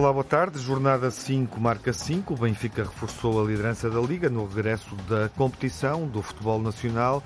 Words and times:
Olá, 0.00 0.14
boa 0.14 0.24
tarde. 0.24 0.58
Jornada 0.58 1.10
5, 1.10 1.60
marca 1.60 1.92
5. 1.92 2.32
O 2.32 2.36
Benfica 2.38 2.84
reforçou 2.84 3.38
a 3.38 3.46
liderança 3.46 3.90
da 3.90 4.00
Liga 4.00 4.30
no 4.30 4.46
regresso 4.46 4.96
da 5.06 5.28
competição 5.28 6.08
do 6.08 6.22
futebol 6.22 6.58
nacional, 6.58 7.22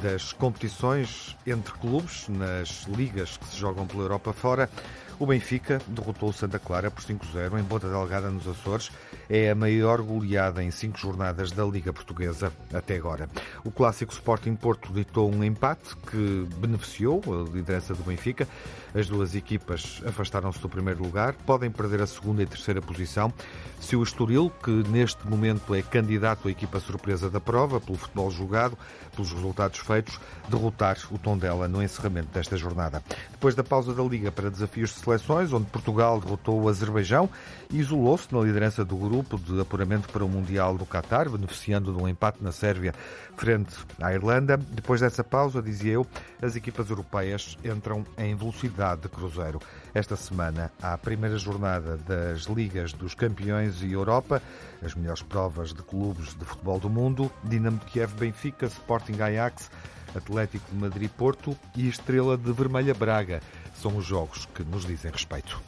das 0.00 0.32
competições 0.32 1.36
entre 1.46 1.74
clubes, 1.74 2.26
nas 2.30 2.84
ligas 2.84 3.36
que 3.36 3.44
se 3.48 3.58
jogam 3.58 3.86
pela 3.86 4.04
Europa 4.04 4.32
fora. 4.32 4.70
O 5.18 5.26
Benfica 5.26 5.82
derrotou 5.86 6.30
o 6.30 6.32
Santa 6.32 6.58
Clara 6.58 6.90
por 6.90 7.04
5-0 7.04 7.60
em 7.60 7.64
Ponta 7.64 7.90
Delgada, 7.90 8.30
nos 8.30 8.48
Açores. 8.48 8.90
É 9.28 9.50
a 9.50 9.54
maior 9.54 10.00
goleada 10.00 10.64
em 10.64 10.70
cinco 10.70 10.98
jornadas 10.98 11.50
da 11.52 11.64
Liga 11.64 11.92
Portuguesa 11.92 12.50
até 12.72 12.96
agora. 12.96 13.28
O 13.62 13.70
clássico 13.70 14.14
Sporting 14.14 14.56
Porto 14.56 14.90
ditou 14.94 15.30
um 15.30 15.44
empate 15.44 15.94
que 16.10 16.48
beneficiou 16.56 17.22
a 17.26 17.54
liderança 17.54 17.94
do 17.94 18.02
Benfica. 18.02 18.48
As 18.94 19.08
duas 19.08 19.34
equipas 19.34 20.00
afastaram-se 20.06 20.60
do 20.60 20.68
primeiro 20.68 21.02
lugar, 21.02 21.34
podem 21.44 21.68
perder 21.68 22.00
a 22.00 22.06
segunda 22.06 22.44
e 22.44 22.46
terceira 22.46 22.80
posição 22.80 23.32
se 23.80 23.96
o 23.96 24.02
Estoril, 24.02 24.52
que 24.62 24.70
neste 24.70 25.26
momento 25.28 25.74
é 25.74 25.82
candidato 25.82 26.46
à 26.46 26.50
equipa 26.50 26.78
surpresa 26.78 27.28
da 27.28 27.40
prova, 27.40 27.80
pelo 27.80 27.98
futebol 27.98 28.30
jogado, 28.30 28.78
pelos 29.14 29.32
resultados 29.32 29.80
feitos, 29.80 30.18
derrotar 30.48 30.96
o 31.10 31.18
Tondela 31.18 31.66
no 31.66 31.82
encerramento 31.82 32.28
desta 32.28 32.56
jornada. 32.56 33.02
Depois 33.32 33.54
da 33.56 33.64
pausa 33.64 33.92
da 33.92 34.02
Liga 34.02 34.30
para 34.30 34.48
desafios 34.48 34.90
de 34.90 35.00
seleções, 35.00 35.52
onde 35.52 35.66
Portugal 35.66 36.20
derrotou 36.20 36.62
o 36.62 36.68
Azerbaijão 36.68 37.28
e 37.70 37.80
isolou-se 37.80 38.32
na 38.32 38.40
liderança 38.40 38.84
do 38.84 38.96
grupo 38.96 39.36
de 39.36 39.60
apuramento 39.60 40.08
para 40.08 40.24
o 40.24 40.28
Mundial 40.28 40.78
do 40.78 40.86
Qatar, 40.86 41.28
beneficiando 41.28 41.92
de 41.92 42.00
um 42.00 42.08
empate 42.08 42.38
na 42.42 42.52
Sérvia 42.52 42.94
frente 43.36 43.74
à 44.00 44.14
Irlanda. 44.14 44.56
Depois 44.56 45.00
dessa 45.00 45.24
pausa, 45.24 45.60
dizia 45.60 45.92
eu, 45.92 46.06
as 46.40 46.54
equipas 46.56 46.88
europeias 46.88 47.58
entram 47.64 48.06
em 48.16 48.34
velocidade 48.36 48.83
de 48.94 49.08
cruzeiro. 49.08 49.58
Esta 49.94 50.16
semana 50.16 50.70
há 50.82 50.92
a 50.92 50.98
primeira 50.98 51.38
jornada 51.38 51.96
das 51.96 52.42
Ligas 52.42 52.92
dos 52.92 53.14
Campeões 53.14 53.82
e 53.82 53.92
Europa, 53.92 54.42
as 54.82 54.94
melhores 54.94 55.22
provas 55.22 55.72
de 55.72 55.82
clubes 55.82 56.34
de 56.34 56.44
futebol 56.44 56.78
do 56.78 56.90
mundo, 56.90 57.32
Dinamo 57.42 57.78
de 57.78 57.86
Kiev, 57.86 58.12
Benfica, 58.14 58.66
Sporting 58.66 59.20
Ajax, 59.22 59.70
Atlético 60.14 60.70
de 60.70 60.76
Madrid-Porto 60.76 61.56
e 61.74 61.88
Estrela 61.88 62.36
de 62.36 62.52
Vermelha 62.52 62.92
Braga. 62.92 63.40
São 63.74 63.96
os 63.96 64.04
jogos 64.04 64.46
que 64.54 64.62
nos 64.62 64.84
dizem 64.84 65.10
respeito. 65.10 65.60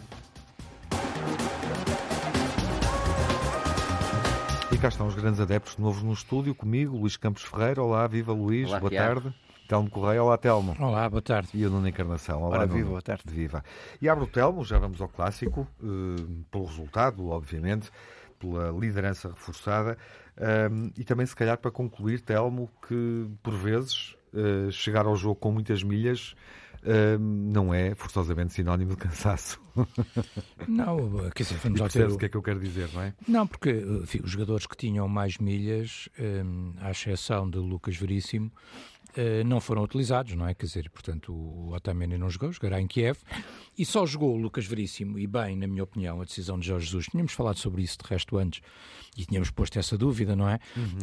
E 4.73 4.79
cá 4.79 4.89
estão 4.89 5.07
os 5.07 5.15
grandes 5.15 5.41
adeptos 5.41 5.79
novos 5.79 6.03
no 6.03 6.13
estúdio, 6.13 6.55
comigo, 6.55 6.99
Luís 6.99 7.17
Campos 7.17 7.43
Ferreira. 7.43 7.83
Olá, 7.83 8.07
viva 8.07 8.33
Luís, 8.33 8.69
Olá, 8.69 8.79
boa 8.81 8.91
Tiago. 8.91 9.21
tarde. 9.23 9.35
Telmo 9.67 9.91
Correia, 9.91 10.23
olá 10.23 10.39
Telmo. 10.39 10.77
Olá, 10.79 11.09
boa 11.11 11.21
tarde. 11.23 11.49
E 11.53 11.65
a 11.65 11.69
Nuno 11.69 11.89
Encarnação. 11.89 12.43
Olá, 12.43 12.59
Ora, 12.59 12.67
viva, 12.67 12.91
boa 12.91 13.03
tarde. 13.03 13.25
Viva. 13.27 13.65
E 14.01 14.09
abre 14.09 14.25
o 14.25 14.27
Telmo, 14.27 14.65
já 14.65 14.79
vamos 14.79 15.01
ao 15.01 15.09
clássico, 15.09 15.67
eh, 15.83 16.23
pelo 16.51 16.65
resultado, 16.67 17.29
obviamente, 17.29 17.91
pela 18.39 18.71
liderança 18.71 19.29
reforçada. 19.29 19.99
Ahm, 20.39 20.91
e 20.97 21.03
também, 21.03 21.27
se 21.27 21.35
calhar, 21.35 21.59
para 21.59 21.71
concluir, 21.71 22.21
Telmo, 22.21 22.71
que 22.87 23.27
por 23.43 23.55
vezes 23.55 24.15
eh, 24.33 24.71
chegar 24.71 25.07
ao 25.07 25.17
jogo 25.17 25.37
com 25.37 25.51
muitas 25.51 25.83
milhas 25.83 26.35
ahm, 26.85 27.19
não 27.53 27.75
é 27.75 27.95
forçosamente 27.95 28.53
sinónimo 28.53 28.93
de 28.93 28.99
cansaço. 28.99 29.61
Não, 30.69 31.31
quer 31.31 31.43
dizer, 31.43 31.59
vamos 31.59 31.81
lá 31.81 31.89
ter... 31.89 32.09
o 32.09 32.17
que 32.17 32.27
é 32.27 32.29
que 32.29 32.37
eu 32.37 32.43
quero 32.43 32.59
dizer, 32.59 32.89
não 32.95 33.03
é? 33.03 33.13
Não, 33.29 33.47
porque 33.47 33.71
enfim, 34.03 34.21
os 34.25 34.31
jogadores 34.31 34.67
que 34.67 34.75
tinham 34.75 35.07
mais 35.07 35.37
milhas, 35.37 36.09
hum, 36.19 36.73
à 36.81 36.91
exceção 36.91 37.49
de 37.49 37.59
Lucas 37.59 37.95
Veríssimo, 37.95 38.51
não 39.45 39.61
foram 39.61 39.83
utilizados, 39.83 40.35
não 40.35 40.47
é? 40.47 40.55
Quer 40.55 40.67
dizer, 40.67 40.91
portanto, 40.91 41.33
o 41.33 41.73
Otamendi 41.75 42.19
não 42.19 42.29
jogou, 42.31 42.53
jogará 42.53 42.81
em 42.81 42.87
Kiev, 42.87 43.19
e 43.77 43.85
só 43.85 44.05
jogou 44.07 44.35
o 44.35 44.37
Lucas 44.37 44.67
Veríssimo, 44.67 45.19
e 45.19 45.27
bem, 45.27 45.57
na 45.57 45.67
minha 45.67 45.85
opinião, 45.85 46.21
a 46.21 46.25
decisão 46.25 46.59
de 46.59 46.67
Jorge 46.67 46.87
Jesus, 46.87 47.07
tínhamos 47.07 47.33
falado 47.33 47.59
sobre 47.59 47.83
isso 47.83 47.99
de 47.99 48.09
resto 48.09 48.37
antes, 48.39 48.61
e 49.17 49.25
tínhamos 49.25 49.51
posto 49.51 49.79
essa 49.79 49.97
dúvida, 49.97 50.37
não 50.37 50.49
é? 50.49 50.59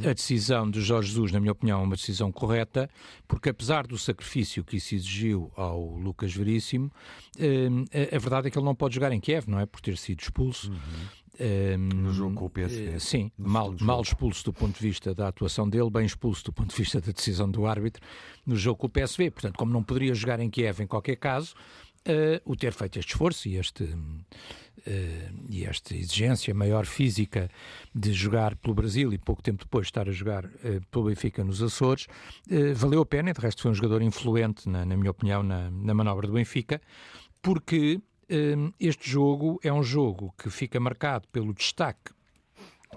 A 0.09 0.13
decisão 0.13 0.69
de 0.69 0.81
Jorge 0.81 1.09
Jesus, 1.09 1.31
na 1.31 1.39
minha 1.39 1.51
opinião, 1.51 1.81
é 1.81 1.83
uma 1.83 1.95
decisão 1.95 2.31
correta, 2.31 2.89
porque 3.27 3.49
apesar 3.49 3.87
do 3.87 3.97
sacrifício 3.97 4.63
que 4.63 4.77
isso 4.77 4.93
exigiu 4.95 5.51
ao 5.55 5.95
Lucas 5.97 6.33
Veríssimo, 6.33 6.91
hum, 7.39 7.85
a, 7.91 8.19
verdade 8.19 8.47
é 8.47 8.51
que 8.51 8.57
ele 8.57 8.65
não 8.65 8.75
pode 8.75 8.95
jogar 8.95 9.11
em 9.11 9.19
Kiev, 9.19 9.49
não 9.49 9.59
é? 9.59 9.65
Por 9.65 9.81
ter 9.81 9.97
sido 9.97 10.21
expulso. 10.21 10.71
Hum, 10.71 10.77
No 11.77 12.13
jogo 12.13 12.35
com 12.35 12.45
o 12.45 12.49
PSV. 12.49 12.89
eh, 12.93 12.99
Sim, 12.99 13.31
mal, 13.37 13.73
mal 13.81 14.01
expulso 14.01 14.43
do 14.45 14.53
ponto 14.53 14.77
de 14.79 14.87
vista 14.87 15.15
da 15.15 15.27
atuação 15.27 15.67
dele, 15.67 15.89
bem 15.89 16.05
expulso 16.05 16.43
do 16.45 16.53
ponto 16.53 16.69
de 16.69 16.75
vista 16.75 17.01
da 17.01 17.11
decisão 17.11 17.49
do 17.49 17.65
árbitro 17.65 18.01
no 18.45 18.55
jogo 18.55 18.77
com 18.77 18.87
o 18.87 18.89
PSV. 18.89 19.31
Portanto, 19.31 19.57
como 19.57 19.71
não 19.73 19.83
poderia 19.83 20.13
jogar 20.13 20.39
em 20.39 20.49
Kiev 20.49 20.81
em 20.81 20.87
qualquer 20.87 21.15
caso, 21.15 21.55
eh, 22.05 22.41
o 22.45 22.55
ter 22.55 22.73
feito 22.73 22.99
este 22.99 23.11
esforço 23.13 23.47
e, 23.47 23.55
este, 23.55 23.87
eh, 24.85 25.31
e 25.49 25.63
esta 25.65 25.95
exigência 25.95 26.53
maior 26.53 26.85
física 26.85 27.49
de 27.95 28.11
jogar 28.11 28.55
pelo 28.57 28.75
Brasil 28.75 29.13
e 29.13 29.17
pouco 29.17 29.41
tempo 29.41 29.63
depois 29.63 29.87
estar 29.87 30.07
a 30.09 30.11
jogar 30.11 30.45
eh, 30.63 30.81
pelo 30.91 31.05
Benfica 31.05 31.43
nos 31.43 31.63
Açores, 31.63 32.07
valeu 32.75 33.01
a 33.01 33.05
pena. 33.05 33.29
e 33.29 33.33
De 33.33 33.39
resto, 33.39 33.61
foi 33.61 33.71
um 33.71 33.73
jogador 33.73 34.01
influente, 34.01 34.67
na, 34.67 34.85
na 34.85 34.97
minha 34.97 35.11
opinião, 35.11 35.41
na, 35.41 35.71
na 35.71 35.93
manobra 35.93 36.27
do 36.27 36.33
Benfica, 36.33 36.81
porque 37.41 38.01
este 38.79 39.09
jogo 39.09 39.59
é 39.63 39.71
um 39.71 39.83
jogo 39.83 40.33
que 40.37 40.49
fica 40.49 40.79
marcado 40.79 41.27
pelo 41.27 41.53
destaque 41.53 42.11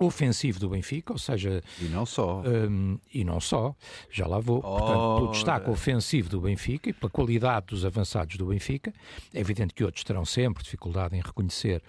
ofensivo 0.04 0.58
do 0.60 0.68
Benfica, 0.68 1.12
ou 1.12 1.18
seja, 1.18 1.62
E 1.80 1.84
não 1.84 2.04
só. 2.06 2.42
hum, 2.46 2.98
e 3.12 3.24
não 3.24 3.40
só, 3.40 3.74
já 4.10 4.26
lá 4.26 4.38
vou, 4.38 4.60
portanto, 4.60 4.86
pelo 5.14 5.22
Ora. 5.24 5.30
destaque 5.32 5.70
ofensivo 5.70 6.28
do 6.28 6.40
Benfica 6.40 6.90
e 6.90 6.92
pela 6.92 7.10
qualidade 7.10 7.66
dos 7.66 7.84
avançados 7.84 8.36
do 8.36 8.46
Benfica. 8.46 8.92
É 9.32 9.40
evidente 9.40 9.74
que 9.74 9.84
outros 9.84 10.04
terão 10.04 10.24
sempre 10.24 10.62
dificuldade 10.64 11.16
em 11.16 11.20
reconhecer 11.20 11.82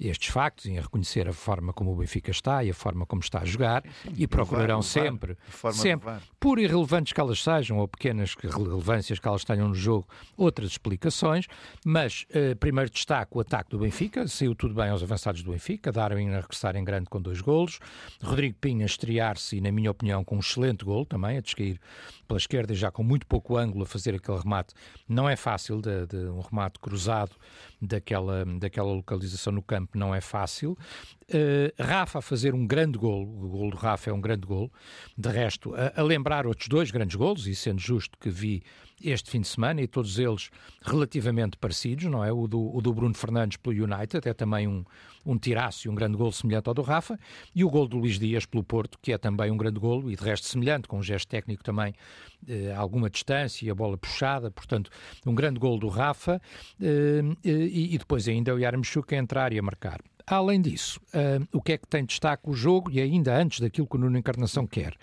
estes 0.00 0.28
factos, 0.32 0.66
em 0.66 0.74
reconhecer 0.80 1.28
a 1.28 1.32
forma 1.32 1.72
como 1.72 1.92
o 1.92 1.96
Benfica 1.96 2.30
está 2.30 2.64
e 2.64 2.70
a 2.70 2.74
forma 2.74 3.06
como 3.06 3.20
está 3.22 3.40
a 3.40 3.44
jogar 3.44 3.84
e 4.16 4.26
procurarão 4.26 4.82
sempre, 4.82 5.36
sempre, 5.72 6.14
por 6.40 6.58
irrelevantes 6.58 7.12
que 7.12 7.20
elas 7.20 7.42
sejam 7.42 7.78
ou 7.78 7.86
pequenas 7.86 8.34
que- 8.34 8.46
relevâncias 8.48 9.18
que 9.20 9.28
elas 9.28 9.44
tenham 9.44 9.68
no 9.68 9.74
jogo, 9.74 10.08
outras 10.36 10.70
explicações, 10.70 11.46
mas 11.84 12.26
eh, 12.30 12.54
primeiro 12.56 12.90
destaco 12.90 13.38
o 13.38 13.40
ataque 13.40 13.70
do 13.70 13.78
Benfica, 13.78 14.26
saiu 14.26 14.54
tudo 14.54 14.74
bem 14.74 14.88
aos 14.90 15.02
avançados 15.02 15.42
do 15.42 15.52
Benfica, 15.52 15.92
Darwin 15.92 16.30
a 16.30 16.40
regressar 16.40 16.74
em 16.76 16.82
grande 16.84 17.06
com 17.08 17.20
dois 17.22 17.40
golos, 17.54 17.78
Rodrigo 18.22 18.56
Pinha 18.60 18.84
estrear-se 18.84 19.56
e, 19.56 19.60
na 19.60 19.70
minha 19.70 19.90
opinião, 19.90 20.24
com 20.24 20.36
um 20.36 20.40
excelente 20.40 20.84
gol 20.84 21.06
também, 21.06 21.38
a 21.38 21.40
descair 21.40 21.80
pela 22.26 22.38
esquerda 22.38 22.72
e 22.72 22.76
já 22.76 22.90
com 22.90 23.02
muito 23.02 23.26
pouco 23.26 23.56
ângulo 23.56 23.84
a 23.84 23.86
fazer 23.86 24.14
aquele 24.14 24.38
remate. 24.38 24.74
Não 25.08 25.28
é 25.28 25.36
fácil, 25.36 25.80
de, 25.80 26.06
de 26.06 26.16
um 26.16 26.40
remate 26.40 26.78
cruzado 26.80 27.36
daquela, 27.80 28.44
daquela 28.58 28.92
localização 28.92 29.52
no 29.52 29.62
campo, 29.62 29.96
não 29.96 30.14
é 30.14 30.20
fácil. 30.20 30.76
Eh, 31.28 31.72
Rafa 31.78 32.18
a 32.18 32.22
fazer 32.22 32.54
um 32.54 32.66
grande 32.66 32.98
gol, 32.98 33.22
o 33.22 33.48
gol 33.48 33.70
do 33.70 33.76
Rafa 33.76 34.10
é 34.10 34.12
um 34.12 34.20
grande 34.20 34.46
gol. 34.46 34.72
De 35.16 35.28
resto, 35.28 35.74
a, 35.74 36.00
a 36.00 36.02
lembrar 36.02 36.46
outros 36.46 36.68
dois 36.68 36.90
grandes 36.90 37.16
golos, 37.16 37.46
e 37.46 37.54
sendo 37.54 37.80
justo 37.80 38.18
que 38.18 38.30
vi 38.30 38.62
este 39.04 39.30
fim 39.30 39.40
de 39.40 39.48
semana, 39.48 39.82
e 39.82 39.86
todos 39.86 40.18
eles 40.18 40.50
relativamente 40.82 41.56
parecidos, 41.56 42.04
não 42.06 42.24
é? 42.24 42.32
O 42.32 42.46
do, 42.46 42.74
o 42.74 42.80
do 42.80 42.92
Bruno 42.92 43.14
Fernandes 43.14 43.56
pelo 43.56 43.84
United, 43.84 44.28
é 44.28 44.32
também 44.32 44.66
um, 44.66 44.84
um 45.24 45.38
tiraço 45.38 45.86
e 45.86 45.90
um 45.90 45.94
grande 45.94 46.16
gol 46.16 46.32
semelhante 46.32 46.68
ao 46.68 46.74
do 46.74 46.82
Rafa, 46.82 47.18
e 47.54 47.64
o 47.64 47.70
gol 47.70 47.86
do 47.86 47.98
Luís 47.98 48.18
Dias 48.18 48.46
pelo 48.46 48.64
Porto, 48.64 48.98
que 49.00 49.12
é 49.12 49.18
também 49.18 49.50
um 49.50 49.56
grande 49.56 49.78
golo, 49.78 50.10
e 50.10 50.16
de 50.16 50.24
resto 50.24 50.46
semelhante, 50.46 50.88
com 50.88 50.98
um 50.98 51.02
gesto 51.02 51.28
técnico 51.28 51.62
também 51.62 51.94
eh, 52.48 52.72
alguma 52.74 53.10
distância, 53.10 53.70
a 53.70 53.74
bola 53.74 53.96
puxada, 53.96 54.50
portanto, 54.50 54.90
um 55.26 55.34
grande 55.34 55.58
gol 55.58 55.78
do 55.78 55.88
Rafa, 55.88 56.40
eh, 56.80 57.22
e, 57.44 57.94
e 57.94 57.98
depois 57.98 58.28
ainda 58.28 58.54
o 58.54 58.58
Yaramchuk 58.58 59.14
a 59.14 59.18
entrar 59.18 59.52
e 59.52 59.58
a 59.58 59.62
marcar. 59.62 60.00
Além 60.26 60.60
disso, 60.60 61.00
ah, 61.12 61.46
o 61.52 61.60
que 61.60 61.72
é 61.72 61.78
que 61.78 61.86
tem 61.86 62.04
destaque 62.04 62.48
o 62.48 62.54
jogo, 62.54 62.90
e 62.90 63.00
ainda 63.00 63.36
antes 63.36 63.60
daquilo 63.60 63.86
que 63.86 63.96
o 63.96 63.98
Nuno 63.98 64.16
Encarnação 64.16 64.66
quer, 64.66 64.94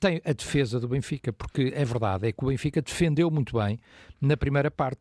tem 0.00 0.20
a 0.24 0.32
defesa 0.32 0.80
do 0.80 0.88
Benfica, 0.88 1.32
porque 1.32 1.72
é 1.74 1.84
verdade, 1.84 2.28
é 2.28 2.32
que 2.32 2.44
o 2.44 2.48
Benfica 2.48 2.82
defendeu 2.82 3.30
muito 3.30 3.56
bem 3.56 3.78
na 4.20 4.36
primeira 4.36 4.70
parte. 4.70 5.00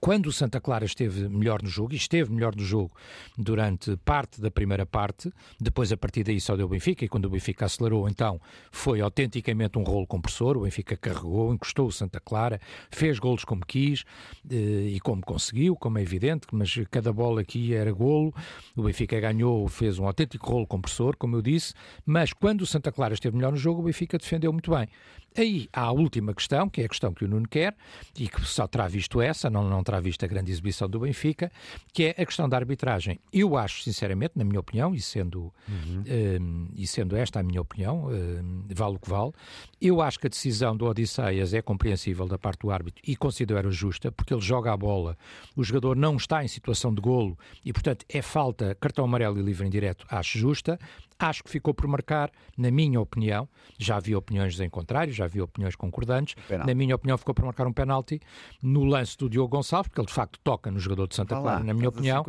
Quando 0.00 0.26
o 0.26 0.32
Santa 0.32 0.60
Clara 0.60 0.84
esteve 0.84 1.28
melhor 1.28 1.62
no 1.62 1.68
jogo, 1.68 1.92
e 1.92 1.96
esteve 1.96 2.30
melhor 2.32 2.54
no 2.54 2.62
jogo 2.62 2.92
durante 3.36 3.96
parte 3.98 4.40
da 4.40 4.50
primeira 4.50 4.84
parte, 4.84 5.32
depois 5.60 5.90
a 5.90 5.96
partir 5.96 6.22
daí 6.22 6.40
só 6.40 6.56
deu 6.56 6.66
o 6.66 6.68
Benfica, 6.68 7.04
e 7.04 7.08
quando 7.08 7.24
o 7.24 7.30
Benfica 7.30 7.64
acelerou, 7.64 8.08
então 8.08 8.40
foi 8.70 9.00
autenticamente 9.00 9.78
um 9.78 9.82
rolo 9.82 10.06
compressor, 10.06 10.56
o 10.56 10.60
Benfica 10.60 10.96
carregou, 10.96 11.52
encostou 11.52 11.88
o 11.88 11.92
Santa 11.92 12.20
Clara, 12.20 12.60
fez 12.90 13.18
golos 13.18 13.44
como 13.44 13.64
quis 13.64 14.04
eh, 14.50 14.90
e 14.94 15.00
como 15.00 15.22
conseguiu, 15.22 15.74
como 15.76 15.98
é 15.98 16.02
evidente, 16.02 16.46
mas 16.52 16.74
cada 16.90 17.12
bola 17.12 17.40
aqui 17.40 17.74
era 17.74 17.92
golo, 17.92 18.34
o 18.76 18.82
Benfica 18.82 19.18
ganhou, 19.18 19.66
fez 19.68 19.98
um 19.98 20.06
autêntico 20.06 20.50
rolo 20.50 20.66
compressor, 20.66 21.16
como 21.16 21.36
eu 21.36 21.42
disse, 21.42 21.74
mas 22.04 22.32
quando 22.32 22.62
o 22.62 22.66
Santa 22.66 22.92
Clara 22.92 23.14
esteve 23.14 23.36
melhor 23.36 23.52
no 23.52 23.58
jogo, 23.58 23.80
o 23.80 23.84
Benfica 23.84 24.18
defendeu 24.18 24.52
muito 24.52 24.70
bem. 24.70 24.88
Aí 25.36 25.68
há 25.72 25.82
a 25.82 25.92
última 25.92 26.32
questão, 26.34 26.68
que 26.68 26.80
é 26.80 26.84
a 26.84 26.88
questão 26.88 27.12
que 27.12 27.24
o 27.24 27.28
Nuno 27.28 27.46
quer, 27.48 27.76
e 28.18 28.28
que 28.28 28.40
só 28.42 28.66
terá 28.66 28.88
visto 28.88 29.20
essa, 29.20 29.50
não, 29.50 29.68
não 29.68 29.82
terá 29.82 30.00
visto 30.00 30.24
a 30.24 30.28
grande 30.28 30.50
exibição 30.50 30.88
do 30.88 31.00
Benfica, 31.00 31.50
que 31.92 32.04
é 32.04 32.10
a 32.10 32.26
questão 32.26 32.48
da 32.48 32.56
arbitragem. 32.56 33.20
Eu 33.32 33.56
acho, 33.56 33.82
sinceramente, 33.82 34.32
na 34.36 34.44
minha 34.44 34.60
opinião, 34.60 34.94
e 34.94 35.00
sendo, 35.00 35.52
uhum. 35.68 36.04
um, 36.40 36.68
e 36.74 36.86
sendo 36.86 37.16
esta 37.16 37.40
a 37.40 37.42
minha 37.42 37.60
opinião, 37.60 38.06
um, 38.06 38.64
vale 38.74 38.96
o 38.96 38.98
que 38.98 39.10
vale, 39.10 39.32
eu 39.80 40.00
acho 40.00 40.18
que 40.18 40.26
a 40.26 40.30
decisão 40.30 40.76
do 40.76 40.86
Odisseias 40.86 41.52
é 41.52 41.60
compreensível 41.60 42.26
da 42.26 42.38
parte 42.38 42.60
do 42.60 42.70
árbitro 42.70 43.02
e 43.06 43.14
considero 43.16 43.70
justa, 43.70 44.10
porque 44.10 44.32
ele 44.32 44.42
joga 44.42 44.72
a 44.72 44.76
bola, 44.76 45.16
o 45.54 45.62
jogador 45.62 45.96
não 45.96 46.16
está 46.16 46.42
em 46.44 46.48
situação 46.48 46.94
de 46.94 47.00
golo 47.00 47.38
e, 47.64 47.72
portanto, 47.72 48.04
é 48.08 48.22
falta, 48.22 48.74
cartão 48.74 49.04
amarelo 49.04 49.38
e 49.38 49.42
livre 49.42 49.66
em 49.66 49.70
direto, 49.70 50.06
acho 50.08 50.38
justa. 50.38 50.78
Acho 51.18 51.42
que 51.42 51.48
ficou 51.48 51.72
por 51.72 51.86
marcar, 51.86 52.30
na 52.58 52.70
minha 52.70 53.00
opinião, 53.00 53.48
já 53.78 53.96
havia 53.96 54.18
opiniões 54.18 54.60
em 54.60 54.68
contrário, 54.68 55.14
já 55.14 55.25
havia 55.26 55.44
opiniões 55.44 55.76
concordantes, 55.76 56.34
na 56.66 56.74
minha 56.74 56.94
opinião 56.94 57.18
ficou 57.18 57.34
por 57.34 57.44
marcar 57.44 57.66
um 57.66 57.72
penalti 57.72 58.20
no 58.62 58.84
lance 58.84 59.16
do 59.16 59.28
Diogo 59.28 59.48
Gonçalves, 59.56 59.88
porque 59.88 60.00
ele 60.00 60.06
de 60.08 60.14
facto 60.14 60.38
toca 60.42 60.70
no 60.70 60.78
jogador 60.78 61.06
de 61.08 61.14
Santa 61.14 61.34
Clara, 61.42 61.64
na 61.64 61.74
minha 61.74 61.88
opinião, 61.88 62.24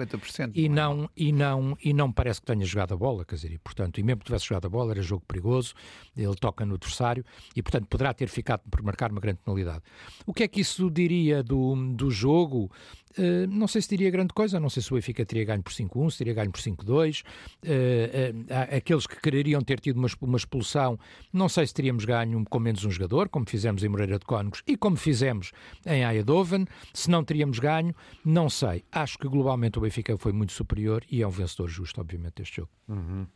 e 0.53 0.69
não, 0.69 1.09
e, 1.15 1.31
não, 1.31 1.77
e 1.83 1.93
não 1.93 2.11
parece 2.11 2.41
que 2.41 2.47
tenha 2.47 2.65
jogado 2.65 2.93
a 2.93 2.97
bola, 2.97 3.23
quer 3.23 3.35
dizer, 3.35 3.51
e, 3.51 3.57
portanto, 3.57 3.99
e 3.99 4.03
mesmo 4.03 4.19
que 4.19 4.25
tivesse 4.25 4.45
jogado 4.45 4.65
a 4.65 4.69
bola, 4.69 4.91
era 4.91 5.01
jogo 5.01 5.23
perigoso, 5.27 5.73
ele 6.15 6.35
toca 6.35 6.65
no 6.65 6.75
adversário, 6.75 7.23
e 7.55 7.61
portanto 7.61 7.87
poderá 7.87 8.13
ter 8.13 8.27
ficado 8.27 8.61
por 8.69 8.81
marcar 8.81 9.11
uma 9.11 9.21
grande 9.21 9.39
penalidade. 9.43 9.81
O 10.25 10.33
que 10.33 10.43
é 10.43 10.47
que 10.47 10.61
isso 10.61 10.89
diria 10.89 11.41
do, 11.43 11.75
do 11.93 12.11
jogo? 12.11 12.71
Uh, 13.17 13.47
não 13.49 13.67
sei 13.67 13.81
se 13.81 13.89
diria 13.89 14.09
grande 14.11 14.33
coisa, 14.33 14.59
não 14.59 14.69
sei 14.69 14.81
se 14.83 14.91
o 14.91 14.95
Benfica 14.95 15.25
teria 15.25 15.45
ganho 15.45 15.63
por 15.63 15.73
5-1, 15.73 16.11
se 16.11 16.17
teria 16.19 16.33
ganho 16.33 16.51
por 16.51 16.61
5-2. 16.61 17.23
Uh, 17.23 17.67
uh, 17.67 18.75
aqueles 18.75 19.07
que 19.07 19.19
quereriam 19.19 19.61
ter 19.61 19.79
tido 19.79 19.97
uma, 19.97 20.07
uma, 20.21 20.37
expulsão, 20.37 20.99
não 21.33 21.49
sei 21.49 21.65
se 21.65 21.73
teríamos 21.73 22.05
ganho 22.05 22.43
com 22.49 22.59
menos 22.59 22.85
um 22.85 22.91
jogador, 22.91 23.29
como 23.29 23.49
fizemos 23.49 23.83
em 23.83 23.89
Moreira 23.89 24.19
de 24.19 24.25
Cónegos 24.25 24.61
e 24.67 24.77
como 24.77 24.95
fizemos 24.95 25.51
em 25.85 26.03
Eindhoven. 26.03 26.65
Se 26.93 27.09
não 27.09 27.23
teríamos 27.23 27.59
ganho, 27.59 27.95
não 28.23 28.49
sei. 28.49 28.83
Acho 28.91 29.17
que 29.17 29.27
globalmente 29.27 29.77
o 29.77 29.81
Benfica 29.81 30.17
foi 30.17 30.31
muito 30.31 30.53
superior 30.53 31.03
e 31.09 31.21
é 31.21 31.27
um 31.27 31.31
vencedor 31.31 31.67
justo, 31.67 31.99
obviamente, 31.99 32.35
deste 32.35 32.57
jogo. 32.57 32.69
Uhum. 32.87 33.27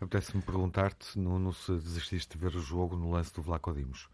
Apetece-me 0.00 0.42
perguntar-te, 0.42 1.18
Nuno, 1.18 1.52
se 1.52 1.72
desististe 1.72 2.36
de 2.36 2.42
ver 2.42 2.54
o 2.54 2.60
jogo 2.60 2.96
no 2.96 3.10
lance 3.10 3.34
do 3.34 3.42
Vlaco 3.42 3.72
Dimos. 3.72 4.08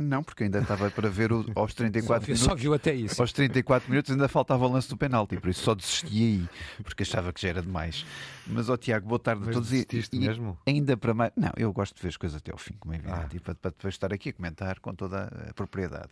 Não, 0.00 0.22
porque 0.22 0.44
ainda 0.44 0.60
estava 0.60 0.90
para 0.90 1.10
ver 1.10 1.30
o, 1.30 1.44
aos 1.54 1.74
34 1.74 2.24
só, 2.24 2.26
minutos. 2.26 2.44
Só 2.44 2.54
viu 2.54 2.72
até 2.72 2.94
isso. 2.94 3.20
Aos 3.20 3.32
34 3.32 3.90
minutos 3.90 4.10
ainda 4.10 4.28
faltava 4.28 4.66
o 4.66 4.72
lance 4.72 4.88
do 4.88 4.96
penalti, 4.96 5.36
por 5.38 5.50
isso 5.50 5.62
só 5.62 5.74
desisti 5.74 6.22
aí, 6.22 6.48
porque 6.82 7.02
achava 7.02 7.32
que 7.32 7.40
já 7.42 7.50
era 7.50 7.60
demais. 7.60 8.06
Mas, 8.46 8.68
ó 8.68 8.72
oh, 8.72 8.76
Tiago, 8.78 9.06
boa 9.06 9.18
tarde 9.18 9.48
a 9.48 9.52
todos. 9.52 9.70
E, 9.72 9.86
mesmo? 10.14 10.58
Ainda 10.66 10.96
para 10.96 11.12
mais. 11.12 11.32
Não, 11.36 11.52
eu 11.56 11.70
gosto 11.72 11.94
de 11.94 12.02
ver 12.02 12.08
as 12.08 12.16
coisas 12.16 12.38
até 12.38 12.50
ao 12.50 12.58
fim, 12.58 12.74
como 12.80 12.94
é 12.94 12.96
evidente, 12.96 13.18
ah. 13.20 13.36
e 13.36 13.40
para, 13.40 13.54
para 13.54 13.70
depois 13.70 13.94
estar 13.94 14.12
aqui 14.12 14.30
a 14.30 14.32
comentar 14.32 14.80
com 14.80 14.94
toda 14.94 15.24
a 15.48 15.52
propriedade. 15.52 16.08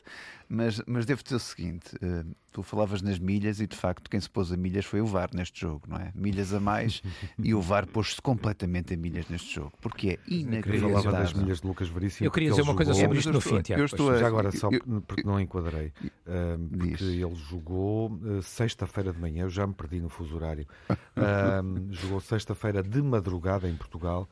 Mas, 0.48 0.82
mas 0.86 1.06
devo 1.06 1.22
dizer 1.22 1.36
o 1.36 1.40
seguinte: 1.40 1.96
uh, 1.96 2.36
tu 2.58 2.62
falavas 2.64 3.02
nas 3.02 3.20
milhas 3.20 3.60
e 3.60 3.68
de 3.68 3.76
facto 3.76 4.10
quem 4.10 4.20
se 4.20 4.28
pôs 4.28 4.50
a 4.50 4.56
milhas 4.56 4.84
foi 4.84 5.00
o 5.00 5.06
VAR 5.06 5.30
neste 5.32 5.60
jogo, 5.60 5.82
não 5.86 5.96
é? 5.96 6.10
Milhas 6.12 6.52
a 6.52 6.58
mais 6.58 7.00
e 7.38 7.54
o 7.54 7.60
VAR 7.60 7.86
pôs-se 7.86 8.20
completamente 8.20 8.94
a 8.94 8.96
milhas 8.96 9.28
neste 9.28 9.54
jogo, 9.54 9.72
porque 9.80 10.10
é 10.10 10.18
inacreditável. 10.26 10.96
Eu 10.96 11.02
falava 11.02 11.22
das 11.22 11.32
milhas 11.32 11.60
de 11.60 11.66
Lucas 11.68 11.88
Veríssimo. 11.88 12.26
Eu 12.26 12.32
queria 12.32 12.50
dizer 12.50 12.62
uma 12.62 12.74
coisa 12.74 12.94
sobre 12.94 13.18
isto 13.18 13.32
no 13.32 13.40
fim, 13.40 13.62
Tiago. 13.62 13.80
Eu 13.80 13.86
estou 13.86 14.10
a... 14.10 14.18
Já 14.18 14.26
agora, 14.26 14.50
só 14.50 14.68
porque 15.06 15.22
não 15.24 15.40
enquadrei, 15.40 15.92
uh, 16.02 16.68
porque 16.68 16.96
diz. 16.96 17.00
ele 17.02 17.34
jogou 17.36 18.10
uh, 18.10 18.42
sexta-feira 18.42 19.12
de 19.12 19.20
manhã, 19.20 19.44
eu 19.44 19.50
já 19.50 19.64
me 19.64 19.74
perdi 19.74 20.00
no 20.00 20.08
fuso 20.08 20.34
horário. 20.34 20.66
jogou 21.90 22.20
sexta-feira 22.20 22.82
de 22.82 23.00
madrugada 23.00 23.68
em 23.68 23.76
Portugal, 23.76 24.28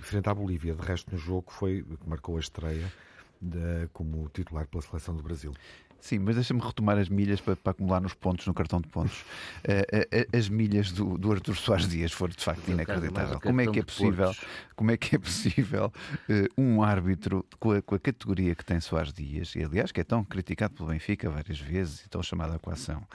frente 0.00 0.28
à 0.28 0.34
Bolívia. 0.34 0.74
De 0.74 0.82
resto, 0.82 1.10
no 1.10 1.18
jogo 1.18 1.50
foi 1.50 1.82
que 1.82 2.08
marcou 2.08 2.36
a 2.36 2.40
estreia 2.40 2.86
como 3.92 4.28
titular 4.28 4.66
pela 4.68 4.82
seleção 4.82 5.16
do 5.16 5.22
Brasil. 5.22 5.52
Sim, 6.02 6.18
mas 6.18 6.34
deixa-me 6.34 6.60
retomar 6.60 6.98
as 6.98 7.08
milhas 7.08 7.40
para, 7.40 7.54
para, 7.54 7.70
acumular 7.70 8.00
nos 8.00 8.12
pontos, 8.12 8.44
no 8.44 8.52
cartão 8.52 8.80
de 8.80 8.88
pontos. 8.88 9.20
Uh, 9.62 10.26
uh, 10.34 10.36
as 10.36 10.48
milhas 10.48 10.90
do, 10.90 11.16
do 11.16 11.30
Artur 11.30 11.56
Soares 11.56 11.88
Dias 11.88 12.10
foram 12.10 12.34
de 12.34 12.42
facto 12.42 12.68
inacreditável. 12.68 13.40
Como 13.40 13.60
é 13.60 13.66
que 13.68 13.78
é 13.78 13.82
possível, 13.84 14.34
como 14.74 14.90
é 14.90 14.96
que 14.96 15.14
é 15.14 15.18
possível 15.20 15.92
uh, 16.28 16.60
um 16.60 16.82
árbitro 16.82 17.46
com 17.60 17.70
a, 17.70 17.80
com 17.80 17.94
a, 17.94 18.00
categoria 18.00 18.52
que 18.56 18.64
tem 18.64 18.80
Soares 18.80 19.12
Dias, 19.12 19.54
e 19.54 19.62
aliás 19.62 19.92
que 19.92 20.00
é 20.00 20.04
tão 20.04 20.24
criticado 20.24 20.74
pelo 20.74 20.88
Benfica 20.88 21.30
várias 21.30 21.60
vezes 21.60 22.04
e 22.04 22.08
tão 22.08 22.20
chamado 22.20 22.52
a 22.52 22.58
coação, 22.58 23.06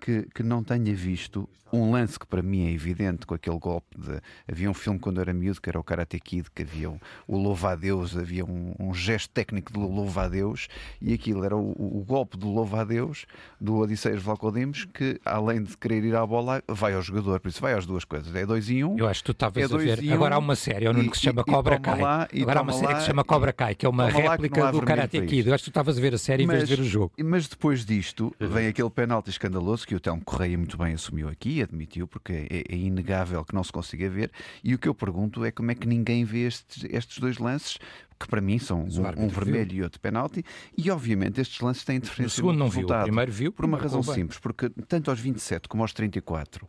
que, 0.00 0.28
que 0.34 0.42
não 0.42 0.62
tenha 0.62 0.94
visto 0.94 1.48
um 1.72 1.90
lance 1.90 2.18
que 2.18 2.26
para 2.26 2.42
mim 2.42 2.66
é 2.66 2.72
evidente 2.72 3.26
com 3.26 3.34
aquele 3.34 3.58
golpe 3.58 3.96
de. 3.96 4.20
Havia 4.50 4.70
um 4.70 4.74
filme 4.74 4.98
quando 4.98 5.18
eu 5.18 5.22
era 5.22 5.34
miúdo 5.34 5.60
que 5.60 5.68
era 5.68 5.78
o 5.78 5.84
Karate 5.84 6.18
Kid, 6.18 6.50
que 6.54 6.62
havia 6.62 6.90
um, 6.90 6.98
o 7.26 7.36
louva-a-Deus, 7.36 8.16
havia 8.16 8.44
um, 8.44 8.74
um, 8.78 8.94
gesto 8.94 9.30
técnico 9.30 9.72
de 9.72 9.78
louva-a-Deus, 9.78 10.68
e 11.00 11.12
aquilo 11.12 11.44
era 11.44 11.56
o, 11.56 11.70
o 11.70 12.04
golpe 12.06 12.36
do 12.36 12.48
louva-a-Deus 12.48 13.26
do 13.60 13.76
Odisseias 13.76 14.22
Vlacodimos, 14.22 14.86
que 14.86 15.20
além 15.24 15.62
de 15.62 15.76
querer 15.76 16.04
ir 16.04 16.14
à 16.14 16.24
bola, 16.26 16.62
vai 16.66 16.94
ao 16.94 17.02
jogador, 17.02 17.40
por 17.40 17.48
isso 17.48 17.60
vai 17.60 17.74
às 17.74 17.86
duas 17.86 18.04
coisas. 18.04 18.34
É 18.34 18.46
dois 18.46 18.70
em 18.70 18.84
um. 18.84 18.96
Eu 18.98 19.06
acho 19.06 19.20
que 19.20 19.26
tu 19.26 19.32
estavas 19.32 19.70
é 19.70 19.74
a 19.74 19.78
ver. 19.78 20.12
Agora 20.12 20.36
há 20.36 20.38
uma 20.38 20.56
série, 20.56 20.86
Nuno, 20.86 21.10
que 21.10 21.18
se 21.18 21.24
chama 21.24 21.42
e, 21.46 21.50
Cobra 21.50 21.78
Kai. 21.78 22.00
Lá, 22.00 22.28
Agora 22.40 22.60
há 22.60 22.62
uma 22.62 22.72
série 22.72 22.94
que 22.94 23.00
se 23.00 23.06
chama 23.06 23.24
Cobra 23.24 23.52
Kai, 23.52 23.74
que 23.74 23.84
é 23.84 23.88
uma 23.88 24.08
réplica 24.08 24.72
do 24.72 24.80
Karate 24.82 25.20
Kid. 25.22 25.48
Eu 25.48 25.54
acho 25.54 25.64
que 25.64 25.70
tu 25.70 25.72
estavas 25.72 25.98
a 25.98 26.00
ver 26.00 26.14
a 26.14 26.18
série 26.18 26.46
mas, 26.46 26.54
em 26.54 26.58
vez 26.58 26.68
de 26.68 26.76
ver 26.76 26.82
o 26.82 26.86
jogo. 26.86 27.12
Mas 27.22 27.46
depois 27.46 27.84
disto, 27.84 28.34
vem 28.38 28.68
aquele 28.68 28.90
penalti 28.90 29.30
escandaloso 29.30 29.86
que 29.88 29.94
o 29.94 30.00
Telmo 30.00 30.22
Correia 30.22 30.58
muito 30.58 30.76
bem 30.76 30.92
assumiu 30.92 31.30
aqui, 31.30 31.62
admitiu, 31.62 32.06
porque 32.06 32.46
é, 32.50 32.62
é, 32.68 32.76
inegável 32.76 33.42
que 33.42 33.54
não 33.54 33.64
se 33.64 33.72
consiga 33.72 34.06
ver. 34.10 34.30
E 34.62 34.74
o 34.74 34.78
que 34.78 34.86
eu 34.86 34.94
pergunto 34.94 35.42
é 35.46 35.50
como 35.50 35.70
é 35.70 35.74
que 35.74 35.88
ninguém 35.88 36.26
vê 36.26 36.40
estes, 36.40 36.84
estes 36.90 37.18
dois 37.18 37.38
lances 37.38 37.78
que 38.18 38.26
para 38.26 38.40
mim 38.40 38.58
são 38.58 38.80
um, 38.80 39.24
um 39.24 39.28
vermelho 39.28 39.70
viu. 39.70 39.78
e 39.78 39.82
outro 39.82 40.00
penalti, 40.00 40.44
e 40.76 40.90
obviamente 40.90 41.40
estes 41.40 41.60
lances 41.60 41.84
têm 41.84 41.96
interferência. 41.96 42.32
O 42.32 42.36
segundo 42.36 42.58
não 42.58 42.68
viu, 42.68 42.86
o 42.86 43.02
primeiro 43.02 43.30
viu. 43.32 43.52
Por 43.52 43.64
uma 43.64 43.78
razão 43.78 44.02
simples, 44.02 44.38
porque 44.38 44.68
tanto 44.88 45.10
aos 45.10 45.20
27 45.20 45.68
como 45.68 45.82
aos 45.82 45.92
34, 45.92 46.64
uh, 46.64 46.68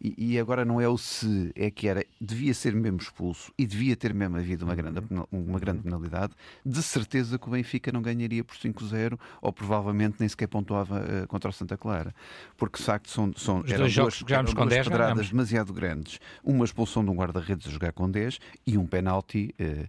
e, 0.00 0.34
e, 0.34 0.38
agora 0.40 0.64
não 0.64 0.80
é 0.80 0.88
o 0.88 0.98
se, 0.98 1.52
é 1.54 1.70
que 1.70 1.86
era, 1.86 2.04
devia 2.20 2.52
ser 2.52 2.74
mesmo 2.74 2.98
expulso 2.98 3.52
e 3.56 3.66
devia 3.66 3.94
ter 3.94 4.12
mesmo 4.12 4.36
havido 4.36 4.64
uma 4.64 4.74
grande, 4.74 5.00
uma 5.30 5.58
grande 5.58 5.82
penalidade, 5.82 6.32
de 6.64 6.82
certeza 6.82 7.38
que 7.38 7.46
o 7.46 7.50
Benfica 7.50 7.92
não 7.92 8.02
ganharia 8.02 8.42
por 8.42 8.56
5-0 8.56 9.18
ou 9.40 9.52
provavelmente 9.52 10.16
nem 10.18 10.28
sequer 10.28 10.48
pontuava 10.48 11.00
uh, 11.00 11.26
contra 11.28 11.50
o 11.50 11.52
Santa 11.52 11.76
Clara, 11.76 12.14
porque 12.56 12.78
de 12.78 12.84
facto 12.84 13.08
são, 13.08 13.32
são 13.36 13.60
Os 13.60 13.70
eram 13.70 13.88
duas, 13.88 14.24
eram 14.28 14.44
duas 14.44 14.68
10, 14.68 14.88
pedradas 14.88 15.28
demasiado 15.30 15.72
grandes, 15.72 16.18
uma 16.42 16.64
expulsão 16.64 17.04
de 17.04 17.10
um 17.10 17.14
guarda-redes 17.14 17.68
a 17.68 17.70
jogar 17.70 17.92
com 17.92 18.10
10 18.10 18.38
e 18.66 18.76
um 18.76 18.86
penalti 18.86 19.54
uh, 19.60 19.88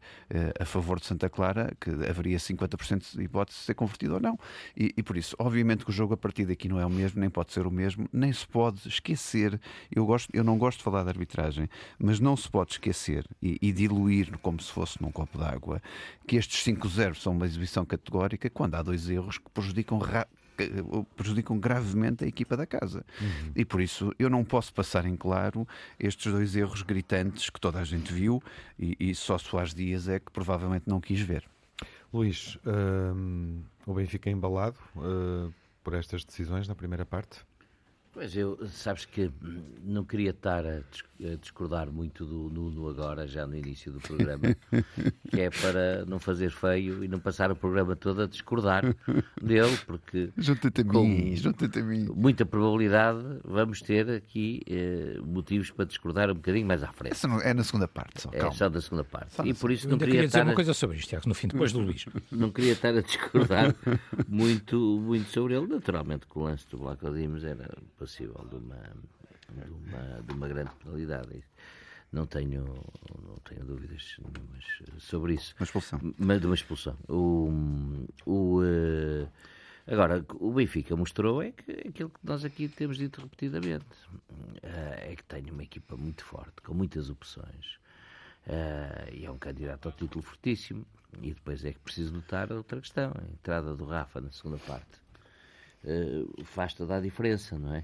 a 0.59 0.65
favor 0.65 0.82
favor 0.83 0.99
de 0.99 1.05
Santa 1.05 1.29
Clara, 1.29 1.73
que 1.79 1.89
haveria 1.89 2.37
50% 2.37 3.15
de 3.15 3.23
hipótese 3.23 3.57
de 3.59 3.65
ser 3.65 3.73
convertido 3.73 4.15
ou 4.15 4.19
não. 4.19 4.37
E, 4.75 4.93
e, 4.97 5.01
por 5.01 5.17
isso, 5.17 5.35
obviamente 5.39 5.83
que 5.85 5.89
o 5.89 5.93
jogo 5.93 6.13
a 6.13 6.17
partir 6.17 6.45
daqui 6.45 6.67
não 6.67 6.79
é 6.79 6.85
o 6.85 6.89
mesmo, 6.89 7.19
nem 7.19 7.29
pode 7.29 7.53
ser 7.53 7.65
o 7.65 7.71
mesmo, 7.71 8.07
nem 8.11 8.31
se 8.31 8.45
pode 8.45 8.87
esquecer. 8.87 9.59
Eu, 9.91 10.05
gosto, 10.05 10.29
eu 10.33 10.43
não 10.43 10.57
gosto 10.57 10.79
de 10.79 10.83
falar 10.83 11.03
de 11.03 11.09
arbitragem, 11.09 11.69
mas 11.97 12.19
não 12.19 12.35
se 12.35 12.49
pode 12.49 12.73
esquecer 12.73 13.25
e, 13.41 13.57
e 13.61 13.71
diluir 13.71 14.37
como 14.39 14.61
se 14.61 14.71
fosse 14.71 15.01
num 15.01 15.11
copo 15.11 15.37
d'água 15.37 15.81
que 16.27 16.35
estes 16.35 16.63
5-0 16.63 17.15
são 17.15 17.33
uma 17.33 17.45
exibição 17.45 17.85
categórica 17.85 18.49
quando 18.49 18.75
há 18.75 18.81
dois 18.81 19.09
erros 19.09 19.37
que 19.37 19.49
prejudicam 19.49 19.99
prejudicam 21.15 21.57
gravemente 21.59 22.23
a 22.23 22.27
equipa 22.27 22.55
da 22.55 22.65
casa. 22.65 23.05
Uhum. 23.19 23.51
E 23.55 23.65
por 23.65 23.81
isso 23.81 24.13
eu 24.17 24.29
não 24.29 24.43
posso 24.43 24.73
passar 24.73 25.05
em 25.05 25.15
claro 25.15 25.67
estes 25.99 26.31
dois 26.31 26.55
erros 26.55 26.81
gritantes 26.81 27.49
que 27.49 27.59
toda 27.59 27.79
a 27.79 27.83
gente 27.83 28.13
viu 28.13 28.41
e, 28.77 28.95
e 28.99 29.15
só 29.15 29.37
Soares 29.37 29.73
Dias 29.73 30.07
é 30.07 30.19
que 30.19 30.31
provavelmente 30.31 30.83
não 30.87 30.99
quis 30.99 31.19
ver. 31.19 31.43
Luís, 32.13 32.55
uh, 32.65 33.63
o 33.87 33.93
Benfica 33.93 34.29
é 34.29 34.33
embalado 34.33 34.77
uh, 34.95 35.51
por 35.83 35.95
estas 35.95 36.23
decisões 36.23 36.67
na 36.67 36.75
primeira 36.75 37.05
parte? 37.05 37.43
Pois 38.13 38.37
eu, 38.37 38.67
sabes 38.67 39.05
que 39.05 39.31
não 39.83 40.05
queria 40.05 40.29
estar 40.29 40.63
a 40.67 40.81
discordar 41.41 41.91
muito 41.91 42.25
do 42.25 42.49
Nuno 42.49 42.87
agora, 42.87 43.27
já 43.27 43.45
no 43.45 43.55
início 43.55 43.91
do 43.91 43.99
programa, 43.99 44.55
que 45.29 45.41
é 45.41 45.49
para 45.49 46.05
não 46.05 46.19
fazer 46.19 46.51
feio 46.51 47.03
e 47.03 47.07
não 47.07 47.19
passar 47.19 47.51
o 47.51 47.55
programa 47.55 47.95
todo 47.95 48.23
a 48.23 48.27
discordar 48.27 48.83
dele, 49.41 49.77
porque 49.85 50.29
junta-te 50.37 50.81
a 50.81 50.83
mim, 50.83 51.35
junta-te 51.35 51.79
a 51.79 51.83
mim. 51.83 52.05
muita 52.15 52.45
probabilidade 52.45 53.23
vamos 53.43 53.81
ter 53.81 54.09
aqui 54.09 54.61
eh, 54.67 55.19
motivos 55.25 55.71
para 55.71 55.85
discordar 55.85 56.29
um 56.29 56.35
bocadinho 56.35 56.67
mais 56.67 56.83
à 56.83 56.91
frente. 56.91 57.17
É 57.43 57.53
na 57.53 57.63
segunda 57.63 57.87
parte, 57.87 58.21
só, 58.21 58.29
calma. 58.29 58.47
É 58.47 58.51
só 58.51 58.69
da 58.69 58.81
segunda 58.81 59.03
parte. 59.03 59.33
Só 59.33 59.45
e 59.45 59.53
por 59.53 59.71
isso 59.71 59.89
não 59.89 59.97
queria, 59.97 60.13
queria 60.13 60.27
dizer 60.27 60.43
uma 60.43 60.55
coisa 60.55 60.73
sobre 60.73 60.97
isto, 60.97 61.09
Tiago, 61.09 61.27
no 61.27 61.33
fim, 61.33 61.47
depois 61.47 61.71
do 61.71 61.79
Luís. 61.79 62.05
Não 62.31 62.51
queria 62.51 62.73
estar 62.73 62.95
a 62.95 63.01
discordar 63.01 63.75
muito, 64.27 64.99
muito 64.99 65.29
sobre 65.29 65.55
ele. 65.55 65.67
Naturalmente, 65.67 66.25
com 66.25 66.41
o 66.41 66.43
lance 66.43 66.65
do 66.69 67.13
Dimos 67.13 67.43
era 67.43 67.69
passível 67.97 68.45
de 68.49 68.55
uma 68.55 68.77
de 69.61 69.71
uma, 69.71 70.21
de 70.21 70.33
uma 70.33 70.47
grande 70.47 70.71
penalidade. 70.75 71.43
Não 72.11 72.27
tenho, 72.27 72.63
não 73.25 73.37
tenho 73.37 73.65
dúvidas 73.65 74.17
sobre 74.99 75.33
isso. 75.33 75.55
Uma 75.57 75.63
expulsão. 75.63 75.99
Mas 76.17 76.39
de 76.39 76.45
uma 76.45 76.55
expulsão. 76.55 76.95
O, 77.09 78.05
o, 78.23 78.61
uh, 78.61 79.27
agora, 79.87 80.23
o 80.35 80.51
Benfica 80.51 80.95
mostrou 80.95 81.41
é 81.41 81.51
que 81.51 81.71
aquilo 81.87 82.09
que 82.09 82.19
nós 82.23 82.45
aqui 82.45 82.67
temos 82.67 82.97
dito 82.97 83.19
repetidamente 83.19 83.85
uh, 84.11 85.09
é 85.11 85.15
que 85.15 85.23
tem 85.23 85.49
uma 85.49 85.63
equipa 85.63 85.97
muito 85.97 86.23
forte, 86.23 86.61
com 86.61 86.75
muitas 86.75 87.09
opções. 87.09 87.79
Uh, 88.45 89.09
e 89.11 89.25
é 89.25 89.31
um 89.31 89.37
candidato 89.39 89.87
ao 89.87 89.91
título 89.91 90.23
fortíssimo. 90.23 90.85
E 91.19 91.33
depois 91.33 91.65
é 91.65 91.71
que 91.73 91.79
preciso 91.79 92.13
notar 92.13 92.51
outra 92.51 92.79
questão: 92.79 93.11
a 93.15 93.31
entrada 93.31 93.75
do 93.75 93.85
Rafa 93.85 94.21
na 94.21 94.31
segunda 94.31 94.57
parte 94.57 95.01
faz 96.45 96.73
toda 96.73 96.95
a 96.95 96.99
diferença, 97.01 97.59
não 97.59 97.75
é? 97.75 97.83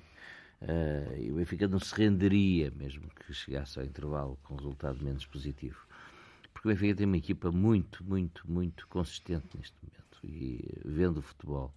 Uh, 0.62 1.16
e 1.18 1.32
o 1.32 1.36
Benfica 1.36 1.68
não 1.68 1.80
se 1.80 1.96
renderia, 1.96 2.72
mesmo 2.72 3.10
que 3.10 3.34
chegasse 3.34 3.80
ao 3.80 3.86
intervalo 3.86 4.38
com 4.44 4.56
resultado 4.56 5.02
menos 5.04 5.26
positivo. 5.26 5.86
Porque 6.54 6.68
o 6.68 6.72
Benfica 6.72 6.96
tem 6.96 7.06
uma 7.06 7.18
equipa 7.18 7.52
muito, 7.52 8.04
muito, 8.04 8.50
muito 8.50 8.86
consistente 8.88 9.48
neste 9.58 9.76
momento. 9.82 10.20
E 10.22 10.82
vendo 10.84 11.20
o 11.20 11.22
futebol 11.22 11.74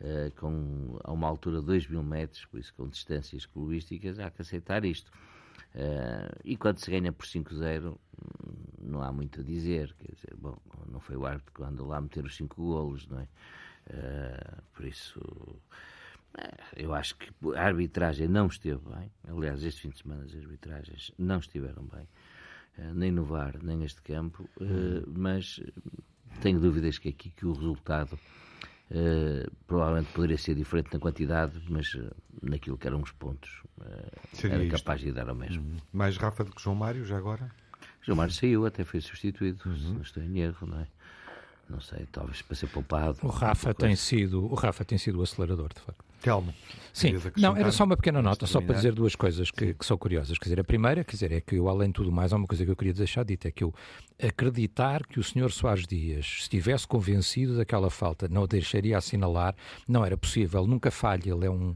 uh, 0.00 0.30
com, 0.40 0.98
a 1.04 1.12
uma 1.12 1.28
altura 1.28 1.60
de 1.60 1.66
2 1.66 1.86
mil 1.86 2.02
metros, 2.02 2.44
por 2.46 2.58
isso 2.58 2.74
com 2.74 2.88
distâncias 2.88 3.46
clubísticas, 3.46 4.18
há 4.18 4.28
que 4.28 4.42
aceitar 4.42 4.84
isto. 4.84 5.08
Uh, 5.74 6.34
e 6.44 6.56
quando 6.56 6.78
se 6.78 6.90
ganha 6.90 7.12
por 7.12 7.26
5-0, 7.26 7.92
hum, 7.92 7.96
não 8.80 9.02
há 9.02 9.12
muito 9.12 9.40
a 9.40 9.44
dizer. 9.44 9.94
Quer 10.00 10.12
dizer, 10.12 10.34
bom, 10.36 10.58
não 10.90 10.98
foi 10.98 11.16
o 11.16 11.24
árbitro 11.24 11.54
que 11.54 11.62
andou 11.62 11.86
lá 11.86 12.00
meter 12.00 12.24
os 12.24 12.34
5 12.34 12.56
golos, 12.60 13.06
não 13.06 13.20
é? 13.20 13.28
Por 14.74 14.84
isso, 14.84 15.20
eu 16.76 16.94
acho 16.94 17.16
que 17.16 17.28
a 17.56 17.62
arbitragem 17.62 18.28
não 18.28 18.46
esteve 18.46 18.80
bem. 18.88 19.10
Aliás, 19.28 19.62
este 19.62 19.82
fim 19.82 19.88
de 19.90 19.98
semana 19.98 20.24
as 20.24 20.34
arbitragens 20.34 21.12
não 21.18 21.38
estiveram 21.38 21.84
bem, 21.84 22.08
uh, 22.78 22.94
nem 22.94 23.10
no 23.10 23.24
VAR, 23.24 23.54
nem 23.62 23.76
neste 23.76 24.02
campo. 24.02 24.48
mas 25.06 25.60
tenho 26.40 26.60
dúvidas 26.60 26.98
que 26.98 27.08
aqui 27.08 27.30
que 27.30 27.46
o 27.46 27.52
resultado 27.52 28.18
Uh, 28.88 29.50
provavelmente 29.66 30.12
poderia 30.12 30.38
ser 30.38 30.54
diferente 30.54 30.92
na 30.92 31.00
quantidade, 31.00 31.60
mas 31.68 31.92
uh, 31.94 32.14
naquilo 32.40 32.78
que 32.78 32.86
eram 32.86 33.02
os 33.02 33.10
pontos 33.10 33.50
uh, 33.78 34.46
era 34.46 34.64
capaz 34.68 35.00
de 35.00 35.10
dar 35.10 35.28
ao 35.28 35.34
mesmo. 35.34 35.60
Uhum. 35.60 35.78
Mais 35.92 36.16
Rafa 36.16 36.44
do 36.44 36.52
que 36.52 36.62
João 36.62 36.76
Mário, 36.76 37.04
já 37.04 37.18
agora? 37.18 37.50
João 38.00 38.16
Mário 38.16 38.32
saiu, 38.32 38.64
até 38.64 38.84
foi 38.84 39.00
substituído, 39.00 39.60
uhum. 39.66 39.76
se 39.76 39.86
não 39.86 40.02
estou 40.02 40.22
em 40.22 40.38
erro, 40.38 40.68
não 40.68 40.80
é? 40.80 40.86
Não 41.68 41.80
sei, 41.80 42.06
talvez 42.12 42.42
para 42.42 42.54
ser 42.54 42.68
poupado. 42.68 43.18
O 43.24 43.28
Rafa 43.28 43.74
tem 43.74 43.96
sido, 43.96 44.44
o 44.44 44.54
Rafa 44.54 44.84
tem 44.84 44.98
sido 44.98 45.18
o 45.18 45.22
acelerador, 45.22 45.74
de 45.74 45.80
facto. 45.80 46.04
Telmo. 46.20 46.54
Sim, 46.96 47.12
não, 47.36 47.54
era 47.54 47.70
só 47.70 47.84
uma 47.84 47.94
pequena 47.94 48.22
nota, 48.22 48.46
só 48.46 48.58
para 48.58 48.74
dizer 48.74 48.94
duas 48.94 49.14
coisas 49.14 49.50
que, 49.50 49.74
que, 49.74 49.84
são 49.84 49.98
curiosas. 49.98 50.38
Quer 50.38 50.44
dizer, 50.44 50.60
a 50.60 50.64
primeira, 50.64 51.04
quer 51.04 51.12
dizer, 51.12 51.30
é 51.30 51.42
que 51.42 51.56
eu, 51.56 51.68
além 51.68 51.88
de 51.88 51.92
tudo 51.92 52.10
mais, 52.10 52.32
há 52.32 52.36
uma 52.36 52.46
coisa 52.46 52.64
que 52.64 52.70
eu 52.70 52.76
queria 52.76 52.94
deixar 52.94 53.22
dita, 53.22 53.48
é 53.48 53.50
que 53.50 53.62
eu 53.62 53.74
acreditar 54.18 55.06
que 55.06 55.20
o 55.20 55.22
senhor 55.22 55.52
Soares 55.52 55.86
Dias 55.86 56.24
estivesse 56.40 56.86
convencido 56.88 57.58
daquela 57.58 57.90
falta, 57.90 58.28
não 58.28 58.44
o 58.44 58.46
deixaria 58.46 58.96
assinalar, 58.96 59.54
não 59.86 60.06
era 60.06 60.16
possível, 60.16 60.66
nunca 60.66 60.90
falha, 60.90 61.30
ele 61.30 61.44
é 61.44 61.50
um 61.50 61.74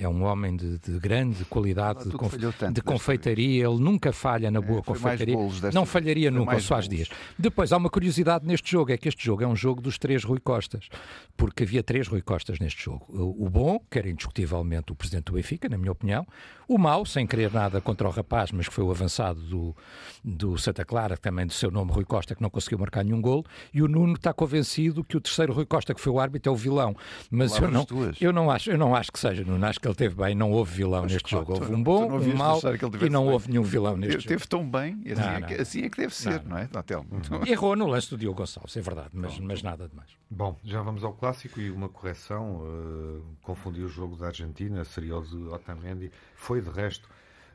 é 0.00 0.08
um 0.08 0.22
homem 0.24 0.56
de, 0.56 0.78
de 0.78 0.98
grande 0.98 1.44
qualidade 1.44 2.08
de, 2.08 2.16
conf, 2.16 2.34
de 2.36 2.82
confeitaria, 2.82 3.66
ele 3.66 3.78
nunca 3.78 4.12
falha 4.12 4.50
na 4.50 4.60
boa 4.60 4.80
é, 4.80 4.82
confeitaria, 4.82 5.36
não 5.72 5.84
falharia 5.84 6.30
nunca 6.30 6.56
o 6.56 6.60
Soares 6.60 6.88
Dias. 6.88 7.08
Depois, 7.38 7.72
há 7.72 7.76
uma 7.76 7.90
curiosidade 7.90 8.46
neste 8.46 8.70
jogo, 8.70 8.92
é 8.92 8.96
que 8.96 9.08
este 9.08 9.24
jogo 9.24 9.42
é 9.42 9.46
um 9.46 9.56
jogo 9.56 9.80
dos 9.80 9.98
três 9.98 10.24
Rui 10.24 10.40
Costas, 10.40 10.88
porque 11.36 11.64
havia 11.64 11.82
três 11.82 12.08
Rui 12.08 12.22
Costas 12.22 12.58
neste 12.58 12.82
jogo. 12.82 13.06
O, 13.08 13.48
bom, 13.48 13.78
que 13.90 13.98
era 13.98 14.08
indiscutivelmente 14.08 14.92
o 14.92 14.94
presidente 14.94 15.26
do 15.26 15.32
Benfica, 15.32 15.68
na 15.68 15.76
minha 15.76 15.92
opinião, 15.92 16.26
o 16.66 16.78
mau, 16.78 17.04
sem 17.04 17.26
querer 17.26 17.52
nada 17.52 17.80
contra 17.80 18.06
o 18.06 18.10
rapaz, 18.12 18.52
mas 18.52 18.68
que 18.68 18.74
foi 18.74 18.84
o 18.84 18.90
avançado 18.92 19.40
do, 19.40 19.76
do 20.24 20.56
Santa 20.56 20.84
Clara, 20.84 21.16
também 21.16 21.44
do 21.44 21.52
seu 21.52 21.68
nome 21.68 21.90
Rui 21.90 22.04
Costa, 22.04 22.34
que 22.34 22.40
não 22.40 22.48
conseguiu 22.48 22.78
marcar 22.78 23.04
nenhum 23.04 23.20
gol, 23.20 23.44
e 23.74 23.82
o 23.82 23.88
Nuno 23.88 24.14
está 24.14 24.32
convencido 24.32 25.02
que 25.02 25.16
o 25.16 25.20
terceiro 25.20 25.52
Rui 25.52 25.66
Costa, 25.66 25.92
que 25.92 26.00
foi 26.00 26.12
o 26.12 26.20
árbitro, 26.20 26.50
é 26.50 26.54
o 26.54 26.56
vilão. 26.56 26.94
Mas 27.28 27.58
eu 27.58 27.68
não, 27.68 27.86
eu 28.20 28.32
não, 28.32 28.50
acho, 28.50 28.70
eu 28.70 28.78
não 28.78 28.94
acho 28.94 29.10
que 29.10 29.18
seja, 29.18 29.42
Nuno, 29.42 29.66
acho 29.66 29.80
que 29.80 29.88
ele 29.90 29.96
teve 29.96 30.14
bem, 30.14 30.34
não 30.34 30.50
houve 30.50 30.72
vilão 30.74 31.02
mas, 31.02 31.12
neste 31.12 31.28
claro, 31.28 31.46
jogo. 31.46 31.60
Houve 31.60 31.74
um 31.74 31.82
bom, 31.82 32.06
um 32.06 32.36
mau 32.36 32.60
e 33.00 33.10
não 33.10 33.24
bem. 33.24 33.32
houve 33.32 33.48
nenhum 33.48 33.62
vilão 33.62 33.96
neste 33.96 34.12
teve, 34.12 34.22
jogo. 34.22 34.28
Teve 34.28 34.48
tão 34.48 34.70
bem, 34.70 35.02
assim, 35.04 35.14
não, 35.14 35.30
é, 35.30 35.42
que, 35.42 35.54
assim 35.54 35.82
é 35.82 35.90
que 35.90 35.96
deve 35.98 36.14
ser, 36.14 36.42
não, 36.42 36.50
não 36.50 36.58
é? 36.58 36.68
Natel. 36.72 37.06
Uhum. 37.10 37.44
Errou 37.48 37.76
no 37.76 37.86
lance 37.86 38.08
do 38.10 38.16
Diogo 38.16 38.38
Gonçalves, 38.38 38.76
é 38.76 38.80
verdade, 38.80 39.10
mas, 39.12 39.38
mas 39.38 39.62
nada 39.62 39.88
demais. 39.88 40.10
Bom, 40.30 40.56
já 40.64 40.80
vamos 40.82 41.02
ao 41.02 41.12
clássico 41.12 41.60
e 41.60 41.70
uma 41.70 41.88
correção. 41.88 42.62
Uh, 42.62 43.22
confundi 43.42 43.82
o 43.82 43.88
jogo 43.88 44.16
da 44.16 44.26
Argentina, 44.26 44.84
seria 44.84 45.16
o 45.16 45.22
de 45.22 45.36
Otamendi. 45.48 46.10
Foi, 46.36 46.60
de 46.60 46.70
resto, 46.70 47.08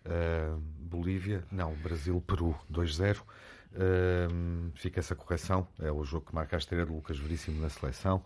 uh, 0.06 0.62
Bolívia, 0.80 1.44
não, 1.51 1.74
Brasil-Peru 1.75 2.56
2-0. 2.72 3.18
Uh, 3.18 4.72
fica 4.75 5.00
essa 5.00 5.15
correção. 5.15 5.68
É 5.80 5.92
o 5.92 6.04
jogo 6.04 6.27
que 6.27 6.36
marca 6.36 6.56
a 6.56 6.60
estreia 6.60 6.86
de 6.86 6.92
Lucas 6.92 7.18
Veríssimo 7.18 7.62
na 7.62 7.70
seleção. 7.70 8.24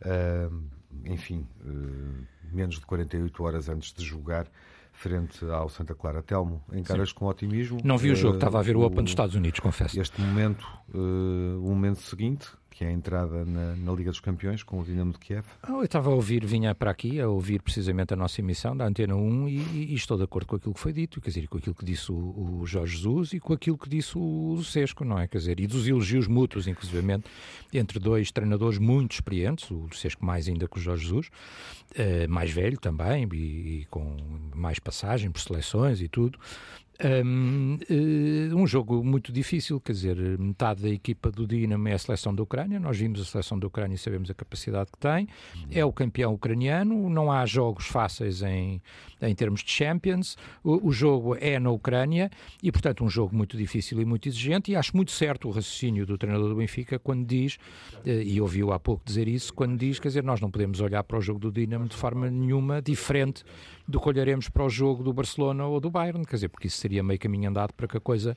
Uh, 0.00 0.62
enfim, 1.04 1.46
uh, 1.64 2.26
menos 2.52 2.76
de 2.76 2.86
48 2.86 3.42
horas 3.42 3.68
antes 3.68 3.92
de 3.92 4.04
jogar 4.04 4.46
frente 4.92 5.44
ao 5.46 5.68
Santa 5.68 5.94
Clara. 5.94 6.22
Telmo, 6.22 6.62
encaras 6.72 7.10
Sim. 7.10 7.14
com 7.14 7.26
otimismo? 7.26 7.78
Não 7.82 7.96
vi 7.96 8.10
o 8.10 8.16
jogo, 8.16 8.34
estava 8.34 8.58
a 8.58 8.62
ver 8.62 8.76
o 8.76 8.82
Open 8.82 9.02
dos 9.02 9.12
Estados 9.12 9.34
Unidos, 9.34 9.58
confesso. 9.60 9.98
Este 10.00 10.20
momento, 10.20 10.66
o 10.92 11.68
momento 11.70 12.00
seguinte, 12.00 12.46
que 12.72 12.84
é 12.84 12.88
a 12.88 12.92
entrada 12.92 13.44
na, 13.44 13.76
na, 13.76 13.92
Liga 13.92 14.10
dos 14.10 14.18
Campeões 14.18 14.62
com 14.62 14.80
o 14.80 14.84
Dinamo 14.84 15.12
de 15.12 15.18
Kiev? 15.18 15.44
Ah, 15.62 15.72
eu 15.72 15.84
estava 15.84 16.10
a 16.10 16.14
ouvir, 16.14 16.44
vinha 16.46 16.74
para 16.74 16.90
aqui, 16.90 17.20
a 17.20 17.28
ouvir 17.28 17.60
precisamente 17.60 18.14
a 18.14 18.16
nossa 18.16 18.40
emissão 18.40 18.74
da 18.74 18.86
Antena 18.86 19.14
1 19.14 19.48
e, 19.48 19.58
e, 19.92 19.94
estou 19.94 20.16
de 20.16 20.24
acordo 20.24 20.46
com 20.46 20.56
aquilo 20.56 20.72
que 20.72 20.80
foi 20.80 20.92
dito, 20.92 21.20
quer 21.20 21.28
dizer, 21.28 21.46
com 21.48 21.58
aquilo 21.58 21.74
que 21.74 21.84
disse 21.84 22.10
o, 22.10 22.60
o, 22.60 22.66
Jorge 22.66 22.96
Jesus 22.96 23.34
e 23.34 23.40
com 23.40 23.52
aquilo 23.52 23.76
que 23.76 23.88
disse 23.88 24.16
o, 24.16 24.62
Sesco, 24.64 25.04
não 25.04 25.18
é? 25.18 25.28
Quer 25.28 25.38
dizer, 25.38 25.60
e 25.60 25.66
dos 25.66 25.86
elogios 25.86 26.26
mútuos, 26.26 26.66
inclusivamente, 26.66 27.24
entre 27.72 27.98
dois 27.98 28.32
treinadores 28.32 28.78
muito 28.78 29.12
experientes, 29.12 29.70
o 29.70 29.88
Sesco 29.92 30.24
mais 30.24 30.48
ainda 30.48 30.66
que 30.66 30.78
o 30.78 30.80
Jorge 30.80 31.04
Jesus, 31.04 31.26
uh, 31.26 32.28
mais 32.30 32.50
velho 32.50 32.78
também 32.80 33.28
e, 33.32 33.36
e 33.36 33.86
com 33.90 34.16
mais 34.54 34.78
passagem 34.78 35.30
por 35.30 35.40
seleções 35.40 36.00
e 36.00 36.08
tudo, 36.08 36.38
um, 37.24 37.78
eh, 37.88 38.54
um, 38.54 38.66
jogo 38.66 39.02
muito 39.02 39.32
difícil, 39.32 39.80
quer 39.80 39.92
dizer, 39.92 40.38
metade 40.38 40.82
da 40.82 40.88
equipa 40.88 41.30
do 41.30 41.46
Dinamo 41.46 41.88
é 41.88 41.92
a 41.92 41.98
seleção 41.98 42.34
da 42.34 42.42
Ucrânia, 42.42 42.78
nós 42.78 42.98
vimos 42.98 43.20
a 43.20 43.24
seleção 43.24 43.58
da 43.58 43.66
Ucrânia 43.66 43.94
e 43.94 43.98
sabemos 43.98 44.30
a 44.30 44.34
capacidade 44.34 44.90
que 44.92 44.98
tem, 44.98 45.26
é 45.70 45.84
o 45.84 45.92
campeão 45.92 46.34
ucraniano, 46.34 47.08
não 47.08 47.32
há 47.32 47.44
jogos 47.46 47.86
fáceis 47.86 48.42
em, 48.42 48.80
em 49.20 49.34
termos 49.34 49.62
de 49.62 49.70
Champions, 49.70 50.36
o, 50.62 50.88
o, 50.88 50.92
jogo 50.92 51.36
é 51.40 51.58
na 51.58 51.70
Ucrânia 51.70 52.30
e, 52.62 52.70
portanto, 52.70 53.04
um 53.04 53.08
jogo 53.08 53.34
muito 53.34 53.56
difícil 53.56 54.00
e 54.00 54.04
muito 54.04 54.28
exigente 54.28 54.70
e 54.70 54.76
acho 54.76 54.94
muito 54.96 55.12
certo 55.12 55.48
o 55.48 55.50
raciocínio 55.50 56.06
do 56.06 56.18
treinador 56.18 56.48
do 56.48 56.56
Benfica 56.56 56.98
quando 56.98 57.26
diz, 57.26 57.58
eh, 58.04 58.22
e 58.22 58.40
ouviu 58.40 58.72
há 58.72 58.78
pouco 58.78 59.02
dizer 59.04 59.26
isso, 59.28 59.52
quando 59.52 59.78
diz, 59.78 59.98
quer 59.98 60.08
dizer, 60.08 60.22
nós 60.22 60.40
não 60.40 60.50
podemos 60.50 60.80
olhar 60.80 61.02
para 61.02 61.18
o 61.18 61.20
jogo 61.20 61.40
do 61.40 61.50
Dinamo 61.50 61.88
de 61.88 61.96
forma 61.96 62.30
nenhuma 62.30 62.80
diferente 62.80 63.44
do 63.92 64.00
que 64.00 64.08
olharemos 64.08 64.48
para 64.48 64.64
o 64.64 64.70
jogo 64.70 65.04
do 65.04 65.12
Barcelona 65.12 65.66
ou 65.66 65.78
do 65.78 65.90
Bayern, 65.90 66.24
quer 66.24 66.36
dizer, 66.36 66.48
porque 66.48 66.66
isso 66.66 66.78
seria 66.78 67.02
meio 67.02 67.20
caminho 67.20 67.50
andado 67.50 67.72
para 67.74 67.86
que 67.86 67.96
a 67.96 68.00
coisa 68.00 68.34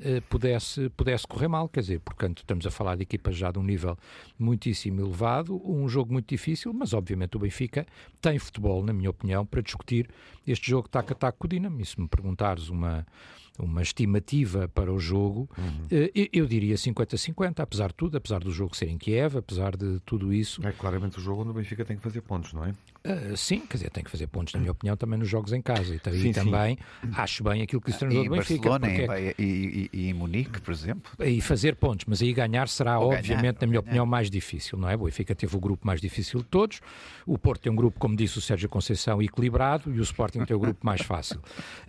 eh, 0.00 0.20
pudesse, 0.28 0.90
pudesse 0.90 1.26
correr 1.26 1.48
mal, 1.48 1.66
quer 1.68 1.80
dizer, 1.80 2.00
portanto 2.00 2.38
estamos 2.38 2.66
a 2.66 2.70
falar 2.70 2.96
de 2.96 3.02
equipas 3.02 3.34
já 3.34 3.50
de 3.50 3.58
um 3.58 3.62
nível 3.62 3.96
muitíssimo 4.38 5.00
elevado, 5.00 5.60
um 5.64 5.88
jogo 5.88 6.12
muito 6.12 6.28
difícil, 6.28 6.72
mas 6.74 6.92
obviamente 6.92 7.36
o 7.36 7.40
Benfica 7.40 7.86
tem 8.20 8.38
futebol, 8.38 8.84
na 8.84 8.92
minha 8.92 9.08
opinião, 9.08 9.46
para 9.46 9.62
discutir 9.62 10.10
este 10.46 10.70
jogo 10.70 10.88
taco-a-taco 10.88 11.38
com 11.38 11.46
o 11.46 11.48
Dinamo, 11.48 11.80
e 11.80 11.86
se 11.86 11.98
me 11.98 12.06
perguntares 12.06 12.68
uma 12.68 13.06
uma 13.58 13.82
estimativa 13.82 14.68
para 14.68 14.92
o 14.92 15.00
jogo, 15.00 15.48
uhum. 15.58 15.86
eu, 15.90 16.28
eu, 16.32 16.46
diria 16.46 16.76
50-50, 16.76 17.58
apesar 17.58 17.88
de 17.88 17.94
tudo, 17.94 18.16
apesar 18.16 18.38
do 18.38 18.52
jogo 18.52 18.76
ser 18.76 18.88
em 18.88 18.96
Kiev, 18.96 19.36
apesar 19.36 19.76
de 19.76 19.98
tudo 20.06 20.32
isso. 20.32 20.64
É 20.64 20.70
claramente 20.70 21.18
o 21.18 21.20
jogo 21.20 21.42
onde 21.42 21.50
o 21.50 21.54
Benfica 21.54 21.84
tem 21.84 21.96
que 21.96 22.02
fazer 22.02 22.20
pontos, 22.20 22.52
não 22.52 22.64
é? 22.64 22.74
Uh, 23.08 23.36
sim, 23.36 23.60
quer 23.60 23.78
dizer, 23.78 23.90
tem 23.90 24.04
que 24.04 24.10
fazer 24.10 24.26
pontos, 24.26 24.52
na 24.52 24.60
minha 24.60 24.72
opinião, 24.72 24.96
também 24.96 25.18
nos 25.18 25.28
jogos 25.28 25.52
em 25.52 25.62
casa. 25.62 25.94
E, 25.94 26.20
sim, 26.20 26.32
também 26.32 26.76
sim. 26.76 27.10
acho 27.14 27.42
bem 27.42 27.62
aquilo 27.62 27.80
que 27.80 27.90
o 27.90 27.94
treinador 27.94 28.24
do 28.24 28.30
Benfica. 28.30 28.68
É... 28.86 29.34
e, 29.38 29.42
e, 29.42 29.90
e, 29.92 30.08
em 30.10 30.14
Munique, 30.14 30.60
por 30.60 30.72
exemplo. 30.72 31.10
E 31.18 31.40
fazer 31.40 31.76
pontos, 31.76 32.04
mas 32.06 32.20
aí 32.20 32.32
ganhar 32.32 32.68
será, 32.68 32.98
Ou 32.98 33.12
obviamente, 33.12 33.40
ganhar, 33.40 33.60
na 33.60 33.66
minha 33.66 33.80
opinião, 33.80 34.04
mais 34.04 34.30
difícil, 34.30 34.78
não 34.78 34.88
é? 34.88 34.94
O 34.94 35.04
Benfica 35.04 35.34
teve 35.34 35.56
o 35.56 35.60
grupo 35.60 35.86
mais 35.86 36.00
difícil 36.00 36.40
de 36.40 36.46
todos, 36.46 36.80
o 37.26 37.38
Porto 37.38 37.62
tem 37.62 37.72
um 37.72 37.76
grupo, 37.76 37.98
como 37.98 38.14
disse 38.14 38.38
o 38.38 38.40
Sérgio 38.40 38.68
Conceição, 38.68 39.22
equilibrado 39.22 39.92
e 39.94 39.98
o 39.98 40.02
Sporting 40.02 40.44
tem 40.44 40.56
o 40.56 40.60
grupo 40.60 40.84
mais 40.84 41.00
fácil. 41.00 41.40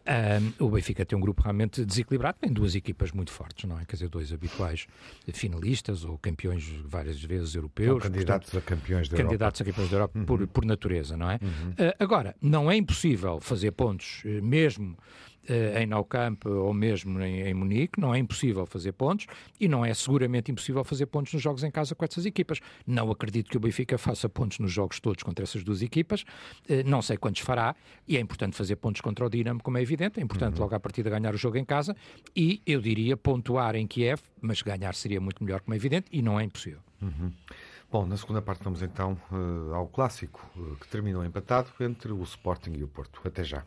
Um, 0.10 0.66
o 0.66 0.70
Benfica 0.72 1.06
tem 1.06 1.16
um 1.16 1.22
grupo 1.22 1.44
realmente 1.44 1.86
desequilibrado 1.86 2.40
tem 2.42 2.52
duas 2.52 2.74
equipas 2.74 3.12
muito 3.12 3.32
fortes, 3.32 3.70
não 3.70 3.80
é? 3.80 3.86
Quer 3.86 3.96
dizer, 3.96 4.10
dois 4.10 4.34
habituais 4.34 4.88
finalistas 5.34 6.04
ou 6.04 6.18
campeões 6.18 6.68
várias 6.86 7.22
vezes 7.22 7.54
europeus. 7.54 8.02
São 8.02 8.12
candidatos 8.12 8.50
portanto, 8.50 8.74
a 8.74 8.76
campeões 8.76 9.10
da 9.10 9.18
candidatos 9.18 9.62
Europa. 9.62 9.70
a 9.70 9.74
campeões 9.74 9.92
da 9.92 9.96
Europa 9.98 10.20
uhum. 10.20 10.26
por, 10.26 10.48
por 10.48 10.66
natureza, 10.66 11.09
não 11.16 11.30
é? 11.30 11.40
Uhum. 11.42 11.72
Uh, 11.72 11.94
agora, 12.00 12.36
não 12.42 12.70
é 12.70 12.76
impossível 12.76 13.40
fazer 13.40 13.72
pontos, 13.72 14.24
uh, 14.26 14.44
mesmo 14.44 14.98
eh, 15.50 15.82
em 15.82 15.88
Nou 15.88 16.04
Camp 16.04 16.46
ou 16.46 16.72
mesmo 16.74 17.20
em, 17.22 17.42
em, 17.42 17.54
Munique, 17.56 18.00
não 18.00 18.14
é 18.14 18.20
impossível 18.20 18.68
fazer 18.68 18.92
pontos 18.92 19.26
e 19.60 19.68
não 19.68 19.84
é 19.84 19.92
seguramente 19.96 20.52
impossível 20.52 20.84
fazer 20.84 21.08
pontos 21.08 21.34
nos 21.34 21.42
jogos 21.42 21.64
em 21.64 21.72
casa 21.72 21.96
com 21.96 22.06
essas 22.06 22.26
equipas. 22.28 22.60
Não 22.86 23.10
acredito 23.10 23.50
que 23.50 23.58
o 23.58 23.60
Benfica 23.60 23.98
faça 23.98 24.30
pontos 24.30 24.60
nos 24.60 24.72
jogos 24.72 25.00
todos 25.00 25.24
contra 25.24 25.44
essas 25.44 25.64
duas 25.64 25.82
equipas, 25.82 26.24
eh, 26.68 26.84
não 26.84 27.02
sei 27.02 27.18
quantos 27.18 27.42
fará 27.42 27.76
e 28.08 28.16
é 28.16 28.20
importante 28.20 28.56
fazer 28.56 28.76
pontos 28.76 29.02
contra 29.02 29.26
o 29.26 29.30
Dinamo, 29.30 29.62
como 29.64 29.80
é 29.80 29.82
evidente, 29.82 30.20
é 30.20 30.24
importante 30.24 30.56
uhum. 30.56 30.62
logo 30.62 30.76
à 30.76 30.80
partida 30.80 31.10
ganhar 31.10 31.34
o 31.34 31.38
jogo 31.38 31.58
em 31.58 31.66
casa 31.66 31.96
e 32.36 32.62
eu 32.64 32.80
diria 32.80 33.18
pontuar 33.18 33.76
em 33.76 33.88
Kiev, 33.88 34.22
mas 34.40 34.62
ganhar 34.62 34.94
seria 34.94 35.20
muito 35.20 35.44
melhor, 35.44 35.62
como 35.62 35.74
é 35.74 35.78
evidente, 35.78 36.08
e 36.12 36.22
não 36.22 36.40
é 36.40 36.44
impossível. 36.44 36.82
Uhum. 37.02 37.32
Bom, 37.92 38.06
na 38.06 38.16
segunda 38.18 38.40
parte 38.40 38.64
vamos 38.64 38.84
então 38.84 39.18
uh, 39.32 39.74
ao 39.74 39.88
clássico, 39.88 40.48
uh, 40.56 40.76
que 40.76 40.88
terminou 40.88 41.26
empatado 41.26 41.70
entre 41.80 42.12
o 42.12 42.22
Sporting 42.22 42.74
e 42.74 42.84
o 42.84 42.88
Porto. 42.88 43.20
Até 43.26 43.44
já. 43.44 43.64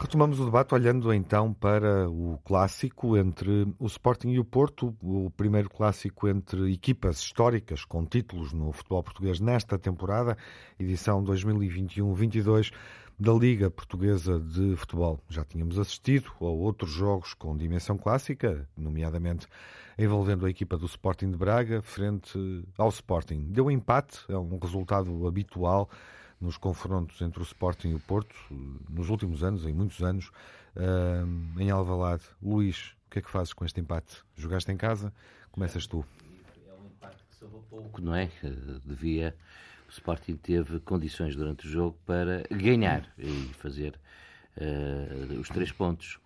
Retomamos 0.00 0.40
o 0.40 0.44
debate 0.44 0.74
olhando 0.74 1.12
então 1.14 1.52
para 1.54 2.10
o 2.10 2.36
clássico 2.44 3.16
entre 3.16 3.72
o 3.78 3.86
Sporting 3.86 4.30
e 4.30 4.40
o 4.40 4.44
Porto, 4.44 4.92
o 5.00 5.30
primeiro 5.36 5.70
clássico 5.70 6.26
entre 6.26 6.72
equipas 6.72 7.18
históricas 7.18 7.84
com 7.84 8.04
títulos 8.04 8.52
no 8.52 8.72
futebol 8.72 9.04
português 9.04 9.38
nesta 9.38 9.78
temporada, 9.78 10.36
edição 10.80 11.22
2021-22 11.22 12.72
da 13.18 13.32
Liga 13.32 13.70
Portuguesa 13.70 14.38
de 14.38 14.76
Futebol. 14.76 15.18
Já 15.28 15.44
tínhamos 15.44 15.78
assistido 15.78 16.30
a 16.40 16.44
outros 16.44 16.90
jogos 16.90 17.32
com 17.32 17.56
dimensão 17.56 17.96
clássica, 17.96 18.68
nomeadamente 18.76 19.46
envolvendo 19.98 20.44
a 20.44 20.50
equipa 20.50 20.76
do 20.76 20.84
Sporting 20.84 21.30
de 21.30 21.36
Braga 21.38 21.80
frente 21.80 22.38
ao 22.76 22.90
Sporting. 22.90 23.46
Deu 23.50 23.70
empate, 23.70 24.18
é 24.28 24.36
um 24.36 24.58
resultado 24.58 25.26
habitual 25.26 25.88
nos 26.38 26.58
confrontos 26.58 27.22
entre 27.22 27.40
o 27.40 27.42
Sporting 27.42 27.88
e 27.88 27.94
o 27.94 28.00
Porto, 28.00 28.34
nos 28.90 29.08
últimos 29.08 29.42
anos, 29.42 29.64
em 29.64 29.72
muitos 29.72 30.02
anos, 30.02 30.30
em 31.58 31.70
Alvalade. 31.70 32.24
Luís, 32.42 32.94
o 33.06 33.10
que 33.10 33.20
é 33.20 33.22
que 33.22 33.30
fazes 33.30 33.54
com 33.54 33.64
este 33.64 33.80
empate? 33.80 34.22
Jogaste 34.34 34.70
em 34.70 34.76
casa? 34.76 35.10
Começas 35.50 35.86
tu. 35.86 36.04
É 36.68 36.72
um 36.74 36.86
empate 36.88 37.24
que 37.30 37.34
salvou 37.34 37.62
pouco, 37.70 38.02
não 38.02 38.14
é? 38.14 38.30
Devia. 38.84 39.34
O 39.88 39.90
Sporting 39.90 40.36
teve 40.36 40.80
condições 40.80 41.36
durante 41.36 41.66
o 41.66 41.70
jogo 41.70 41.96
para 42.04 42.42
ganhar 42.50 43.08
e 43.18 43.50
fazer 43.54 43.98
uh, 44.56 45.40
os 45.40 45.48
três 45.48 45.70
pontos. 45.70 46.18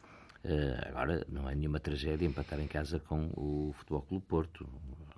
Uh, 0.43 0.89
agora, 0.89 1.27
não 1.29 1.49
é 1.49 1.55
nenhuma 1.55 1.79
tragédia 1.79 2.27
empatar 2.27 2.59
em 2.59 2.67
casa 2.67 2.99
com 2.99 3.31
o 3.37 3.75
Futebol 3.77 4.03
Clube 4.03 4.25
Porto, 4.27 4.67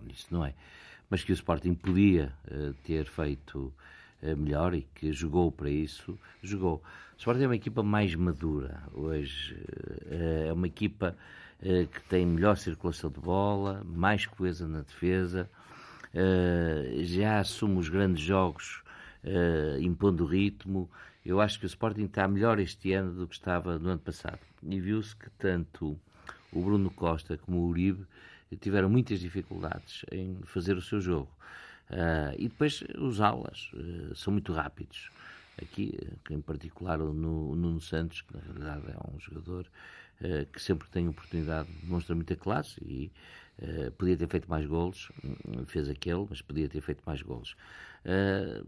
isso 0.08 0.26
não 0.30 0.44
é. 0.44 0.54
Mas 1.08 1.22
que 1.22 1.30
o 1.30 1.34
Sporting 1.34 1.74
podia 1.74 2.32
uh, 2.50 2.74
ter 2.84 3.06
feito 3.06 3.72
melhor 4.38 4.72
e 4.72 4.82
que 4.94 5.12
jogou 5.12 5.50
para 5.50 5.68
isso, 5.68 6.16
jogou. 6.44 6.76
O 7.16 7.18
Sporting 7.18 7.42
é 7.42 7.46
uma 7.46 7.56
equipa 7.56 7.82
mais 7.82 8.14
madura 8.14 8.80
hoje, 8.92 9.60
é 10.08 10.52
uma 10.52 10.68
equipa 10.68 11.16
que 11.60 12.00
tem 12.08 12.24
melhor 12.24 12.56
circulação 12.56 13.10
de 13.10 13.18
bola, 13.18 13.82
mais 13.84 14.24
coesa 14.24 14.68
na 14.68 14.82
defesa, 14.82 15.50
já 17.04 17.40
assume 17.40 17.78
os 17.78 17.88
grandes 17.88 18.22
jogos 18.22 18.82
impondo 19.80 20.24
o 20.24 20.26
ritmo. 20.26 20.90
Eu 21.24 21.40
acho 21.40 21.58
que 21.58 21.64
o 21.64 21.66
Sporting 21.66 22.04
está 22.04 22.26
melhor 22.28 22.58
este 22.58 22.92
ano 22.92 23.12
do 23.12 23.26
que 23.26 23.34
estava 23.34 23.78
no 23.78 23.88
ano 23.88 24.00
passado. 24.00 24.40
E 24.62 24.80
viu-se 24.80 25.14
que 25.16 25.30
tanto 25.38 25.98
o 26.52 26.62
Bruno 26.62 26.90
Costa 26.90 27.38
como 27.38 27.58
o 27.58 27.68
Uribe 27.68 28.06
tiveram 28.60 28.90
muitas 28.90 29.20
dificuldades 29.20 30.04
em 30.10 30.38
fazer 30.44 30.76
o 30.76 30.82
seu 30.82 31.00
jogo. 31.00 31.30
Uh, 31.90 32.34
e 32.38 32.48
depois 32.48 32.82
os 32.98 33.20
aulas 33.20 33.70
uh, 33.74 34.14
são 34.14 34.32
muito 34.32 34.52
rápidos. 34.52 35.10
Aqui, 35.60 35.98
em 36.30 36.40
particular, 36.40 37.00
o 37.00 37.12
Nuno 37.12 37.80
Santos, 37.80 38.22
que 38.22 38.34
na 38.34 38.42
realidade 38.42 38.86
é 38.90 39.14
um 39.14 39.20
jogador 39.20 39.66
uh, 40.20 40.46
que 40.50 40.60
sempre 40.60 40.88
tem 40.88 41.08
oportunidade 41.08 41.68
demonstra 41.82 42.14
muita 42.14 42.34
classe 42.34 42.80
e 42.82 43.12
podia 43.96 44.16
ter 44.16 44.28
feito 44.28 44.48
mais 44.48 44.66
golos, 44.66 45.10
hum, 45.24 45.64
fez 45.66 45.88
aquele, 45.88 46.26
mas 46.28 46.42
podia 46.42 46.68
ter 46.68 46.80
feito 46.80 47.02
mais 47.06 47.22
golos. 47.22 47.56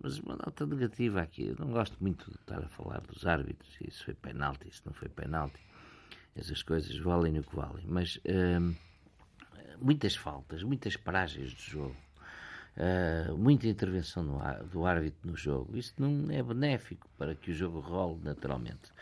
mas 0.02 0.18
uma 0.18 0.36
nota 0.36 0.66
negativa 0.66 1.20
aqui, 1.20 1.48
eu 1.48 1.56
não 1.58 1.72
gosto 1.72 1.96
muito 2.00 2.30
de 2.30 2.36
estar 2.36 2.62
a 2.62 2.68
falar 2.68 3.00
dos 3.00 3.26
árbitros, 3.26 3.76
isso 3.80 4.04
foi 4.04 4.14
penalti, 4.14 4.68
isso 4.68 4.82
não 4.86 4.92
foi 4.92 5.08
penalti, 5.08 5.60
essas 6.36 6.62
coisas 6.62 6.96
valem 6.98 7.38
o 7.38 7.42
que 7.42 7.56
valem, 7.56 7.84
mas 7.86 8.20
muitas 9.80 10.16
faltas, 10.16 10.62
muitas 10.62 10.96
paragens 10.96 11.50
de 11.50 11.70
jogo, 11.70 11.96
uh, 12.76 13.36
muita 13.36 13.66
intervenção 13.66 14.24
do 14.70 14.86
árbitro 14.86 15.30
no 15.30 15.36
jogo. 15.36 15.76
Isso 15.76 15.94
não 15.98 16.30
é 16.30 16.42
benéfico 16.42 17.08
para 17.18 17.34
que 17.34 17.50
o 17.50 17.54
jogo 17.54 17.80
role 17.80 18.20
naturalmente. 18.22 18.92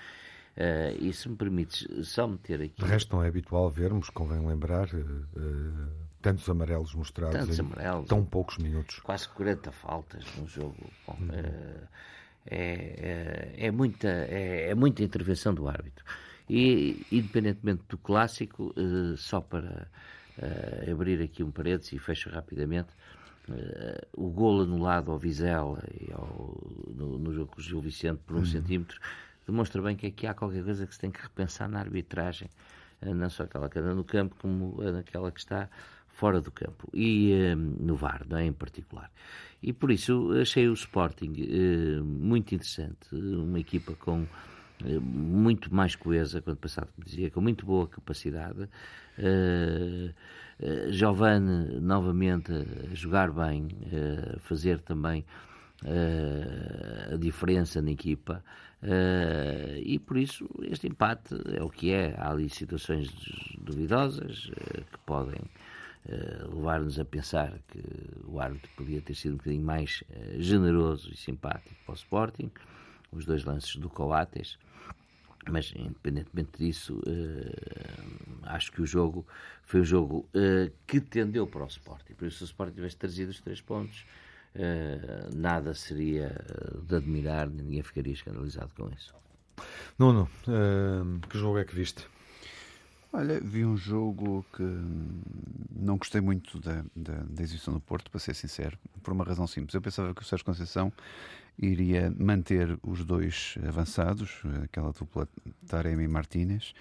Uh, 0.57 1.03
e 1.03 1.13
se 1.15 1.31
me 1.31 1.37
permites 1.37 1.87
só 2.07 2.27
meter 2.27 2.61
aqui. 2.61 2.83
De 2.83 2.85
resto, 2.85 3.17
não 3.17 3.23
é 3.25 3.29
habitual 3.29 3.71
vermos, 3.71 4.11
convém 4.11 4.47
lembrar, 4.47 4.87
uh, 4.93 5.89
tantos 6.21 6.49
amarelos 6.49 6.95
mostrados 6.95 7.39
tantos 7.39 7.59
em 7.59 7.63
amarelos, 7.63 8.07
tão 8.07 8.23
poucos 8.23 8.59
minutos. 8.59 9.01
Quase 9.01 9.29
40 9.31 9.73
faltas 9.73 10.25
no 10.37 10.47
jogo. 10.47 10.77
Bom, 11.07 11.17
hum. 11.19 11.29
uh, 11.29 11.89
é, 12.45 13.55
é, 13.57 13.67
é, 13.67 13.71
muita, 13.71 14.09
é, 14.09 14.71
é, 14.71 14.75
muita 14.75 15.03
intervenção 15.03 15.55
do 15.55 15.67
árbitro. 15.67 16.05
E, 16.51 17.07
independentemente 17.11 17.85
do 17.89 17.97
clássico, 17.97 18.75
só 19.17 19.41
para 19.41 19.89
abrir 20.91 21.23
aqui 21.23 21.43
um 21.43 21.51
parênteses 21.51 21.93
e 21.93 21.99
fecho 21.99 22.29
rapidamente, 22.29 22.91
Uh, 23.49 24.07
o 24.13 24.31
gol 24.31 24.63
anulado 24.63 25.11
ao 25.11 25.19
Vizela 25.19 25.83
e 26.01 26.13
ao, 26.13 26.57
no, 26.95 27.19
no, 27.19 27.33
jogo 27.35 27.51
com 27.51 27.61
o 27.61 27.63
Gil 27.63 27.81
Vicente 27.81 28.21
por 28.25 28.37
um 28.37 28.39
uhum. 28.39 28.47
centímetro 28.47 29.01
demonstra 29.47 29.81
bem 29.83 29.97
que 29.97 30.07
aqui 30.07 30.27
há 30.27 30.35
qualquer 30.35 30.65
coisa 30.65 30.87
que 30.87 30.95
se 30.95 31.01
tem 31.01 31.11
que 31.11 31.21
repensar 31.23 31.69
na 31.69 31.81
arbitragem, 31.81 32.49
uh, 33.03 33.15
não 33.15 33.29
só 33.31 33.45
aquela 33.45 33.69
que 33.69 33.79
anda 33.79 33.95
no 33.95 34.05
campo, 34.05 34.37
como 34.39 34.77
naquela 34.83 35.31
que 35.31 35.41
está 35.41 35.69
fora 36.09 36.41
do 36.41 36.51
campo 36.51 36.89
e 36.93 37.33
uh, 37.33 37.57
no 37.57 37.97
VAR, 37.97 38.27
não 38.29 38.39
é, 38.39 38.45
em 38.45 38.53
particular. 38.53 39.11
E 39.63 39.73
por 39.73 39.91
isso 39.91 40.33
achei 40.41 40.69
o 40.69 40.73
Sporting 40.73 41.33
muito 42.05 42.53
interessante, 42.55 43.15
uma 43.15 43.61
equipa 43.61 43.95
com 43.95 44.27
muito 45.01 45.73
mais 45.73 45.95
coesa, 45.95 46.43
quando 46.43 46.57
passado 46.57 46.89
dizia, 46.99 47.31
com 47.31 47.41
muito 47.41 47.65
boa 47.65 47.87
capacidade. 47.87 48.69
Giovanni 50.91 51.81
novamente 51.81 52.53
a 52.53 52.93
jogar 52.93 53.31
bem, 53.31 53.69
fazer 54.41 54.81
também 54.81 55.25
a 57.13 57.17
diferença 57.17 57.81
na 57.81 57.93
equipa. 57.93 58.43
E 59.85 59.99
por 59.99 60.17
isso 60.17 60.49
este 60.63 60.89
empate 60.89 61.35
é 61.57 61.63
o 61.63 61.71
que 61.71 61.93
é. 61.93 62.15
Há 62.19 62.31
ali 62.31 62.49
situações 62.49 63.09
duvidosas 63.59 64.51
que 64.91 64.99
podem 65.07 65.41
levar-nos 66.53 66.99
a 66.99 67.05
pensar 67.05 67.53
que 67.69 67.81
o 68.27 68.41
árbitro 68.41 68.71
podia 68.77 69.01
ter 69.01 69.15
sido 69.15 69.35
um 69.35 69.37
bocadinho 69.37 69.65
mais 69.65 70.03
generoso 70.39 71.13
e 71.13 71.17
simpático 71.17 71.75
para 71.87 71.93
o 71.93 71.97
Sporting. 71.97 72.51
Os 73.13 73.25
dois 73.25 73.45
lances 73.45 73.77
do 73.77 73.89
Coates 73.89 74.59
mas 75.51 75.73
independentemente 75.75 76.59
disso, 76.59 77.01
uh, 77.01 78.39
acho 78.45 78.71
que 78.71 78.81
o 78.81 78.87
jogo 78.87 79.27
foi 79.65 79.81
um 79.81 79.85
jogo 79.85 80.29
uh, 80.35 80.73
que 80.87 81.01
tendeu 81.01 81.47
para 81.47 81.65
o 81.65 81.67
Sporting. 81.67 82.15
Por 82.15 82.29
isso, 82.29 82.39
se 82.39 82.45
o 82.45 82.47
Sporting 82.47 82.75
tivesse 82.75 82.97
trazido 82.97 83.31
os 83.31 83.41
três 83.41 83.61
pontos, 83.61 84.01
uh, 84.01 84.05
nada 85.35 85.75
seria 85.75 86.35
de 86.87 86.97
admirar, 86.97 87.49
ninguém 87.49 87.83
ficaria 87.83 88.13
escandalizado 88.13 88.71
com 88.77 88.91
isso. 88.91 89.15
Nuno, 89.99 90.29
que 91.29 91.39
jogo 91.39 91.59
é 91.59 91.65
que 91.65 91.75
viste? 91.75 92.07
Olha, 93.15 93.39
vi 93.41 93.63
um 93.63 93.77
jogo 93.77 94.43
que 94.57 94.63
não 95.71 95.99
gostei 95.99 96.23
muito 96.23 96.59
da, 96.59 96.83
da, 96.97 97.23
da, 97.29 97.43
exibição 97.43 97.75
do 97.75 97.81
Porto, 97.81 98.11
para 98.11 98.19
ser 98.19 98.35
sincero, 98.35 98.79
por 99.03 99.13
uma 99.13 99.23
razão 99.23 99.47
simples. 99.47 99.75
Eu 99.75 99.83
pensava 99.83 100.15
que 100.15 100.23
o 100.23 100.25
Sérgio 100.25 100.47
Conceição 100.47 100.91
iria 101.59 102.11
manter 102.19 102.79
os 102.83 103.05
dois 103.05 103.57
avançados, 103.69 104.41
aquela 104.65 104.93
dupla 104.93 105.29
Taremi 105.69 106.05
e 106.05 106.09
Martínez, 106.09 106.73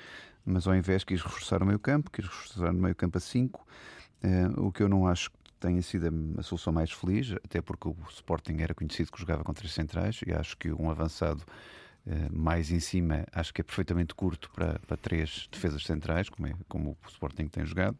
mas 0.45 0.67
ao 0.67 0.73
invés 0.73 1.03
quis 1.03 1.21
reforçar 1.21 1.61
o 1.61 1.65
meio 1.65 1.79
campo, 1.79 2.09
quis 2.09 2.23
reforçar 2.23 2.71
no 2.71 2.79
meio 2.79 2.95
campo 2.95 3.17
a 3.17 3.21
5, 3.21 3.67
eh, 4.23 4.47
o 4.55 4.71
que 4.71 4.83
eu 4.83 4.87
não 4.87 5.07
acho 5.07 5.29
tenha 5.61 5.81
sido 5.81 6.09
a 6.37 6.43
solução 6.43 6.73
mais 6.73 6.91
feliz, 6.91 7.31
até 7.43 7.61
porque 7.61 7.87
o 7.87 7.95
Sporting 8.09 8.57
era 8.59 8.73
conhecido 8.73 9.11
que 9.11 9.19
jogava 9.19 9.43
com 9.43 9.53
três 9.53 9.71
centrais 9.73 10.19
e 10.25 10.33
acho 10.33 10.57
que 10.57 10.71
um 10.71 10.89
avançado 10.89 11.43
eh, 12.05 12.29
mais 12.33 12.71
em 12.71 12.79
cima, 12.79 13.25
acho 13.31 13.53
que 13.53 13.61
é 13.61 13.63
perfeitamente 13.63 14.15
curto 14.15 14.49
para, 14.51 14.79
para 14.79 14.97
três 14.97 15.47
defesas 15.51 15.83
centrais, 15.83 16.29
como, 16.29 16.47
é, 16.47 16.53
como 16.67 16.91
o 16.91 17.07
Sporting 17.07 17.47
tem 17.47 17.63
jogado. 17.65 17.97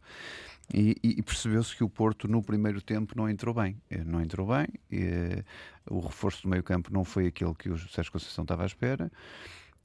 E, 0.74 0.96
e 1.04 1.22
percebeu-se 1.22 1.76
que 1.76 1.84
o 1.84 1.90
Porto 1.90 2.28
no 2.28 2.42
primeiro 2.42 2.82
tempo 2.82 3.14
não 3.16 3.30
entrou 3.30 3.54
bem. 3.54 3.78
Eh, 3.90 4.04
não 4.04 4.22
entrou 4.22 4.48
bem, 4.48 4.68
e, 4.90 5.04
eh, 5.04 5.44
o 5.90 6.00
reforço 6.00 6.44
do 6.44 6.50
meio 6.50 6.64
campo 6.64 6.92
não 6.92 7.04
foi 7.04 7.28
aquele 7.28 7.54
que 7.54 7.70
o 7.70 7.78
Sérgio 7.78 8.12
Conceição 8.12 8.44
estava 8.44 8.64
à 8.64 8.66
espera. 8.66 9.12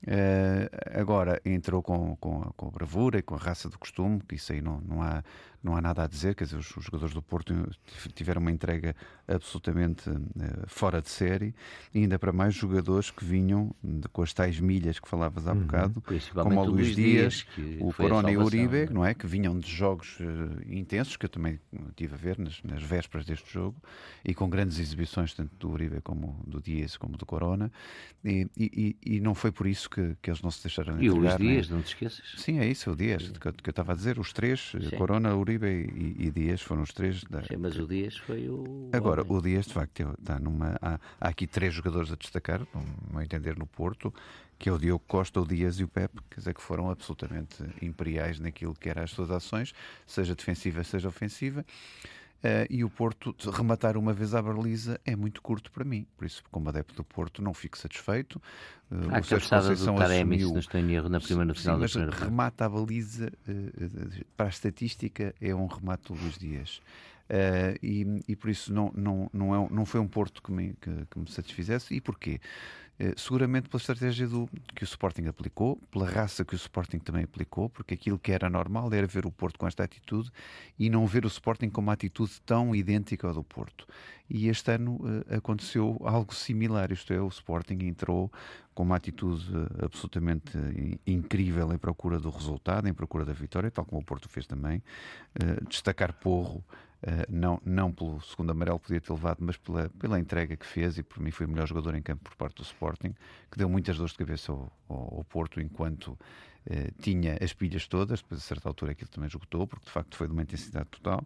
Uh, 0.02 0.68
agora 1.00 1.40
entrou 1.44 1.82
com, 1.82 2.14
com, 2.16 2.42
com 2.56 2.68
a 2.68 2.70
bravura 2.70 3.18
e 3.18 3.22
com 3.22 3.34
a 3.34 3.38
raça 3.38 3.68
do 3.68 3.78
costume, 3.78 4.20
que 4.28 4.36
isso 4.36 4.52
aí 4.52 4.60
não, 4.60 4.80
não, 4.82 5.02
há, 5.02 5.24
não 5.66 5.76
há 5.76 5.82
nada 5.82 6.04
a 6.04 6.06
dizer. 6.06 6.34
Quer 6.34 6.44
dizer, 6.44 6.56
os, 6.56 6.76
os 6.76 6.84
jogadores 6.84 7.12
do 7.12 7.20
Porto 7.20 7.52
tiveram 8.14 8.40
uma 8.40 8.50
entrega 8.50 8.94
absolutamente 9.26 10.08
uh, 10.08 10.16
fora 10.68 11.02
de 11.02 11.10
série, 11.10 11.54
e 11.92 11.98
ainda 11.98 12.18
para 12.18 12.32
mais 12.32 12.54
jogadores 12.54 13.10
que 13.10 13.24
vinham 13.24 13.74
de, 13.82 14.08
com 14.08 14.22
as 14.22 14.32
tais 14.32 14.60
milhas 14.60 15.00
que 15.00 15.08
falavas 15.08 15.48
há 15.48 15.52
uhum. 15.52 15.60
bocado, 15.60 16.02
como 16.34 16.60
o 16.60 16.64
Luís 16.64 16.94
Dias, 16.94 17.46
Dias 17.56 17.80
o 17.80 17.92
Corona 17.92 18.30
e 18.30 18.36
o 18.36 18.44
Uribe, 18.44 18.88
não 18.90 19.04
é? 19.04 19.14
Que 19.14 19.26
vinham 19.26 19.58
de 19.58 19.68
jogos 19.68 20.18
uh, 20.20 20.72
intensos, 20.72 21.16
que 21.16 21.26
eu 21.26 21.30
também 21.30 21.58
tive 21.96 22.14
a 22.14 22.16
ver 22.16 22.38
nas, 22.38 22.62
nas 22.62 22.82
vésperas 22.82 23.26
deste 23.26 23.52
jogo, 23.52 23.76
e 24.24 24.32
com 24.32 24.48
grandes 24.48 24.78
exibições, 24.78 25.34
tanto 25.34 25.54
do 25.56 25.70
Uribe 25.70 26.00
como 26.00 26.40
do 26.46 26.60
Dias, 26.60 26.96
como 26.96 27.16
do 27.16 27.26
Corona, 27.26 27.72
e, 28.24 28.48
e, 28.56 28.96
e 29.04 29.20
não 29.20 29.34
foi 29.34 29.50
por 29.50 29.66
isso 29.66 29.90
que, 29.90 30.16
que 30.22 30.30
eles 30.30 30.42
não 30.42 30.50
se 30.50 30.62
deixaram 30.62 31.02
E 31.02 31.10
o 31.10 31.16
Luís 31.16 31.36
Dias, 31.36 31.68
não 31.68 31.82
te 31.82 31.88
esqueças? 31.88 32.34
Sim, 32.36 32.60
é 32.60 32.66
isso, 32.66 32.90
o 32.90 32.96
Dias, 32.96 33.28
que, 33.28 33.52
que 33.52 33.68
eu 33.68 33.70
estava 33.70 33.92
a 33.92 33.96
dizer, 33.96 34.18
os 34.18 34.32
três, 34.32 34.72
Sim. 34.72 34.96
Corona, 34.96 35.34
Uribe 35.34 35.55
Uribe 35.56 35.90
e, 35.94 36.26
e, 36.26 36.30
Dias 36.30 36.60
foram 36.60 36.82
os 36.82 36.92
três. 36.92 37.24
Da... 37.24 37.42
Sim, 37.42 37.56
mas 37.58 37.76
o 37.78 37.86
Dias 37.86 38.16
foi 38.16 38.48
o. 38.48 38.90
Agora, 38.92 39.24
o 39.26 39.40
Dias, 39.40 39.66
de 39.66 39.72
facto, 39.72 40.14
está 40.18 40.38
numa. 40.38 40.76
Há, 40.80 40.98
há, 41.20 41.28
aqui 41.28 41.46
três 41.46 41.74
jogadores 41.74 42.12
a 42.12 42.16
destacar, 42.16 42.60
no 42.60 42.84
meu 43.10 43.22
entender, 43.22 43.56
no 43.56 43.66
Porto, 43.66 44.12
que 44.58 44.68
é 44.68 44.72
o 44.72 44.78
Diogo 44.78 45.04
Costa, 45.06 45.40
o 45.40 45.46
Dias 45.46 45.80
e 45.80 45.84
o 45.84 45.88
Pepe, 45.88 46.20
quer 46.30 46.40
dizer, 46.40 46.54
que 46.54 46.62
foram 46.62 46.90
absolutamente 46.90 47.56
imperiais 47.82 48.38
naquilo 48.38 48.74
que 48.74 48.88
eram 48.88 49.02
as 49.02 49.10
suas 49.10 49.30
ações, 49.30 49.74
seja 50.06 50.34
defensiva, 50.34 50.84
seja 50.84 51.08
ofensiva. 51.08 51.64
Uh, 52.44 52.66
e 52.68 52.84
o 52.84 52.90
Porto 52.90 53.34
rematar 53.50 53.96
uma 53.96 54.12
vez 54.12 54.34
à 54.34 54.42
baliza 54.42 55.00
é 55.04 55.16
muito 55.16 55.40
curto 55.40 55.70
para 55.72 55.84
mim. 55.84 56.06
Por 56.16 56.26
isso, 56.26 56.42
como 56.50 56.68
adepto 56.68 56.94
do 56.94 57.02
Porto, 57.02 57.42
não 57.42 57.54
fico 57.54 57.76
satisfeito. 57.78 58.40
Uh, 58.90 59.14
a 59.14 59.20
cabeçada 59.20 59.74
do 59.74 59.94
Taremi, 59.94 60.38
se 60.38 60.44
não 60.44 60.58
estou 60.58 60.80
em 60.80 60.92
erro, 60.92 61.08
na 61.08 61.18
primeira 61.18 61.54
sim, 61.54 61.60
final 61.60 61.76
sim, 61.76 61.80
da 61.82 61.88
primeira 61.88 62.24
remata 62.24 62.66
à 62.66 62.68
baliza, 62.68 63.32
uh, 63.48 64.24
para 64.36 64.46
a 64.46 64.48
estatística, 64.50 65.34
é 65.40 65.54
um 65.54 65.66
remate 65.66 66.12
do 66.12 66.14
Luís 66.14 66.38
Dias. 66.38 66.80
Uh, 67.28 67.74
e, 67.82 68.22
e, 68.28 68.36
por 68.36 68.50
isso 68.50 68.72
não, 68.72 68.92
não, 68.94 69.28
não, 69.32 69.54
é, 69.54 69.68
não 69.68 69.84
foi 69.84 69.98
um 69.98 70.06
Porto 70.06 70.40
que 70.40 70.52
me, 70.52 70.74
que, 70.74 70.90
que 71.10 71.18
me 71.18 71.28
satisfizesse. 71.28 71.94
E 71.94 72.00
porquê? 72.00 72.40
Uh, 72.98 73.18
seguramente 73.18 73.68
pela 73.68 73.80
estratégia 73.80 74.26
do, 74.26 74.48
que 74.74 74.82
o 74.82 74.84
Sporting 74.84 75.26
aplicou, 75.26 75.76
pela 75.90 76.08
raça 76.08 76.44
que 76.44 76.54
o 76.54 76.56
Sporting 76.56 76.98
também 76.98 77.24
aplicou, 77.24 77.68
porque 77.68 77.94
aquilo 77.94 78.18
que 78.18 78.32
era 78.32 78.48
normal 78.48 78.92
era 78.92 79.06
ver 79.06 79.26
o 79.26 79.30
Porto 79.30 79.58
com 79.58 79.66
esta 79.66 79.84
atitude 79.84 80.30
e 80.78 80.88
não 80.88 81.06
ver 81.06 81.24
o 81.24 81.28
Sporting 81.28 81.68
com 81.68 81.80
uma 81.80 81.92
atitude 81.92 82.40
tão 82.46 82.74
idêntica 82.74 83.26
ao 83.26 83.34
do 83.34 83.44
Porto. 83.44 83.86
E 84.30 84.48
este 84.48 84.72
ano 84.72 84.94
uh, 84.94 85.36
aconteceu 85.36 86.00
algo 86.04 86.34
similar, 86.34 86.90
isto 86.90 87.12
é, 87.12 87.20
o 87.20 87.28
Sporting 87.28 87.78
entrou 87.82 88.32
com 88.74 88.82
uma 88.82 88.96
atitude 88.96 89.46
absolutamente 89.82 90.52
incrível 91.06 91.72
em 91.72 91.78
procura 91.78 92.20
do 92.20 92.28
resultado, 92.28 92.86
em 92.86 92.92
procura 92.92 93.24
da 93.24 93.32
vitória, 93.32 93.70
tal 93.70 93.86
como 93.86 94.02
o 94.02 94.04
Porto 94.04 94.28
fez 94.28 94.46
também. 94.46 94.82
destacar 95.66 96.12
Porro 96.12 96.62
não, 97.28 97.60
não 97.64 97.92
pelo 97.92 98.20
segundo 98.20 98.50
amarelo 98.50 98.78
podia 98.78 99.00
ter 99.00 99.12
levado, 99.12 99.38
mas 99.40 99.56
pela, 99.56 99.88
pela 99.98 100.18
entrega 100.18 100.56
que 100.56 100.66
fez 100.66 100.98
e 100.98 101.02
por 101.02 101.20
mim 101.20 101.30
foi 101.30 101.46
o 101.46 101.48
melhor 101.48 101.66
jogador 101.66 101.94
em 101.94 102.02
campo 102.02 102.24
por 102.24 102.34
parte 102.34 102.56
do 102.56 102.62
Sporting, 102.62 103.14
que 103.50 103.58
deu 103.58 103.68
muitas 103.68 103.96
dores 103.96 104.12
de 104.12 104.18
cabeça 104.18 104.52
ao, 104.52 104.72
ao, 104.88 105.18
ao 105.18 105.24
Porto 105.24 105.60
enquanto 105.60 106.18
eh, 106.68 106.90
tinha 107.00 107.38
as 107.40 107.52
pilhas 107.52 107.86
todas, 107.86 108.20
depois 108.20 108.40
a 108.40 108.44
certa 108.44 108.68
altura 108.68 108.90
aquilo 108.90 109.08
também 109.08 109.28
esgotou, 109.28 109.66
porque 109.68 109.86
de 109.86 109.92
facto 109.92 110.16
foi 110.16 110.26
de 110.26 110.32
uma 110.32 110.42
intensidade 110.42 110.88
total. 110.90 111.24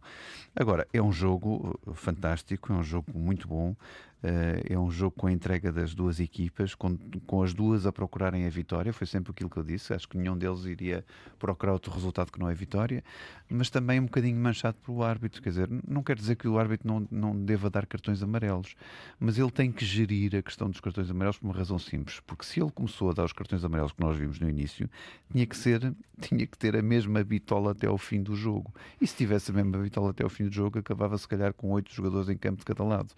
Agora, 0.55 0.87
é 0.93 1.01
um 1.01 1.11
jogo 1.11 1.81
eh, 1.87 1.95
fantástico, 1.95 2.71
é 2.73 2.77
um 2.77 2.83
jogo 2.83 3.19
muito 3.19 3.49
bom, 3.49 3.75
eh, 3.75 4.10
é 4.23 4.79
um 4.79 4.91
jogo 4.91 5.15
com 5.17 5.27
a 5.27 5.33
entrega 5.33 5.73
das 5.73 5.95
duas 5.95 6.21
equipas, 6.21 6.75
com, 6.75 6.97
com 7.27 7.43
as 7.43 7.55
duas 7.55 7.87
a 7.87 7.93
procurarem 7.93 8.47
a 8.47 8.51
vitória, 8.51 8.93
foi 8.93 9.07
sempre 9.07 9.31
aquilo 9.31 9.49
que 9.49 9.57
eu 9.57 9.63
disse, 9.63 9.95
acho 9.95 10.09
que 10.09 10.19
nenhum 10.19 10.37
deles 10.37 10.65
iria 10.65 11.05
procurar 11.39 11.73
outro 11.73 11.93
resultado 11.93 12.31
que 12.31 12.39
não 12.39 12.49
é 12.49 12.55
vitória, 12.55 13.03
mas 13.49 13.71
também 13.71 13.99
um 13.99 14.05
bocadinho 14.05 14.37
manchado 14.37 14.77
pelo 14.85 15.03
árbitro, 15.03 15.41
quer 15.43 15.51
dizer, 15.51 15.69
não 15.87 16.03
quer 16.03 16.17
dizer 16.17 16.37
que 16.37 16.47
o 16.47 16.59
árbitro 16.59 16.87
não, 16.87 17.09
não 17.11 17.45
deva 17.45 17.71
dar 17.71 17.87
cartões 17.87 18.23
amarelos, 18.23 18.75
mas 19.19 19.39
ele 19.39 19.51
tem 19.51 19.73
que 19.73 19.85
gerir 19.85 20.37
a 20.37 20.43
questão 20.43 20.69
dos 20.69 20.81
cartões 20.81 21.11
amarelos 21.11 21.39
por 21.39 21.47
uma 21.47 21.55
razão 21.55 21.79
simples, 21.79 22.21
porque 22.21 22.45
se 22.45 22.61
ele 22.61 22.71
começou 22.71 23.11
a 23.11 23.13
dar 23.15 23.25
os 23.25 23.33
cartões 23.33 23.65
amarelos 23.65 23.93
que 23.93 24.01
nós 24.01 24.17
vimos 24.17 24.39
no 24.39 24.49
início, 24.49 24.89
tinha 25.33 25.47
que 25.47 25.57
ser, 25.57 25.95
tinha 26.21 26.47
que 26.47 26.59
ter 26.59 26.77
a 26.77 26.83
mesma 26.83 27.25
bitola 27.25 27.73
até 27.73 27.87
ao 27.87 27.97
fim 27.97 28.23
do 28.23 28.37
jogo. 28.37 28.75
E 29.01 29.07
se 29.07 29.17
tivesse 29.17 29.51
a 29.51 29.55
mesma 29.55 29.79
bitola 29.79 30.11
até 30.11 30.23
ao 30.23 30.31
fim 30.31 30.45
do 30.45 30.53
jogo, 30.53 30.79
acabava 30.79 31.17
se 31.17 31.27
calhar 31.27 31.53
com 31.55 31.71
oito 31.71 31.95
jogadores 31.95 32.29
em 32.29 32.37
campo 32.37 32.59
de 32.59 32.65
cada 32.65 32.85
lado. 32.85 33.15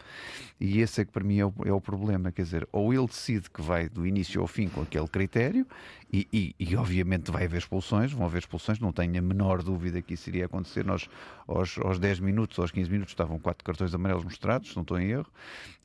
E 0.60 0.80
esse 0.80 0.91
é 1.00 1.04
que 1.04 1.12
para 1.12 1.24
mim 1.24 1.38
é 1.38 1.46
o, 1.46 1.52
é 1.64 1.72
o 1.72 1.80
problema, 1.80 2.30
quer 2.30 2.42
dizer, 2.42 2.68
ou 2.70 2.92
ele 2.92 3.06
decide 3.06 3.50
que 3.50 3.62
vai 3.62 3.88
do 3.88 4.06
início 4.06 4.40
ao 4.40 4.46
fim 4.46 4.68
com 4.68 4.82
aquele 4.82 5.08
critério, 5.08 5.66
e, 6.12 6.28
e, 6.30 6.54
e, 6.60 6.76
obviamente 6.76 7.30
vai 7.30 7.46
haver 7.46 7.56
expulsões, 7.56 8.12
vão 8.12 8.26
haver 8.26 8.40
expulsões, 8.40 8.78
não 8.78 8.92
tenho 8.92 9.18
a 9.18 9.22
menor 9.22 9.62
dúvida 9.62 10.02
que 10.02 10.12
isso 10.12 10.28
iria 10.28 10.44
acontecer. 10.44 10.84
Nós, 10.84 11.08
aos, 11.48 11.78
aos 11.78 11.98
10 11.98 12.20
minutos, 12.20 12.58
aos 12.58 12.70
15 12.70 12.90
minutos, 12.90 13.12
estavam 13.12 13.38
quatro 13.38 13.64
cartões 13.64 13.94
amarelos 13.94 14.22
mostrados, 14.22 14.68
se 14.68 14.76
não 14.76 14.82
estou 14.82 15.00
em 15.00 15.08
erro, 15.08 15.32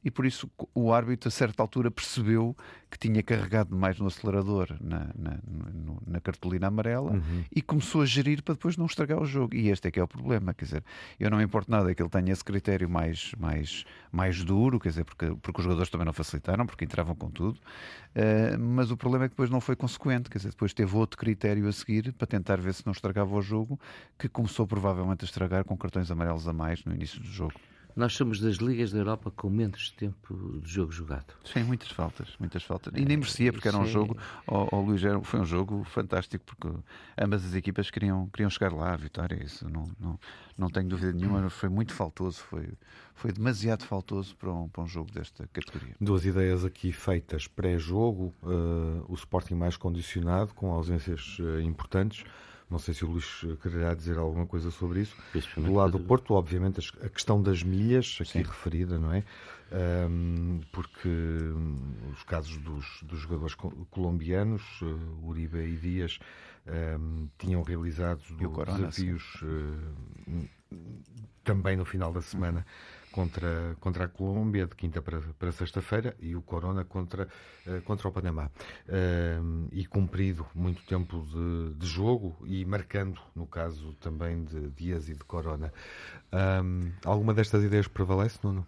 e 0.04 0.12
por 0.12 0.26
isso 0.26 0.50
o 0.76 0.93
árbitro, 0.93 1.28
a 1.28 1.32
certa 1.32 1.62
altura, 1.63 1.89
percebeu 1.89 2.56
que 2.89 2.98
tinha 2.98 3.22
carregado 3.22 3.76
mais 3.76 4.00
no 4.00 4.08
acelerador 4.08 4.76
na, 4.80 5.10
na, 5.17 5.38
na 6.06 6.22
cartolina 6.22 6.67
amarela 6.67 7.12
uhum. 7.12 7.43
e 7.54 7.62
começou 7.62 8.02
a 8.02 8.06
gerir 8.06 8.41
para 8.41 8.54
depois 8.54 8.78
não 8.78 8.86
estragar 8.86 9.22
o 9.22 9.26
jogo. 9.26 9.56
E 9.56 9.70
este 9.70 9.88
é 9.88 9.91
que 9.91 10.00
é 10.00 10.04
o 10.04 10.08
problema, 10.08 10.54
quer 10.54 10.65
dizer, 10.65 10.84
eu 11.20 11.30
não 11.30 11.38
me 11.38 11.43
importo 11.43 11.70
nada 11.70 11.93
que 11.93 12.02
ele 12.02 12.10
tenha 12.10 12.32
esse 12.32 12.43
critério 12.43 12.89
mais, 12.89 13.34
mais, 13.38 13.86
mais 14.12 14.43
duro, 14.43 14.80
quer 14.80 14.89
dizer, 14.89 14.97
porque, 15.04 15.36
porque 15.42 15.62
os 15.62 15.64
jogadores 15.64 15.90
também 15.90 16.06
não 16.06 16.14
facilitaram, 16.14 16.66
porque 16.66 16.86
entravam 16.86 17.16
com 17.16 17.30
tudo, 17.30 17.58
uh, 17.58 18.60
mas 18.60 18.92
o 18.92 18.98
problema 18.98 19.26
é 19.26 19.28
que 19.28 19.34
depois 19.34 19.50
não 19.50 19.62
foi 19.62 19.76
consequente, 19.76 20.30
quer 20.30 20.38
dizer, 20.38 20.50
depois 20.50 20.74
teve 20.74 20.96
outro 20.96 21.18
critério 21.18 21.68
a 21.68 21.72
seguir 21.72 22.14
para 22.14 22.28
tentar 22.28 22.58
ver 22.58 22.74
se 22.74 22.86
não 22.86 22.92
estragava 22.92 23.36
o 23.36 23.42
jogo, 23.42 23.80
que 24.18 24.28
começou 24.30 24.68
provavelmente 24.68 25.24
a 25.24 25.26
estragar 25.26 25.64
com 25.64 25.78
cartões 25.78 26.10
amarelos 26.12 26.48
a 26.48 26.54
mais 26.54 26.84
no 26.86 26.94
início 26.94 27.20
do 27.20 27.28
jogo. 27.28 27.60
Nós 27.98 28.14
somos 28.14 28.40
das 28.40 28.58
ligas 28.58 28.92
da 28.92 29.00
Europa 29.00 29.32
com 29.32 29.50
menos 29.50 29.90
tempo 29.90 30.60
de 30.62 30.72
jogo 30.72 30.92
jogado. 30.92 31.34
Sim, 31.44 31.64
muitas 31.64 31.90
faltas, 31.90 32.30
muitas 32.40 32.62
faltas. 32.62 32.94
E 32.96 33.04
nem 33.04 33.18
merecia, 33.18 33.52
porque 33.52 33.68
era 33.68 33.76
um 33.76 33.88
jogo, 33.88 34.16
o, 34.46 34.76
o 34.76 34.82
Luís, 34.82 35.02
foi 35.24 35.40
um 35.40 35.46
jogo 35.46 35.84
fantástico, 35.84 36.46
porque 36.46 36.70
ambas 37.20 37.44
as 37.44 37.56
equipas 37.56 37.90
queriam, 37.90 38.28
queriam 38.28 38.52
chegar 38.52 38.72
lá 38.72 38.94
à 38.94 38.96
vitória. 38.96 39.44
Isso 39.44 39.68
não, 39.68 39.90
não, 40.00 40.20
não 40.56 40.70
tenho 40.70 40.88
dúvida 40.88 41.12
nenhuma, 41.12 41.50
foi 41.50 41.70
muito 41.70 41.92
faltoso, 41.92 42.38
foi, 42.44 42.70
foi 43.16 43.32
demasiado 43.32 43.84
faltoso 43.84 44.36
para 44.36 44.54
um, 44.54 44.70
para 44.70 44.84
um 44.84 44.88
jogo 44.88 45.12
desta 45.12 45.48
categoria. 45.48 45.96
Duas 46.00 46.24
ideias 46.24 46.64
aqui 46.64 46.92
feitas 46.92 47.48
pré-jogo, 47.48 48.32
uh, 48.44 49.04
o 49.08 49.16
Sporting 49.16 49.56
mais 49.56 49.76
condicionado, 49.76 50.54
com 50.54 50.72
ausências 50.72 51.40
uh, 51.40 51.60
importantes. 51.62 52.24
Não 52.70 52.80
sei 52.80 52.94
se 52.94 53.06
o 53.06 53.10
Luís 53.10 53.46
quererá 53.62 53.94
dizer 53.94 54.18
alguma 54.18 54.46
coisa 54.46 54.70
sobre 54.72 55.02
isso. 55.02 55.16
Do 55.56 55.74
lado 55.74 55.98
do 55.98 56.00
Porto, 56.00 56.34
obviamente, 56.34 56.82
a 57.02 57.10
questão 57.10 57.42
das 57.42 57.64
milhas, 57.64 58.18
aqui 58.20 58.32
Sim. 58.32 58.42
referida, 58.42 59.00
não 59.00 59.14
é? 59.14 59.24
Um, 60.10 60.62
porque 60.72 61.10
os 62.14 62.24
casos 62.24 62.58
dos, 62.58 63.02
dos 63.04 63.20
jogadores 63.20 63.56
colombianos, 63.90 64.64
uh, 64.82 65.26
Uribe 65.26 65.58
e 65.60 65.78
Dias, 65.78 66.20
um, 67.00 67.28
tinham 67.38 67.62
realizado 67.62 68.22
desafios 68.66 69.42
uh, 69.42 70.48
também 71.44 71.78
no 71.78 71.86
final 71.86 72.12
da 72.12 72.22
semana 72.22 72.66
contra, 73.18 73.76
contra 73.80 74.06
a 74.06 74.08
Colômbia, 74.08 74.68
de 74.68 74.76
quinta 74.76 75.02
para, 75.02 75.20
para 75.40 75.52
sexta-feira, 75.52 76.16
e 76.20 76.36
o 76.36 76.42
Corona 76.44 76.86
contra, 76.86 77.28
uh, 77.66 77.82
contra 77.82 78.08
o 78.08 78.12
Panamá. 78.12 78.52
Uh, 78.88 79.68
e 79.72 79.88
cumprido 79.88 80.46
muito 80.54 80.84
tempo 80.84 81.26
de, 81.26 81.74
de, 81.80 81.88
jogo 81.88 82.38
e 82.46 82.64
marcando, 82.64 83.20
no 83.36 83.48
caso 83.48 83.94
também 83.94 84.44
de 84.44 84.70
Dias 84.70 85.10
e 85.10 85.16
de 85.16 85.24
Corona. 85.24 85.74
Um, 86.32 86.92
alguma 87.04 87.34
destas 87.34 87.64
ideias 87.64 87.88
prevalece, 87.88 88.38
Nuno? 88.44 88.64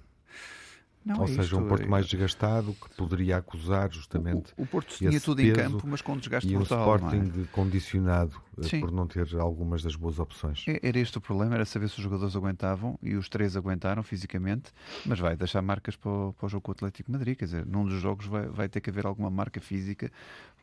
Não, 1.06 1.20
Ou 1.20 1.24
é 1.24 1.28
seja, 1.28 1.42
isto, 1.42 1.58
um 1.58 1.68
Porto 1.68 1.84
é... 1.84 1.88
mais 1.88 2.06
desgastado 2.08 2.74
que 2.74 2.96
poderia 2.96 3.38
acusar 3.38 3.92
justamente. 3.92 4.54
O, 4.58 4.64
o 4.64 4.68
Porto 4.68 4.94
tinha 4.96 5.20
tudo 5.20 5.42
em 5.42 5.54
campo, 5.54 5.82
mas 5.88 6.02
com 6.02 6.18
desgaste 6.18 6.50
e 6.50 6.56
brutal. 6.56 6.78
E 6.78 6.82
o 6.82 6.96
Sporting 6.96 7.42
é? 7.42 7.46
condicionado 7.52 8.42
eh, 8.58 8.64
Sim. 8.64 8.82
por 8.82 8.92
não 8.92 9.08
ter 9.08 9.28
algumas 9.38 9.82
das 9.82 9.96
boas 9.96 10.20
opções. 10.20 10.66
É, 10.68 10.80
era 10.84 11.00
este 11.00 11.18
o 11.18 11.22
problema, 11.22 11.56
era 11.56 11.66
saber 11.66 11.90
se 11.90 11.98
os 11.98 12.04
jogadores 12.04 12.36
aguentavam 12.36 13.00
e 13.02 13.16
os 13.16 13.30
três 13.30 13.56
aguentaram 13.56 14.04
fisicamente, 14.04 14.72
mas 15.06 15.20
vai 15.20 15.38
deixar 15.38 15.62
marcas 15.62 15.96
para 15.96 16.12
o, 16.12 16.34
para 16.34 16.46
o 16.46 16.50
jogo 16.50 16.64
com 16.64 16.72
o 16.72 16.74
Atlético 16.74 17.12
Madrid. 17.12 17.38
Quer 17.38 17.46
dizer, 17.46 17.66
num 17.66 17.86
dos 17.86 18.02
jogos 18.02 18.26
vai, 18.26 18.48
vai 18.48 18.70
ter 18.70 18.82
que 18.82 18.90
haver 18.90 19.06
alguma 19.06 19.30
marca 19.30 19.62
física 19.62 20.12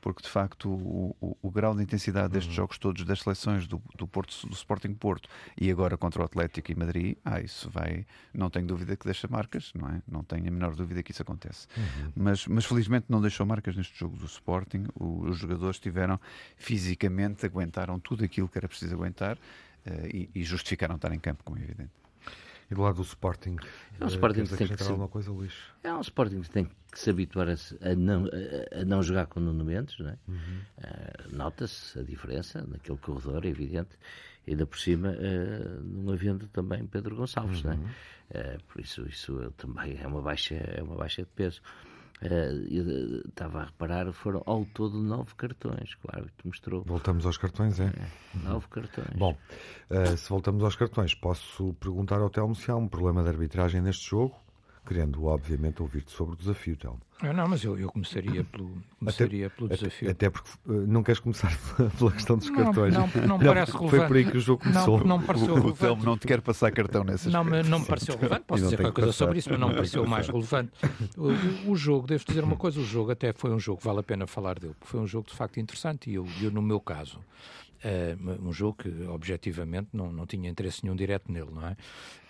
porque 0.07 0.23
de 0.23 0.29
facto 0.29 0.69
o, 0.69 1.17
o, 1.21 1.37
o 1.43 1.51
grau 1.51 1.75
de 1.75 1.83
intensidade 1.83 2.29
destes 2.29 2.53
uhum. 2.53 2.59
jogos 2.59 2.79
todos 2.79 3.03
das 3.03 3.23
seleções 3.23 3.67
do, 3.67 3.83
do, 3.97 4.07
Porto, 4.07 4.47
do 4.47 4.55
Sporting 4.55 4.95
Porto 4.95 5.29
e 5.61 5.69
agora 5.69 5.97
contra 5.97 6.23
o 6.23 6.25
Atlético 6.25 6.71
e 6.71 6.77
Madrid, 6.77 7.17
ah, 7.25 7.41
isso 7.41 7.69
vai, 7.71 8.07
não 8.33 8.49
tenho 8.49 8.69
dúvida 8.69 8.95
que 8.97 9.05
deixa 9.05 9.27
marcas, 9.27 9.73
não 9.75 9.89
é? 9.89 10.01
Não 10.07 10.23
tenho 10.23 10.47
a 10.47 10.51
menor 10.53 10.77
dúvida 10.77 11.03
que 11.03 11.11
isso 11.11 11.23
acontece. 11.23 11.67
Uhum. 11.77 12.13
Mas, 12.15 12.47
mas 12.47 12.65
felizmente 12.65 13.07
não 13.09 13.21
deixou 13.21 13.45
marcas 13.45 13.75
neste 13.75 13.99
jogo 13.99 14.17
do 14.17 14.27
Sporting. 14.27 14.85
O, 14.95 15.25
os 15.25 15.39
jogadores 15.39 15.81
tiveram 15.81 16.21
fisicamente, 16.57 17.45
aguentaram 17.45 17.99
tudo 17.99 18.25
aquilo 18.25 18.49
que 18.49 18.59
era 18.59 18.69
preciso 18.69 18.95
aguentar 18.95 19.37
uh, 19.37 20.07
e, 20.07 20.31
e 20.33 20.45
justificaram 20.45 20.95
estar 20.95 21.13
em 21.13 21.19
campo, 21.19 21.43
como 21.43 21.59
é 21.59 21.65
evidente. 21.65 22.06
E 22.71 22.75
do 22.75 22.83
lado 22.83 22.97
do 22.97 23.03
Sporting, 23.03 23.57
é 24.01 24.05
um 24.05 24.09
Sporting 24.09 24.45
que 24.45 24.57
tem 24.57 24.67
que 24.67 24.83
se... 24.83 24.91
alguma 24.91 25.09
coisa, 25.09 25.31
Luís? 25.31 25.53
É 25.85 25.93
um 25.95 26.01
Sporting 26.01 26.41
que 26.41 26.51
tem 26.51 26.65
que 26.65 26.99
se 26.99 27.11
habituar 27.11 27.49
a, 27.49 27.53
a 27.53 27.95
não, 27.95 28.25
a, 28.25 28.81
a, 28.81 28.85
não 28.85 29.03
jogar 29.03 29.27
com 29.27 29.39
Nuno 29.39 29.65
Mendes, 29.65 29.97
não 29.99 30.09
é? 30.09 30.19
Uhum. 30.27 30.61
Uh, 30.79 31.37
Nota-se 31.37 31.99
a 31.99 32.03
diferença 32.03 32.67
naquele 32.67 32.99
corredor, 32.99 33.45
é 33.45 33.49
evidente, 33.49 33.97
e 34.47 34.51
ainda 34.51 34.67
por 34.67 34.79
cima 34.79 35.11
uh, 35.11 35.83
não 35.85 36.13
havendo 36.13 36.49
também 36.49 36.85
Pedro 36.87 37.15
Gonçalves, 37.15 37.63
uhum. 37.63 37.77
não 37.77 37.89
é? 38.33 38.57
Uh, 38.57 38.63
por 38.65 38.81
isso, 38.81 39.07
isso 39.09 39.53
também 39.57 39.97
é 40.01 40.07
uma 40.07 40.21
baixa, 40.21 40.55
é 40.57 40.83
uma 40.83 40.97
baixa 40.97 41.23
de 41.23 41.29
peso. 41.29 41.61
Uh, 42.23 42.67
eu 42.71 43.21
estava 43.29 43.61
a 43.61 43.65
reparar, 43.65 44.11
foram 44.13 44.43
ao 44.47 44.65
todo 44.65 44.99
nove 44.99 45.35
cartões 45.35 45.95
que 45.95 46.07
o 46.07 46.11
árbitro 46.11 46.49
mostrou. 46.49 46.83
Voltamos 46.83 47.27
aos 47.27 47.37
cartões, 47.37 47.79
é? 47.79 47.87
é 47.89 48.39
nove 48.43 48.67
cartões. 48.69 49.17
Bom, 49.19 49.37
uh, 49.91 50.17
se 50.17 50.29
voltamos 50.31 50.65
aos 50.65 50.77
cartões, 50.77 51.15
posso 51.15 51.75
perguntar 51.75 52.21
ao 52.21 52.31
Telmo 52.31 52.55
se 52.55 52.71
há 52.71 52.77
um 52.77 52.89
problema 52.89 53.23
de 53.23 53.29
arbitragem 53.29 53.83
neste 53.83 54.09
jogo, 54.09 54.35
querendo, 54.87 55.25
obviamente, 55.27 55.83
ouvir-te 55.83 56.13
sobre 56.13 56.35
o 56.35 56.37
desafio, 56.37 56.77
Telmo. 56.77 57.01
Não, 57.23 57.49
mas 57.49 57.65
eu, 57.65 57.79
eu 57.79 57.91
começaria 57.91 58.45
pelo, 58.45 58.71
começaria 58.99 59.47
até, 59.47 59.57
pelo 59.57 59.69
desafio. 59.71 60.11
Até, 60.11 60.31
porque 60.31 60.51
uh, 60.67 60.87
não 60.87 61.03
queres 61.03 61.19
começar 61.19 61.51
pela 61.99 62.13
questão 62.13 62.37
dos 62.37 62.49
não, 62.51 62.57
cartões. 62.57 62.95
Não, 62.95 63.07
não, 63.07 63.27
não 63.27 63.39
parece 63.39 63.73
relevante. 63.73 63.97
Foi 63.97 64.07
por 64.07 64.17
aí 64.17 64.25
que 64.31 64.37
o 64.37 64.41
jogo 64.41 64.63
começou. 64.63 64.99
Não, 64.99 65.07
não 65.07 65.19
me 65.19 65.25
pareceu 65.25 65.55
o, 65.55 65.67
o 65.67 65.73
Telmo 65.73 66.05
não 66.05 66.19
te 66.19 66.27
quer 66.27 66.43
passar 66.43 66.71
cartão 66.73 67.05
nessas 67.05 67.33
não, 67.33 67.43
me, 67.43 67.63
não 67.63 67.81
me 67.81 67.87
pareceu 67.87 68.17
relevante. 68.17 68.45
Posso 68.47 68.65
dizer 68.65 68.77
qualquer 68.77 68.93
coisa 68.93 69.13
sobre 69.13 69.39
isso, 69.39 69.51
mas 69.51 69.59
não 69.59 69.69
me 69.69 69.75
pareceu 69.75 70.07
mais 70.07 70.29
relevante. 70.29 70.73
O, 71.17 71.71
o, 71.73 71.77
jogo, 71.77 72.07
devo 72.07 72.25
dizer 72.27 72.45
uma 72.45 72.57
coisa, 72.57 72.79
o 72.81 72.85
jogo 72.85 73.11
até 73.11 73.33
foi 73.33 73.51
um 73.51 73.59
jogo, 73.59 73.81
vale 73.83 74.01
a 74.01 74.03
pena 74.03 74.27
falar 74.27 74.59
dele, 74.59 74.75
porque 74.79 74.91
foi 74.91 75.01
um 75.01 75.07
jogo 75.07 75.29
de 75.29 75.35
facto 75.35 75.59
interessante 75.59 76.11
e 76.11 76.15
eu, 76.15 76.27
eu 76.43 76.51
no 76.51 76.61
meu 76.61 76.81
caso, 76.81 77.19
um 78.43 78.53
jogo 78.53 78.79
que 78.83 79.07
objetivamente 79.07 79.89
não, 79.93 80.13
não 80.13 80.27
tinha 80.27 80.49
interesse 80.49 80.83
nenhum 80.83 80.97
direto 80.97 81.31
nele, 81.31 81.51
não 81.53 81.67
é? 81.67 81.77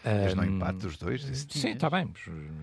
Mas 0.04 0.35
não 0.35 0.44
empate 0.44 0.87
os 0.87 0.96
dois? 0.96 1.22
Sim, 1.48 1.70
está 1.70 1.90
bem, 1.90 2.09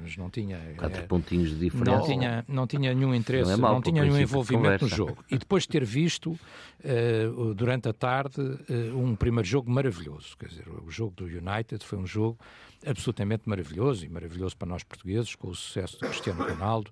mas 0.01 0.15
não 0.15 0.29
tinha. 0.29 0.57
Quatro 0.77 1.01
é, 1.01 1.05
pontinhos 1.05 1.49
de 1.49 1.59
diferença. 1.59 1.91
Não 1.91 2.05
tinha, 2.05 2.45
não 2.47 2.67
tinha 2.67 2.93
nenhum 2.93 3.13
interesse, 3.13 3.49
não, 3.49 3.53
é 3.53 3.57
mal, 3.57 3.73
não 3.73 3.81
tinha 3.81 4.01
nenhum 4.01 4.17
envolvimento 4.17 4.85
no 4.85 4.89
jogo. 4.89 5.23
E 5.29 5.37
depois 5.37 5.63
de 5.63 5.69
ter 5.69 5.83
visto 5.83 6.31
uh, 6.31 7.53
durante 7.53 7.89
a 7.89 7.93
tarde 7.93 8.39
uh, 8.39 8.97
um 8.97 9.15
primeiro 9.15 9.47
jogo 9.47 9.69
maravilhoso, 9.69 10.37
quer 10.37 10.47
dizer, 10.47 10.65
o 10.69 10.89
jogo 10.89 11.13
do 11.15 11.25
United 11.25 11.83
foi 11.83 11.97
um 11.97 12.07
jogo 12.07 12.39
absolutamente 12.85 13.43
maravilhoso 13.45 14.05
e 14.05 14.09
maravilhoso 14.09 14.55
para 14.55 14.67
nós 14.67 14.83
portugueses, 14.83 15.35
com 15.35 15.49
o 15.49 15.55
sucesso 15.55 15.93
de 15.93 16.07
Cristiano 16.07 16.43
Ronaldo 16.43 16.91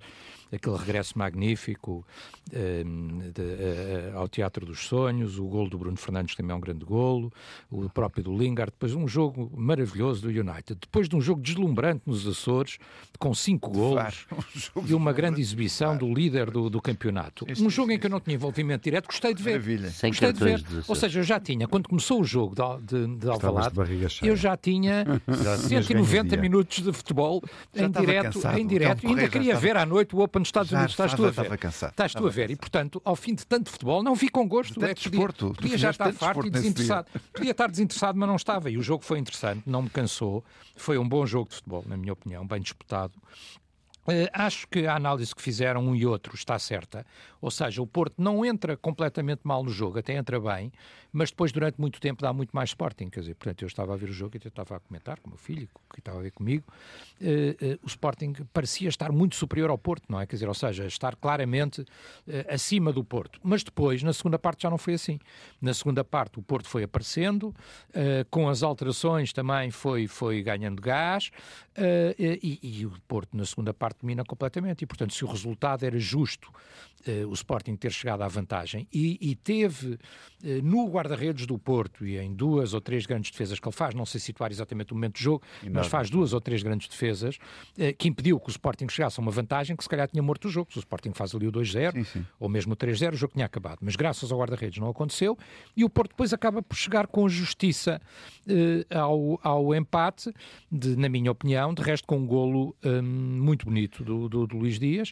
aquele 0.51 0.77
regresso 0.77 1.17
magnífico 1.17 2.05
uh, 2.49 3.31
de, 3.31 3.41
uh, 3.41 4.17
ao 4.17 4.27
Teatro 4.27 4.65
dos 4.65 4.85
Sonhos, 4.87 5.39
o 5.39 5.45
gol 5.45 5.69
do 5.69 5.77
Bruno 5.77 5.97
Fernandes 5.97 6.35
também 6.35 6.51
é 6.51 6.55
um 6.55 6.59
grande 6.59 6.85
golo, 6.85 7.31
o 7.69 7.89
próprio 7.89 8.23
do 8.23 8.37
Lingard, 8.37 8.71
depois 8.71 8.93
um 8.93 9.07
jogo 9.07 9.51
maravilhoso 9.55 10.21
do 10.21 10.27
United, 10.27 10.79
depois 10.79 11.07
de 11.07 11.15
um 11.15 11.21
jogo 11.21 11.41
deslumbrante 11.41 12.03
nos 12.05 12.27
Açores, 12.27 12.77
com 13.17 13.33
cinco 13.33 13.69
golos 13.69 14.25
um 14.75 14.85
e 14.87 14.93
uma 14.93 15.13
grande 15.13 15.39
exibição 15.39 15.95
do 15.95 16.11
líder 16.11 16.49
do, 16.49 16.69
do 16.69 16.81
campeonato. 16.81 17.45
Este, 17.47 17.63
um 17.63 17.69
jogo 17.69 17.91
em 17.91 17.99
que 17.99 18.05
eu 18.05 18.09
não 18.09 18.19
tinha 18.19 18.35
envolvimento 18.35 18.83
direto, 18.83 19.05
gostei 19.05 19.33
de 19.33 19.43
ver. 19.43 19.51
Maravilha. 19.51 19.89
Sem 19.91 20.09
gostei 20.11 20.33
de 20.33 20.43
ver. 20.43 20.63
Ou 20.87 20.95
seja, 20.95 21.19
eu 21.19 21.23
já 21.23 21.39
tinha, 21.39 21.67
quando 21.67 21.87
começou 21.87 22.19
o 22.19 22.23
jogo 22.23 22.55
de, 22.55 23.07
de, 23.07 23.15
de 23.17 23.29
Alvalade, 23.29 23.75
eu 24.23 24.35
já 24.35 24.57
tinha 24.57 25.05
já 25.43 25.57
190 25.57 26.37
minutos 26.37 26.83
de 26.83 26.91
futebol 26.91 27.41
já 27.73 27.85
em 27.85 27.91
direto, 27.91 28.47
em 28.57 28.67
direto, 28.67 29.03
e 29.05 29.07
ainda 29.07 29.29
queria 29.29 29.55
ver 29.55 29.77
à 29.77 29.85
noite 29.85 30.15
o 30.15 30.19
Open 30.19 30.40
nos 30.41 30.49
Estados 30.49 30.71
Unidos. 30.71 30.91
Estás 30.91 31.13
tu 31.13 31.25
a 31.25 31.31
ver. 31.31 31.53
Estás 31.53 32.13
tu 32.13 32.27
a 32.27 32.29
ver. 32.29 32.51
E, 32.51 32.55
portanto, 32.55 33.01
ao 33.05 33.15
fim 33.15 33.33
de 33.33 33.45
tanto 33.45 33.69
futebol, 33.69 34.03
não 34.03 34.15
vi 34.15 34.29
com 34.29 34.47
gosto. 34.47 34.79
De 34.79 34.85
é 34.85 34.93
que 34.93 35.09
podia, 35.09 35.27
podia 35.27 35.77
já 35.77 35.91
estar 35.91 36.11
farto 36.13 36.45
e 36.45 36.49
desinteressado. 36.49 37.07
Podia 37.33 37.51
estar 37.51 37.69
desinteressado, 37.69 38.17
mas 38.17 38.27
não 38.27 38.35
estava. 38.35 38.69
E 38.69 38.77
o 38.77 38.81
jogo 38.83 39.03
foi 39.03 39.19
interessante, 39.19 39.63
não 39.65 39.83
me 39.83 39.89
cansou. 39.89 40.43
Foi 40.75 40.97
um 40.97 41.07
bom 41.07 41.25
jogo 41.25 41.49
de 41.49 41.55
futebol, 41.55 41.83
na 41.87 41.95
minha 41.95 42.13
opinião, 42.13 42.45
bem 42.45 42.61
disputado. 42.61 43.13
Uh, 44.07 44.27
acho 44.33 44.67
que 44.67 44.87
a 44.87 44.95
análise 44.95 45.33
que 45.33 45.41
fizeram 45.41 45.85
um 45.85 45.95
e 45.95 46.05
outro 46.05 46.33
está 46.35 46.57
certa. 46.57 47.05
Ou 47.41 47.49
seja, 47.49 47.81
o 47.81 47.87
Porto 47.87 48.15
não 48.17 48.45
entra 48.45 48.77
completamente 48.77 49.41
mal 49.43 49.63
no 49.63 49.71
jogo, 49.71 49.99
até 49.99 50.13
entra 50.13 50.39
bem, 50.39 50.71
mas 51.11 51.29
depois, 51.29 51.51
durante 51.51 51.79
muito 51.79 51.99
tempo, 51.99 52.21
dá 52.21 52.31
muito 52.31 52.51
mais 52.51 52.69
Sporting. 52.69 53.09
Quer 53.09 53.21
dizer, 53.21 53.35
portanto, 53.35 53.61
eu 53.63 53.67
estava 53.67 53.93
a 53.93 53.97
ver 53.97 54.09
o 54.09 54.13
jogo 54.13 54.37
e 54.37 54.39
eu 54.43 54.47
estava 54.47 54.77
a 54.77 54.79
comentar 54.79 55.19
com 55.19 55.27
o 55.27 55.31
meu 55.31 55.37
filho, 55.37 55.67
que 55.91 55.99
estava 55.99 56.19
a 56.19 56.21
ver 56.21 56.31
comigo. 56.31 56.63
Uh, 57.19 57.73
uh, 57.75 57.79
o 57.83 57.87
Sporting 57.87 58.33
parecia 58.53 58.87
estar 58.87 59.11
muito 59.11 59.35
superior 59.35 59.69
ao 59.69 59.77
Porto, 59.77 60.05
não 60.07 60.19
é? 60.19 60.25
Quer 60.25 60.35
dizer, 60.35 60.47
ou 60.47 60.53
seja, 60.53 60.85
estar 60.85 61.15
claramente 61.15 61.81
uh, 61.81 61.85
acima 62.47 62.93
do 62.93 63.03
Porto. 63.03 63.39
Mas 63.43 63.63
depois, 63.63 64.03
na 64.03 64.13
segunda 64.13 64.39
parte, 64.39 64.63
já 64.63 64.69
não 64.69 64.77
foi 64.77 64.93
assim. 64.93 65.19
Na 65.61 65.73
segunda 65.73 66.03
parte, 66.03 66.39
o 66.39 66.41
Porto 66.41 66.69
foi 66.69 66.83
aparecendo, 66.83 67.53
com 68.29 68.47
as 68.47 68.63
alterações 68.63 69.33
também 69.33 69.69
foi, 69.71 70.07
foi 70.07 70.41
ganhando 70.41 70.81
gás, 70.81 71.31
e, 72.17 72.59
e 72.61 72.85
o 72.85 72.91
Porto, 73.07 73.35
na 73.35 73.45
segunda 73.45 73.73
parte, 73.73 74.01
domina 74.01 74.23
completamente. 74.23 74.83
E, 74.83 74.87
portanto, 74.87 75.13
se 75.13 75.23
o 75.23 75.27
resultado 75.27 75.83
era 75.83 75.99
justo 75.99 76.51
uh, 77.07 77.27
o 77.27 77.33
Sporting 77.33 77.75
ter 77.75 77.91
chegado 77.91 78.21
à 78.21 78.27
vantagem 78.27 78.87
e, 78.93 79.17
e 79.21 79.35
teve 79.35 79.93
uh, 79.93 79.97
no 80.63 80.87
guarda-redes 80.89 81.45
do 81.45 81.57
Porto 81.57 82.05
e 82.05 82.17
em 82.17 82.33
duas 82.33 82.73
ou 82.73 82.81
três 82.81 83.05
grandes 83.05 83.31
defesas 83.31 83.59
que 83.59 83.67
ele 83.67 83.75
faz, 83.75 83.93
não 83.93 84.05
sei 84.05 84.19
situar 84.19 84.51
exatamente 84.51 84.91
o 84.91 84.95
momento 84.95 85.13
do 85.13 85.19
jogo, 85.19 85.43
mas 85.71 85.87
faz 85.87 86.09
duas 86.09 86.33
ou 86.33 86.41
três 86.41 86.63
grandes 86.63 86.87
defesas 86.87 87.37
uh, 87.37 87.95
que 87.97 88.07
impediu 88.07 88.39
que 88.39 88.49
o 88.49 88.51
Sporting 88.51 88.87
chegasse 88.89 89.19
a 89.19 89.21
uma 89.21 89.31
vantagem 89.31 89.75
que 89.75 89.83
se 89.83 89.89
calhar 89.89 90.07
tinha 90.07 90.21
morto 90.21 90.47
o 90.47 90.51
jogo. 90.51 90.71
Se 90.71 90.77
o 90.77 90.79
Sporting 90.79 91.13
faz 91.13 91.33
ali 91.35 91.47
o 91.47 91.51
2-0 91.51 92.25
ou 92.39 92.49
mesmo 92.49 92.73
o 92.73 92.75
3-0, 92.77 93.13
o 93.13 93.15
jogo 93.15 93.33
tinha 93.33 93.45
acabado. 93.45 93.79
Mas 93.81 93.95
graças 93.95 94.31
ao 94.31 94.39
guarda-redes 94.39 94.79
não 94.79 94.89
aconteceu 94.89 95.37
e 95.75 95.83
o 95.83 95.89
Porto 95.89 96.11
depois 96.11 96.33
acaba 96.33 96.61
por 96.61 96.75
chegar 96.75 97.07
com 97.07 97.27
justiça 97.27 98.01
ao, 98.89 99.39
ao 99.43 99.75
empate, 99.75 100.33
de, 100.71 100.95
na 100.95 101.07
minha 101.07 101.31
opinião, 101.31 101.73
de 101.73 101.81
resto 101.81 102.07
com 102.07 102.17
um 102.17 102.25
golo 102.25 102.75
um, 102.83 103.01
muito 103.01 103.65
bonito 103.65 104.03
do, 104.03 104.27
do, 104.27 104.47
do 104.47 104.57
Luís 104.57 104.79
Dias, 104.79 105.11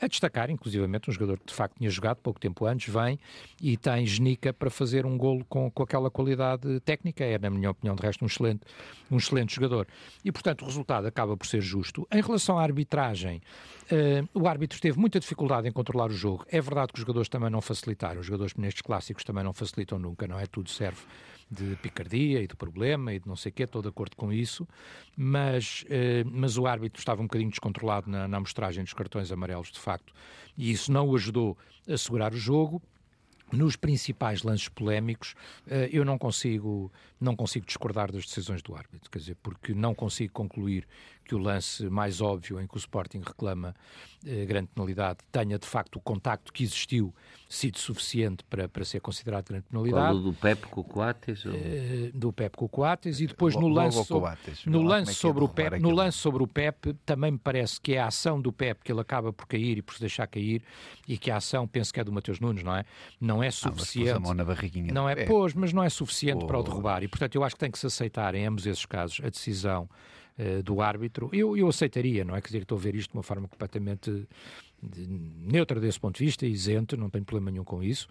a 0.00 0.06
destacar 0.06 0.50
inclusivamente 0.50 1.08
um 1.08 1.12
jogador 1.12 1.29
jogador 1.30 1.38
que 1.38 1.46
de 1.46 1.54
facto 1.54 1.76
tinha 1.78 1.90
jogado 1.90 2.16
pouco 2.18 2.40
tempo 2.40 2.66
antes, 2.66 2.92
vem 2.92 3.18
e 3.60 3.76
tem 3.76 4.06
genica 4.06 4.52
para 4.52 4.70
fazer 4.70 5.06
um 5.06 5.16
golo 5.16 5.44
com, 5.48 5.70
com 5.70 5.82
aquela 5.82 6.10
qualidade 6.10 6.80
técnica. 6.80 7.24
É, 7.24 7.38
na 7.38 7.50
minha 7.50 7.70
opinião, 7.70 7.94
de 7.94 8.02
resto, 8.02 8.24
um 8.24 8.26
excelente, 8.26 8.62
um 9.10 9.16
excelente 9.16 9.54
jogador. 9.54 9.86
E, 10.24 10.32
portanto, 10.32 10.62
o 10.62 10.66
resultado 10.66 11.06
acaba 11.06 11.36
por 11.36 11.46
ser 11.46 11.60
justo. 11.60 12.06
Em 12.12 12.20
relação 12.20 12.58
à 12.58 12.62
arbitragem, 12.62 13.40
uh, 13.92 14.28
o 14.34 14.46
árbitro 14.48 14.80
teve 14.80 14.98
muita 14.98 15.20
dificuldade 15.20 15.68
em 15.68 15.72
controlar 15.72 16.10
o 16.10 16.14
jogo. 16.14 16.44
É 16.48 16.60
verdade 16.60 16.92
que 16.92 16.98
os 16.98 17.00
jogadores 17.00 17.28
também 17.28 17.50
não 17.50 17.60
facilitaram. 17.60 18.20
Os 18.20 18.26
jogadores 18.26 18.54
nestes 18.54 18.82
clássicos 18.82 19.24
também 19.24 19.44
não 19.44 19.52
facilitam 19.52 19.98
nunca, 19.98 20.26
não 20.26 20.38
é? 20.38 20.46
Tudo 20.46 20.70
serve 20.70 21.00
de 21.50 21.74
picardia 21.76 22.40
e 22.40 22.46
de 22.46 22.54
problema 22.54 23.12
e 23.12 23.18
de 23.18 23.26
não 23.26 23.34
sei 23.34 23.50
o 23.50 23.52
quê, 23.52 23.64
estou 23.64 23.82
de 23.82 23.88
acordo 23.88 24.14
com 24.16 24.32
isso, 24.32 24.68
mas, 25.16 25.84
eh, 25.90 26.22
mas 26.24 26.56
o 26.56 26.66
árbitro 26.66 27.00
estava 27.00 27.20
um 27.20 27.24
bocadinho 27.24 27.50
descontrolado 27.50 28.08
na, 28.08 28.28
na 28.28 28.36
amostragem 28.36 28.84
dos 28.84 28.92
cartões 28.92 29.32
amarelos, 29.32 29.72
de 29.72 29.80
facto, 29.80 30.12
e 30.56 30.70
isso 30.70 30.92
não 30.92 31.08
o 31.08 31.16
ajudou 31.16 31.58
a 31.88 31.96
segurar 31.98 32.32
o 32.32 32.36
jogo. 32.36 32.80
Nos 33.52 33.74
principais 33.74 34.44
lances 34.44 34.68
polémicos, 34.68 35.34
eh, 35.66 35.88
eu 35.92 36.04
não 36.04 36.16
consigo, 36.16 36.92
não 37.20 37.36
consigo 37.36 37.66
discordar 37.66 38.10
das 38.10 38.24
decisões 38.24 38.62
do 38.62 38.74
árbitro, 38.74 39.10
quer 39.10 39.18
dizer, 39.18 39.36
porque 39.42 39.74
não 39.74 39.94
consigo 39.94 40.32
concluir 40.32 40.86
que 41.30 41.34
o 41.36 41.38
lance 41.38 41.88
mais 41.88 42.20
óbvio 42.20 42.60
em 42.60 42.66
que 42.66 42.74
o 42.74 42.78
Sporting 42.78 43.20
reclama 43.24 43.72
eh, 44.26 44.44
grande 44.44 44.68
penalidade 44.74 45.20
tenha 45.30 45.58
de 45.60 45.66
facto 45.66 45.94
o 45.94 46.00
contacto 46.00 46.52
que 46.52 46.64
existiu 46.64 47.14
sido 47.48 47.78
suficiente 47.78 48.42
para, 48.50 48.68
para 48.68 48.84
ser 48.84 49.00
considerado 49.00 49.48
grande 49.48 49.66
penalidade. 49.70 50.18
Qual, 50.18 50.18
do 50.18 50.32
Pep 50.32 50.66
com 50.66 50.80
o 50.80 50.84
Coates? 50.84 51.46
Ou... 51.46 51.52
Eh, 51.54 52.10
do 52.12 52.32
Pep 52.32 52.56
com 52.56 52.64
o 52.64 52.68
Coates 52.68 53.20
e 53.20 53.28
depois 53.28 53.54
no 53.54 53.68
lance, 53.68 54.04
sobre, 54.04 54.30
no 54.66 54.82
lance 54.82 55.12
é 55.12 55.14
sobre 55.14 55.44
o 55.44 55.48
Pep, 55.48 55.78
no 55.78 55.90
lance 55.90 56.18
sobre 56.18 56.42
o 56.42 56.48
Pep 56.48 56.94
também 57.06 57.30
me 57.30 57.38
parece 57.38 57.80
que 57.80 57.94
é 57.94 58.00
a 58.00 58.06
ação 58.06 58.40
do 58.40 58.52
Pep 58.52 58.82
que 58.82 58.90
ele 58.90 59.00
acaba 59.00 59.32
por 59.32 59.46
cair 59.46 59.78
e 59.78 59.82
por 59.82 59.94
se 59.94 60.00
deixar 60.00 60.26
cair 60.26 60.62
e 61.06 61.16
que 61.16 61.30
a 61.30 61.36
ação 61.36 61.66
penso 61.66 61.94
que 61.94 62.00
é 62.00 62.04
do 62.04 62.10
Mateus 62.10 62.40
Nunes, 62.40 62.64
não 62.64 62.74
é? 62.74 62.84
Não 63.20 63.40
é 63.40 63.48
ah, 63.48 63.52
suficiente. 63.52 64.28
Ah, 64.28 64.34
na 64.34 64.44
barriguinha 64.44 64.92
não 64.92 65.08
é, 65.08 65.24
pois, 65.26 65.54
mas 65.54 65.72
não 65.72 65.84
é 65.84 65.88
suficiente 65.88 66.44
para 66.44 66.58
o 66.58 66.62
derrubar 66.62 67.04
e 67.04 67.08
portanto 67.10 67.34
eu 67.34 67.44
acho 67.44 67.54
que 67.54 67.60
tem 67.60 67.70
que 67.70 67.78
se 67.78 67.86
aceitar 67.86 68.34
em 68.34 68.46
ambos 68.46 68.66
esses 68.66 68.86
casos 68.86 69.20
a 69.24 69.28
decisão 69.28 69.88
uh, 70.38 70.62
do 70.62 70.80
árbitro, 70.80 71.28
eu, 71.32 71.56
eu 71.56 71.68
aceitaria, 71.68 72.24
não 72.24 72.34
é? 72.34 72.40
Quer 72.40 72.48
dizer, 72.48 72.62
estou 72.62 72.78
a 72.78 72.80
ver 72.80 72.94
isto 72.94 73.12
de 73.12 73.16
uma 73.16 73.22
forma 73.22 73.48
completamente 73.48 74.26
neutra 74.82 75.78
desse 75.78 76.00
ponto 76.00 76.18
de 76.18 76.24
vista, 76.24 76.46
isento, 76.46 76.96
não 76.96 77.10
tenho 77.10 77.24
problema 77.24 77.50
nenhum 77.50 77.64
com 77.64 77.82
isso. 77.82 78.08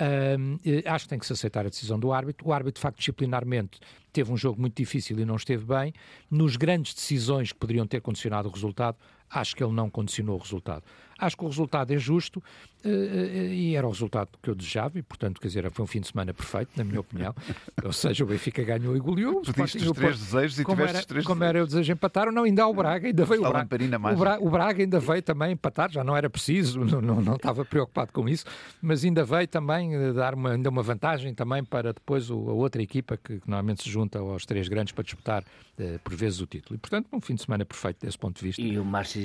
Uh, 0.00 0.58
acho 0.86 1.04
que 1.04 1.08
tem 1.08 1.18
que 1.18 1.26
se 1.26 1.32
aceitar 1.32 1.66
a 1.66 1.68
decisão 1.68 1.98
do 1.98 2.12
árbitro. 2.12 2.48
O 2.48 2.52
árbitro, 2.52 2.78
de 2.78 2.82
facto, 2.82 2.98
disciplinarmente 2.98 3.78
teve 4.12 4.32
um 4.32 4.36
jogo 4.36 4.60
muito 4.60 4.76
difícil 4.76 5.18
e 5.18 5.24
não 5.24 5.36
esteve 5.36 5.64
bem. 5.64 5.92
Nos 6.30 6.56
grandes 6.56 6.94
decisões 6.94 7.52
que 7.52 7.58
poderiam 7.58 7.86
ter 7.86 8.00
condicionado 8.00 8.48
o 8.48 8.52
resultado, 8.52 8.96
acho 9.30 9.54
que 9.54 9.62
ele 9.62 9.72
não 9.72 9.90
condicionou 9.90 10.36
o 10.36 10.38
resultado. 10.38 10.82
Acho 11.18 11.36
que 11.36 11.44
o 11.44 11.48
resultado 11.48 11.92
é 11.92 11.98
justo 11.98 12.42
e 12.84 13.74
era 13.74 13.86
o 13.86 13.90
resultado 13.90 14.30
que 14.42 14.48
eu 14.48 14.54
desejava 14.54 14.98
e, 14.98 15.02
portanto, 15.02 15.40
quer 15.40 15.48
dizer, 15.48 15.70
foi 15.70 15.84
um 15.84 15.86
fim 15.86 16.00
de 16.00 16.08
semana 16.08 16.32
perfeito, 16.32 16.70
na 16.76 16.84
minha 16.84 17.00
opinião. 17.00 17.34
Ou 17.84 17.92
seja, 17.92 18.24
o 18.24 18.26
Benfica 18.26 18.62
ganhou 18.62 18.96
e 18.96 19.00
goleou. 19.00 19.42
Pediste 19.42 19.78
os 19.78 19.92
três 19.92 20.18
desejos 20.18 20.58
e 20.60 20.64
como 20.64 20.76
tiveste 20.76 20.96
era, 20.96 21.06
três 21.06 21.24
Como 21.24 21.44
era 21.44 21.62
o 21.62 21.66
desejo 21.66 21.92
empataram, 21.92 22.32
não, 22.32 22.44
ainda 22.44 22.62
há 22.62 22.68
o 22.68 22.74
Braga, 22.74 23.08
ainda 23.08 23.24
veio 23.24 23.44
o 23.44 23.48
Braga. 23.50 23.76
O, 24.14 24.16
Braga. 24.16 24.44
o 24.44 24.50
Braga 24.50 24.82
ainda 24.82 25.00
veio 25.00 25.22
também 25.22 25.52
empatar, 25.52 25.90
já 25.90 26.04
não 26.04 26.16
era 26.16 26.30
preciso, 26.30 26.80
não, 26.84 27.00
não, 27.00 27.20
não 27.20 27.36
estava 27.36 27.64
preocupado 27.64 28.12
com 28.12 28.28
isso, 28.28 28.44
mas 28.80 29.04
ainda 29.04 29.24
veio 29.24 29.48
também 29.48 29.94
eh, 29.94 30.12
dar 30.12 30.34
uma, 30.34 30.52
ainda 30.52 30.70
uma 30.70 30.82
vantagem 30.82 31.34
também 31.34 31.64
para 31.64 31.92
depois 31.92 32.30
o, 32.30 32.50
a 32.50 32.52
outra 32.52 32.82
equipa 32.82 33.16
que, 33.16 33.40
que, 33.40 33.48
normalmente 33.48 33.82
se 33.82 33.90
junta 33.90 34.18
aos 34.18 34.44
três 34.44 34.68
grandes 34.68 34.92
para 34.92 35.04
disputar 35.04 35.42
uh, 35.42 35.98
por 36.00 36.14
vezes 36.14 36.40
o 36.40 36.46
título. 36.46 36.76
E, 36.76 36.78
portanto, 36.78 37.08
um 37.12 37.20
fim 37.20 37.34
de 37.34 37.42
semana 37.42 37.64
perfeito 37.64 38.04
desse 38.04 38.18
ponto 38.18 38.38
de 38.38 38.44
vista. 38.44 38.62
E 38.62 38.78
o 38.78 38.84
Marcos 38.84 39.16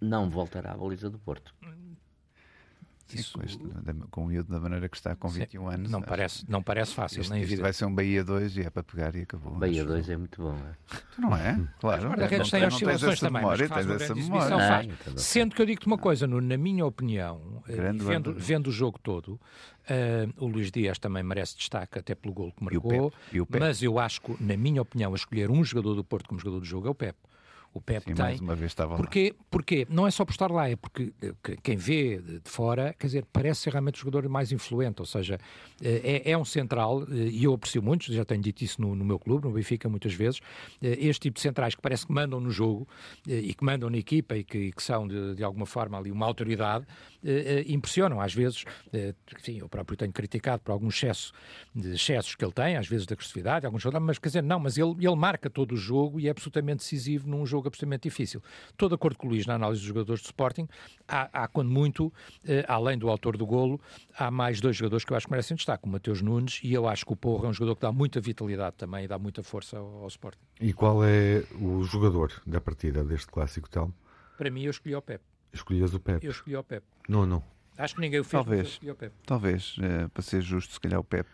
não 0.00 0.28
voltará 0.28 0.72
à 0.72 0.76
baliza 0.76 1.10
do 1.10 1.18
Porto. 1.18 1.52
Isso... 3.18 3.38
com 4.10 4.24
o 4.24 4.26
miúdo 4.26 4.52
da 4.52 4.60
maneira 4.60 4.88
que 4.88 4.96
está, 4.96 5.16
com 5.16 5.28
21 5.28 5.60
Sim, 5.62 5.74
anos. 5.74 5.90
Não 5.90 6.02
parece, 6.02 6.44
não 6.48 6.62
parece 6.62 6.94
fácil, 6.94 7.20
isto, 7.20 7.32
nem 7.32 7.42
isto 7.42 7.60
vai 7.60 7.72
ser 7.72 7.84
um 7.84 7.94
Bahia 7.94 8.24
2 8.24 8.56
e 8.56 8.60
é 8.62 8.70
para 8.70 8.82
pegar 8.82 9.14
e 9.14 9.22
acabou. 9.22 9.54
Bahia 9.54 9.84
2 9.84 10.08
é 10.08 10.16
muito 10.16 10.42
bom, 10.42 10.54
é? 10.56 11.20
Não 11.20 11.36
é? 11.36 11.60
Claro. 11.80 12.02
Os 12.02 12.08
guarda-redes 12.08 12.50
têm 12.50 12.66
oscilações 12.66 13.20
também, 13.20 13.42
memória, 13.42 13.66
mas 13.68 13.86
faz 13.86 14.02
essa 14.02 14.14
memória. 14.14 14.58
Faz. 14.58 14.86
Não, 15.06 15.16
Sendo 15.16 15.54
que 15.54 15.62
eu 15.62 15.66
digo-te 15.66 15.86
uma 15.86 15.98
coisa, 15.98 16.26
na 16.26 16.56
minha 16.56 16.84
opinião, 16.86 17.62
eh, 17.68 17.92
vendo, 18.02 18.34
vendo 18.34 18.66
o 18.68 18.72
jogo 18.72 18.98
todo, 18.98 19.28
uh, 19.34 20.44
o 20.44 20.46
Luís 20.46 20.70
Dias 20.70 20.98
também 20.98 21.22
merece 21.22 21.56
destaque, 21.56 21.98
até 21.98 22.14
pelo 22.14 22.34
gol 22.34 22.52
que 22.52 22.62
marcou, 22.62 23.12
mas 23.48 23.82
eu 23.82 23.98
acho 23.98 24.20
que, 24.20 24.42
na 24.42 24.56
minha 24.56 24.82
opinião, 24.82 25.12
a 25.12 25.16
escolher 25.16 25.50
um 25.50 25.62
jogador 25.64 25.94
do 25.94 26.04
Porto 26.04 26.28
como 26.28 26.40
jogador 26.40 26.60
do 26.60 26.66
jogo 26.66 26.86
é 26.86 26.90
o 26.90 26.94
Pepe 26.94 27.29
O 27.72 27.80
Pep 27.80 28.02
Sim, 28.02 28.14
tem. 28.14 28.24
mais 28.24 28.40
uma 28.40 28.56
vez 28.56 28.72
estava 28.72 28.96
Porquê? 28.96 29.32
lá. 29.36 29.44
Porque 29.48 29.86
não 29.88 30.04
é 30.04 30.10
só 30.10 30.24
por 30.24 30.32
estar 30.32 30.50
lá, 30.50 30.68
é 30.68 30.74
porque 30.74 31.12
eh, 31.22 31.32
quem 31.62 31.76
vê 31.76 32.18
de 32.18 32.50
fora, 32.50 32.92
quer 32.98 33.06
dizer, 33.06 33.24
parece 33.32 33.60
ser 33.60 33.70
realmente 33.70 33.94
o 33.94 33.98
jogador 33.98 34.28
mais 34.28 34.50
influente, 34.50 35.00
ou 35.00 35.06
seja, 35.06 35.38
eh, 35.80 36.22
é, 36.24 36.32
é 36.32 36.38
um 36.38 36.44
central, 36.44 37.02
eh, 37.04 37.28
e 37.30 37.44
eu 37.44 37.54
aprecio 37.54 37.80
muito, 37.80 38.12
já 38.12 38.24
tenho 38.24 38.42
dito 38.42 38.62
isso 38.62 38.80
no, 38.80 38.96
no, 38.96 39.04
meu 39.04 39.20
clube, 39.20 39.46
no 39.46 39.52
Benfica, 39.52 39.88
muitas 39.88 40.12
vezes, 40.12 40.40
este 40.82 41.20
tipo 41.20 41.36
de 41.36 41.40
centrais 41.40 41.76
que 41.76 41.80
parece 41.80 42.06
que 42.06 42.12
mandam 42.12 42.40
no 42.40 42.50
jogo 42.50 42.88
e 43.26 43.54
que 43.54 43.64
mandam 43.64 43.88
na 43.88 43.98
equipa 43.98 44.36
e 44.36 44.42
que, 44.42 44.58
e 44.58 44.72
que 44.72 44.82
são, 44.82 45.06
de, 45.06 45.36
de, 45.36 45.44
alguma 45.44 45.66
forma, 45.66 45.96
ali 45.96 46.10
uma 46.10 46.26
autoridade, 46.26 46.84
impressionam 47.66 48.20
às 48.20 48.34
vezes, 48.34 48.64
enfim, 49.38 49.58
eu 49.58 49.68
próprio 49.68 49.96
tenho 49.96 50.12
criticado 50.12 50.62
por 50.62 50.72
algum 50.72 50.88
excesso 50.88 51.32
de 51.74 51.94
excessos 51.94 52.34
que 52.34 52.44
ele 52.44 52.52
tem, 52.52 52.76
às 52.76 52.88
vezes 52.88 53.06
de 53.06 53.12
agressividade, 53.12 53.66
alguns 53.66 53.84
mas 54.00 54.18
quer 54.18 54.28
dizer, 54.28 54.42
não, 54.42 54.58
mas 54.58 54.76
ele, 54.76 54.94
ele 55.00 55.16
marca 55.16 55.48
todo 55.48 55.72
o 55.72 55.76
jogo 55.76 56.18
e 56.18 56.26
é 56.26 56.30
absolutamente 56.30 56.78
decisivo 56.78 57.28
num 57.28 57.44
jogo 57.46 57.59
absolutamente 57.68 58.08
difícil. 58.08 58.42
Estou 58.70 58.88
de 58.88 58.94
acordo 58.94 59.18
com 59.18 59.26
o 59.26 59.30
Luís 59.30 59.46
na 59.46 59.54
análise 59.54 59.80
dos 59.80 59.88
jogadores 59.88 60.20
de 60.20 60.26
Sporting. 60.26 60.68
Há, 61.06 61.44
há 61.44 61.48
quando 61.48 61.70
muito, 61.70 62.12
eh, 62.44 62.64
além 62.68 62.98
do 62.98 63.08
autor 63.08 63.36
do 63.36 63.46
golo, 63.46 63.80
há 64.16 64.30
mais 64.30 64.60
dois 64.60 64.76
jogadores 64.76 65.04
que 65.04 65.12
eu 65.12 65.16
acho 65.16 65.26
que 65.26 65.32
merecem 65.32 65.56
destaque, 65.56 65.86
o 65.86 65.88
Mateus 65.88 66.22
Nunes 66.22 66.60
e 66.62 66.72
eu 66.72 66.88
acho 66.88 67.04
que 67.04 67.12
o 67.12 67.16
Porro 67.16 67.46
é 67.46 67.48
um 67.48 67.52
jogador 67.52 67.76
que 67.76 67.82
dá 67.82 67.92
muita 67.92 68.20
vitalidade 68.20 68.76
também 68.76 69.04
e 69.04 69.08
dá 69.08 69.18
muita 69.18 69.42
força 69.42 69.78
ao, 69.78 70.02
ao 70.02 70.08
Sporting. 70.08 70.40
E 70.60 70.72
qual 70.72 71.04
é 71.04 71.44
o 71.60 71.82
jogador 71.84 72.32
da 72.46 72.60
partida 72.60 73.04
deste 73.04 73.26
clássico, 73.26 73.68
Telmo? 73.68 73.94
Para 74.36 74.50
mim, 74.50 74.62
eu 74.62 74.70
escolhi 74.70 74.94
o 74.94 75.02
Pep. 75.02 75.22
Escolhias 75.52 75.92
o 75.94 76.00
Pep? 76.00 76.24
Eu 76.24 76.30
escolhi 76.30 76.56
o 76.56 76.64
Pep. 76.64 76.84
Não, 77.08 77.26
não. 77.26 77.42
Acho 77.76 77.94
que 77.94 78.00
ninguém 78.00 78.20
o 78.20 78.24
fez. 78.24 78.44
Talvez, 78.44 78.80
talvez, 79.24 79.76
é, 79.80 80.08
para 80.08 80.22
ser 80.22 80.42
justo, 80.42 80.74
se 80.74 80.80
calhar 80.80 81.00
o 81.00 81.04
Pep, 81.04 81.26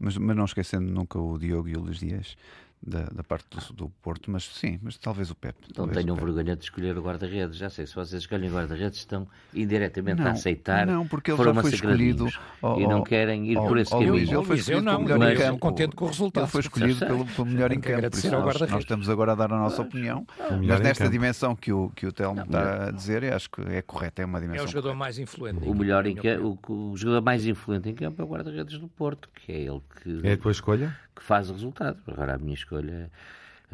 mas, 0.00 0.16
mas 0.16 0.36
não 0.36 0.44
esquecendo 0.44 0.90
nunca 0.90 1.18
o 1.18 1.38
Diogo 1.38 1.68
e 1.68 1.76
o 1.76 1.80
Luís 1.80 1.98
Dias 1.98 2.36
da, 2.84 3.04
da 3.04 3.22
parte 3.22 3.46
do, 3.48 3.72
do, 3.74 3.88
Porto, 4.02 4.30
mas 4.30 4.44
sim, 4.44 4.78
mas 4.82 4.98
talvez 4.98 5.30
o 5.30 5.34
Pep. 5.36 5.54
Não 5.76 5.86
tenham 5.86 6.16
vergonha 6.16 6.56
de 6.56 6.64
escolher 6.64 6.98
o 6.98 7.02
guarda-redes. 7.02 7.56
Já 7.56 7.70
sei, 7.70 7.86
se 7.86 7.94
vocês 7.94 8.22
escolhem 8.22 8.50
o 8.50 8.54
guarda-redes, 8.54 8.98
estão 8.98 9.28
indiretamente 9.54 10.20
não, 10.20 10.28
a 10.28 10.32
aceitar. 10.32 10.84
Não, 10.84 11.06
porque 11.06 11.30
ele 11.30 11.44
já 11.44 11.54
foi 11.54 11.70
escolhido 11.70 12.28
e 12.76 12.86
não 12.86 13.04
querem 13.04 13.52
ir 13.52 13.56
oh, 13.56 13.68
por 13.68 13.78
esse 13.78 13.94
oh, 13.94 13.98
caminho. 13.98 14.16
Ele 14.16 14.44
foi 14.44 14.56
escolhido 14.56 14.84
não, 14.84 15.00
melhor 15.00 15.18
mas, 15.18 15.32
em 15.32 15.42
campo. 15.42 15.58
contente 15.60 15.94
com 15.94 16.04
o 16.04 16.08
resultado. 16.08 16.44
Ele 16.44 16.50
foi 16.50 16.60
escolhido 16.60 17.06
pelo, 17.06 17.24
pelo 17.24 17.46
melhor 17.46 17.72
em 17.72 17.80
campo. 17.80 18.10
Por 18.10 18.18
isso 18.18 18.30
nós, 18.30 18.60
nós, 18.60 18.80
estamos 18.80 19.08
agora 19.08 19.32
a 19.32 19.34
dar 19.36 19.52
a 19.52 19.58
nossa 19.58 19.82
opinião. 19.82 20.26
Mas 20.66 20.80
nesta 20.80 21.08
dimensão 21.08 21.54
que 21.54 21.72
o, 21.72 21.90
que 21.90 22.06
o 22.06 22.12
Telmo 22.12 22.42
está 22.42 22.88
a 22.88 22.90
dizer, 22.90 23.32
acho 23.32 23.48
que 23.48 23.60
é 23.62 23.80
correto, 23.80 24.22
é 24.22 24.24
uma 24.24 24.40
dimensão. 24.40 24.64
É 24.64 24.68
o 24.68 24.70
jogador 24.70 24.94
mais 24.96 25.18
influente. 25.18 25.68
O, 25.68 25.74
melhor 25.74 26.04
em 26.04 26.16
campo, 26.16 26.58
o, 26.68 26.90
o 26.90 26.96
jogador 26.96 27.22
mais 27.22 27.46
influente 27.46 27.88
em 27.88 27.94
campo 27.94 28.20
é 28.20 28.24
o 28.24 28.28
guarda-redes 28.28 28.78
do 28.78 28.88
Porto, 28.88 29.28
que 29.32 29.52
é 29.52 29.60
ele 29.60 29.80
que. 30.02 30.26
É 30.26 30.32
a 30.32 30.36
tua 30.36 30.50
escolha? 30.50 30.96
Que 31.14 31.22
faz 31.22 31.50
o 31.50 31.52
resultado. 31.52 32.00
Agora 32.06 32.34
a 32.34 32.38
minha 32.38 32.54
escolha 32.54 33.10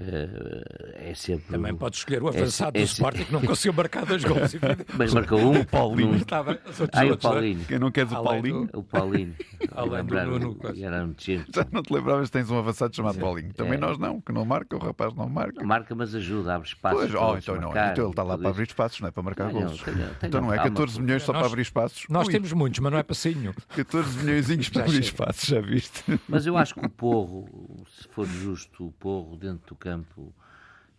é 0.01 1.09
é 1.09 1.15
sempre. 1.15 1.45
Também 1.51 1.75
pode 1.75 1.97
escolher 1.97 2.23
o 2.23 2.29
avançado 2.29 2.77
é, 2.77 2.83
é, 2.83 2.85
do 2.85 2.87
Sporting 2.87 3.25
que 3.25 3.33
não 3.33 3.41
conseguiu 3.41 3.73
marcar 3.73 4.05
dois 4.05 4.23
gols. 4.25 4.55
Mas 4.97 5.15
marcou 5.15 5.41
um. 5.41 5.61
O 5.61 5.67
Paulinho. 5.67 6.17
Estava, 6.17 6.59
ah, 6.93 7.05
o 7.07 7.17
Paulinho. 7.17 7.65
Quem 7.65 7.79
não 7.79 7.91
queres 7.91 8.13
o 8.13 8.23
Paulinho? 8.23 8.69
O 8.73 8.83
Paulinho. 8.83 9.35
Além 9.75 10.05
do 10.05 10.39
Nuno. 10.39 10.59
Já 10.75 10.91
não 10.91 11.15
te 11.15 11.93
lembravas 11.93 12.29
que 12.29 12.33
tens 12.33 12.51
um 12.51 12.59
avançado 12.59 12.95
chamado 12.95 13.15
Sim. 13.15 13.21
Paulinho. 13.21 13.55
Também 13.55 13.75
é. 13.75 13.79
nós 13.79 13.99
não, 13.99 14.21
que 14.21 14.33
não 14.33 14.45
marca, 14.45 14.77
o 14.77 14.79
rapaz 14.79 15.15
não 15.15 15.29
marca. 15.29 15.65
Marca, 15.65 15.95
mas 15.95 16.15
ajuda, 16.15 16.55
abre 16.55 16.69
espaços. 16.69 16.99
Pois, 16.99 17.15
oh, 17.15 17.37
então, 17.37 17.61
não, 17.61 17.71
então 17.71 18.05
ele 18.05 18.11
está 18.11 18.23
lá 18.23 18.37
para 18.37 18.51
abrir 18.51 18.67
espaços, 18.67 19.01
não 19.01 19.09
é 19.09 19.11
para 19.11 19.23
marcar 19.23 19.53
não, 19.53 19.63
gols. 19.63 19.83
Então 20.23 20.41
não 20.41 20.53
é 20.53 20.59
14 20.59 21.01
milhões 21.01 21.23
só 21.23 21.33
para 21.33 21.47
abrir 21.47 21.63
espaços. 21.63 22.05
Nós 22.09 22.29
temos 22.29 22.53
muitos, 22.53 22.81
mas 22.81 22.93
não 22.93 22.99
é 22.99 23.05
nenhum. 23.35 23.53
14 23.69 24.19
milhões 24.19 24.69
para 24.69 24.83
abrir 24.85 25.01
espaços, 25.01 25.49
já 25.49 25.61
viste? 25.61 26.21
Mas 26.29 26.47
eu 26.47 26.57
acho 26.57 26.75
que 26.75 26.85
o 26.85 26.91
Porro, 26.91 27.85
se 27.89 28.09
for 28.09 28.27
justo, 28.27 28.87
o 28.87 28.93
Porro 28.93 29.37
dentro 29.37 29.69
do 29.69 29.75
campo 29.75 29.88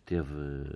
teve, 0.04 0.26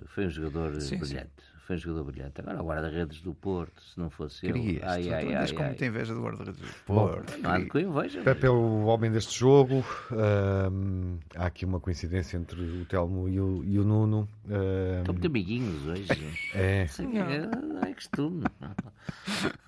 foi 0.07 0.27
um 0.27 0.29
jogador 0.29 0.81
sim, 0.81 0.97
brilhante. 0.97 1.29
Sim. 1.37 1.55
Foi 1.65 1.75
um 1.77 1.79
jogador 1.79 2.03
brilhante. 2.03 2.41
Agora, 2.41 2.61
o 2.61 2.67
guarda-redes 2.67 3.21
do 3.21 3.33
Porto, 3.33 3.81
se 3.81 3.99
não 3.99 4.07
fosse 4.11 4.45
ele. 4.45 4.79
Ai, 4.83 5.11
ai, 5.11 5.33
ai, 5.33 5.51
como 5.51 5.73
tem 5.73 5.87
inveja 5.87 6.13
do 6.13 6.21
guarda-redes 6.21 6.61
do 6.61 6.67
Porto. 6.85 7.33
Bom, 7.33 7.39
não 7.41 7.49
há 7.49 7.57
de 7.57 7.65
com 7.65 7.79
inveja. 7.79 8.21
Pepe 8.21 8.45
é 8.45 8.49
o 8.51 8.83
homem 8.83 9.11
deste 9.11 9.39
jogo. 9.39 9.83
Um, 10.11 11.17
há 11.35 11.47
aqui 11.47 11.65
uma 11.65 11.79
coincidência 11.79 12.37
entre 12.37 12.61
o 12.61 12.85
Telmo 12.85 13.27
e 13.27 13.39
o, 13.39 13.63
e 13.65 13.79
o 13.79 13.83
Nuno. 13.83 14.29
Um, 14.47 14.99
Estão 14.99 15.13
muito 15.15 15.25
amiguinhos 15.25 15.87
hoje. 15.87 16.05
É. 16.53 16.87
Não 16.99 17.81
é 17.81 17.93
costume. 17.93 18.43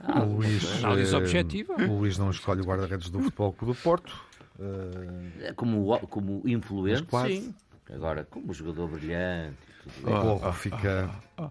o 0.03 0.23
Luís, 0.35 0.83
análise 0.83 1.15
objetiva. 1.15 1.73
O 1.73 1.97
Luís 1.97 2.17
não 2.19 2.29
escolhe 2.29 2.61
o 2.61 2.63
guarda-redes 2.63 3.09
do 3.09 3.21
Futebol 3.21 3.53
Clube 3.53 3.73
do 3.73 3.81
Porto. 3.81 4.15
Uh, 4.59 5.53
como, 5.55 5.99
como 6.07 6.41
influente, 6.47 7.07
sim. 7.27 7.53
Agora, 7.93 8.25
como 8.25 8.53
jogador 8.53 8.87
brilhante. 8.89 9.57
Oh, 10.03 10.45
oh, 10.45 10.51
fica, 10.51 11.09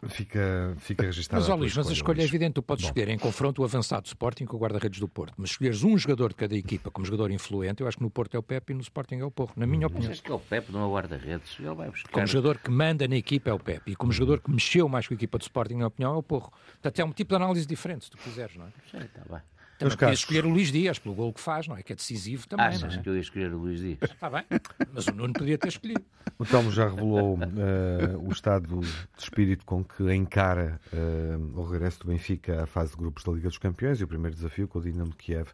fica, 0.09 0.75
fica 0.79 1.05
registado. 1.05 1.41
Mas, 1.41 1.49
ó 1.49 1.55
Luís, 1.55 1.75
mas 1.75 1.89
a 1.89 1.93
escolha 1.93 2.21
é 2.21 2.25
evidente. 2.25 2.55
Tu 2.55 2.63
podes 2.63 2.85
Bom. 2.85 2.89
escolher 2.89 3.09
em 3.09 3.19
confronto 3.19 3.63
o 3.63 3.65
avançado 3.65 4.03
do 4.03 4.07
Sporting 4.07 4.45
com 4.45 4.57
o 4.57 4.61
guarda-redes 4.61 5.01
do 5.01 5.09
Porto. 5.09 5.33
Mas 5.39 5.51
escolheres 5.51 5.83
um 5.83 5.97
jogador 5.97 6.29
de 6.31 6.35
cada 6.35 6.55
equipa 6.55 6.91
como 6.91 7.07
jogador 7.07 7.31
influente, 7.31 7.81
eu 7.81 7.89
acho 7.89 7.97
que 7.97 8.03
no 8.03 8.11
Porto 8.11 8.35
é 8.35 8.39
o 8.39 8.43
Pepe 8.43 8.73
e 8.73 8.77
no 8.77 8.83
Sporting 8.83 9.17
é 9.17 9.25
o 9.25 9.31
Porro, 9.31 9.53
na 9.57 9.67
minha 9.67 9.87
opinião. 9.87 10.11
Mas 10.11 10.21
que 10.21 10.31
é 10.31 10.35
o 10.35 10.39
Pepe, 10.39 10.71
não 10.71 10.83
é 10.83 10.85
o 10.85 10.93
guarda-redes. 10.93 11.57
Ele 11.59 11.75
vai 11.75 11.89
buscar. 11.89 12.11
Como 12.11 12.27
jogador 12.27 12.59
que 12.59 12.71
manda 12.71 13.09
na 13.09 13.17
equipa 13.17 13.51
é 13.51 13.53
o 13.53 13.59
Pepe. 13.59 13.93
E 13.93 13.97
como 13.97 14.13
jogador 14.13 14.41
que 14.41 14.51
mexeu 14.51 14.89
mais 14.89 15.09
com 15.09 15.15
a 15.15 15.17
equipa 15.17 15.39
do 15.39 15.43
Sporting, 15.43 15.73
na 15.73 15.79
minha 15.79 15.89
opinião, 15.89 16.15
é 16.15 16.19
o 16.19 16.23
Porro. 16.23 16.53
Portanto, 16.73 16.99
é 16.99 17.05
um 17.05 17.13
tipo 17.13 17.31
de 17.31 17.37
análise 17.37 17.67
diferente, 17.67 18.05
se 18.05 18.11
tu 18.11 18.19
quiseres, 18.19 18.55
não 18.57 18.67
é? 18.67 18.71
Sim, 18.91 18.99
está 18.99 19.23
bem. 19.31 19.41
Também 19.79 19.97
podia 19.97 20.15
escolher 20.15 20.47
o 20.47 20.49
Luís 20.49 20.73
Dias 20.73 20.99
pelo 20.99 21.15
gol 21.15 21.33
que 21.33 21.41
faz, 21.41 21.69
não 21.69 21.77
é? 21.77 21.83
Que 21.83 21.93
é 21.93 21.97
decisivo 21.97 22.49
também. 22.49 22.67
Achas 22.67 22.97
é? 22.97 23.03
que 23.03 23.09
eu 23.09 23.15
ia 23.15 23.21
escolher 23.21 23.53
o 23.53 23.59
Luís 23.59 23.81
Dias? 23.81 23.99
Está 24.03 24.31
bem, 24.31 24.45
mas 24.93 25.07
o 25.07 25.13
Nuno 25.13 25.33
podia 25.35 25.59
ter 25.59 25.69
escolhido. 25.69 26.03
O 26.39 26.45
Telmo 26.45 26.71
já 26.71 26.89
revelou 26.89 27.37
uh, 27.37 28.27
o 28.27 28.33
estado 28.33 28.81
de 28.81 28.89
espírito 29.19 29.65
com 29.65 29.85
que 29.85 30.03
encara 30.15 30.81
uh, 30.93 31.61
o 31.61 31.65
regresso 31.65 32.01
do 32.01 32.09
Benfica 32.09 32.63
à 32.63 32.67
fase 32.67 32.93
de 32.93 32.97
grupos 32.97 33.25
da 33.25 33.33
Liga 33.33 33.49
dos 33.49 33.59
Campeões 33.59 34.01
e 34.01 34.05
o 34.05 34.09
primeiro 34.09 34.35
desafio 34.35 34.67
com 34.67 34.79
o 34.79 34.83
Dinamo 34.83 35.11
de 35.11 35.17
Kiev. 35.17 35.49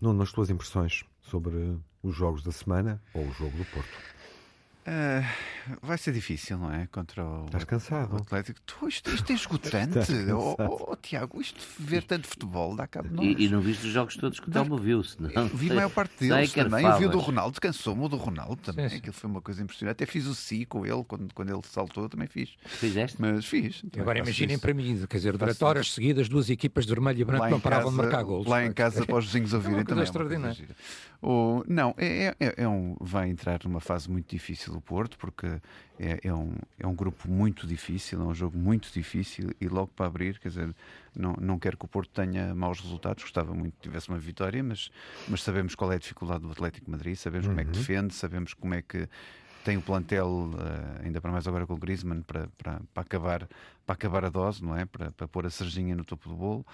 Nuno, 0.00 0.22
as 0.22 0.32
tuas 0.32 0.50
impressões 0.50 1.04
sobre 1.22 1.78
os 2.02 2.14
jogos 2.14 2.42
da 2.42 2.52
semana 2.52 3.00
ou 3.14 3.26
o 3.26 3.32
jogo 3.32 3.56
do 3.56 3.64
Porto? 3.64 4.15
Uh, 4.86 5.26
vai 5.82 5.98
ser 5.98 6.12
difícil, 6.12 6.56
não 6.56 6.72
é? 6.72 6.86
Contra 6.86 7.24
o, 7.24 7.46
Estás 7.46 7.64
cansado. 7.64 8.14
O 8.14 8.16
Atlético. 8.18 8.60
Tu, 8.64 8.86
isto, 8.86 9.10
isto 9.10 9.32
é 9.32 9.34
esgotante. 9.34 10.12
oh, 10.32 10.54
oh, 10.60 10.92
oh, 10.92 10.96
Tiago, 10.96 11.40
isto 11.40 11.60
ver 11.76 12.04
tanto 12.04 12.28
futebol 12.28 12.76
dá 12.76 12.86
cabo 12.86 13.08
de 13.08 13.14
nós. 13.14 13.26
E, 13.26 13.44
e 13.44 13.48
não 13.48 13.60
viste 13.60 13.84
os 13.84 13.92
jogos 13.92 14.16
todos 14.16 14.38
que 14.38 14.48
o 14.48 14.52
Telmo 14.52 14.78
viu, 14.78 15.02
senão. 15.02 15.28
Eu 15.30 15.48
vi 15.48 15.72
a 15.72 15.74
maior 15.74 15.90
parte 15.90 16.20
deles 16.20 16.52
também. 16.52 16.84
Eu 16.84 16.98
vi 16.98 17.06
o 17.06 17.08
do 17.08 17.18
Ronaldo, 17.18 17.60
cansou-me 17.60 18.04
o 18.04 18.08
do 18.08 18.16
Ronaldo 18.16 18.56
também. 18.62 18.88
Sim, 18.88 18.94
sim. 18.94 18.98
Aquilo 18.98 19.12
foi 19.12 19.28
uma 19.28 19.40
coisa 19.40 19.60
impressionante. 19.60 19.96
Até 19.96 20.06
fiz 20.06 20.24
o 20.26 20.34
si 20.36 20.64
com 20.64 20.86
ele, 20.86 21.02
quando, 21.02 21.34
quando 21.34 21.52
ele 21.52 21.62
saltou, 21.64 22.08
também 22.08 22.28
fiz. 22.28 22.50
Fizeste? 22.64 23.16
Mas 23.20 23.44
fiz. 23.44 23.82
Agora 23.98 24.20
imaginem 24.20 24.56
para 24.56 24.72
mim, 24.72 25.04
quer 25.08 25.16
dizer, 25.16 25.36
durante 25.36 25.64
horas 25.64 25.92
seguidas, 25.92 26.28
duas 26.28 26.48
equipas 26.48 26.86
de 26.86 26.94
vermelho 26.94 27.20
e 27.20 27.24
branco 27.24 27.48
não 27.48 27.58
paravam 27.58 27.90
de 27.90 27.96
marcar 27.96 28.22
gols. 28.22 28.46
Lá 28.46 28.64
em 28.64 28.72
casa, 28.72 29.04
para 29.04 29.16
os 29.16 29.24
vizinhos 29.24 29.52
ouvirem 29.54 29.80
é 29.80 29.84
também. 29.84 30.04
extraordinário. 30.04 30.64
O, 31.20 31.64
não, 31.66 31.92
é, 31.98 32.36
é, 32.38 32.54
é, 32.58 32.68
um, 32.68 32.94
vai 33.00 33.28
entrar 33.28 33.58
numa 33.64 33.80
fase 33.80 34.08
muito 34.08 34.30
difícil 34.30 34.75
o 34.78 34.80
Porto, 34.80 35.16
porque 35.18 35.46
é, 35.98 36.20
é, 36.22 36.32
um, 36.32 36.54
é 36.78 36.86
um 36.86 36.94
grupo 36.94 37.28
muito 37.30 37.66
difícil, 37.66 38.20
é 38.20 38.24
um 38.24 38.34
jogo 38.34 38.56
muito 38.56 38.90
difícil 38.92 39.50
e 39.60 39.68
logo 39.68 39.88
para 39.88 40.06
abrir, 40.06 40.38
quer 40.38 40.48
dizer, 40.48 40.74
não, 41.14 41.34
não 41.40 41.58
quero 41.58 41.76
que 41.76 41.84
o 41.84 41.88
Porto 41.88 42.10
tenha 42.10 42.54
maus 42.54 42.80
resultados, 42.80 43.22
gostava 43.22 43.54
muito 43.54 43.74
que 43.74 43.82
tivesse 43.82 44.08
uma 44.08 44.18
vitória, 44.18 44.62
mas, 44.62 44.90
mas 45.28 45.42
sabemos 45.42 45.74
qual 45.74 45.92
é 45.92 45.96
a 45.96 45.98
dificuldade 45.98 46.42
do 46.42 46.50
Atlético 46.50 46.90
Madrid, 46.90 47.16
sabemos 47.16 47.46
uhum. 47.46 47.52
como 47.52 47.60
é 47.60 47.64
que 47.64 47.70
uhum. 47.70 47.80
defende, 47.80 48.14
sabemos 48.14 48.54
como 48.54 48.74
é 48.74 48.82
que 48.82 49.08
tem 49.66 49.76
o 49.76 49.82
plantel, 49.82 50.52
eh, 50.60 51.06
ainda 51.06 51.20
para 51.20 51.32
mais 51.32 51.48
agora 51.48 51.66
com 51.66 51.74
o 51.74 51.76
Griezmann, 51.76 52.22
para, 52.22 52.46
para, 52.56 52.80
para, 52.94 53.02
acabar, 53.02 53.48
para 53.86 53.94
acabar 53.94 54.24
a 54.24 54.28
dose, 54.28 54.62
não 54.62 54.76
é? 54.76 54.84
Para, 54.84 55.12
para 55.12 55.28
pôr 55.28 55.46
a 55.46 55.50
serginha 55.50 55.94
no 55.94 56.04
topo 56.04 56.28
do 56.28 56.34
bolo. 56.34 56.66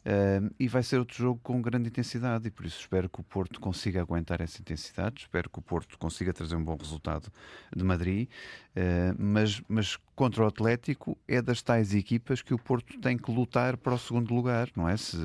Uh, 0.00 0.52
e 0.58 0.68
vai 0.68 0.82
ser 0.82 0.98
outro 0.98 1.16
jogo 1.16 1.40
com 1.42 1.60
grande 1.60 1.88
intensidade 1.88 2.48
e 2.48 2.50
por 2.50 2.64
isso 2.64 2.80
espero 2.80 3.10
que 3.10 3.20
o 3.20 3.22
Porto 3.22 3.60
consiga 3.60 4.00
aguentar 4.00 4.40
essa 4.40 4.60
intensidade, 4.60 5.22
espero 5.22 5.50
que 5.50 5.58
o 5.58 5.62
Porto 5.62 5.98
consiga 5.98 6.32
trazer 6.32 6.56
um 6.56 6.64
bom 6.64 6.76
resultado 6.76 7.30
de 7.76 7.84
Madrid, 7.84 8.28
uh, 8.74 9.14
mas, 9.18 9.60
mas 9.68 9.98
contra 10.14 10.44
o 10.44 10.46
Atlético 10.46 11.18
é 11.26 11.42
das 11.42 11.62
tais 11.62 11.94
equipas 11.94 12.40
que 12.40 12.54
o 12.54 12.58
Porto 12.58 12.98
tem 13.00 13.18
que 13.18 13.30
lutar 13.30 13.76
para 13.76 13.94
o 13.94 13.98
segundo 13.98 14.32
lugar, 14.32 14.70
não 14.74 14.88
é? 14.88 14.96
Se, 14.96 15.16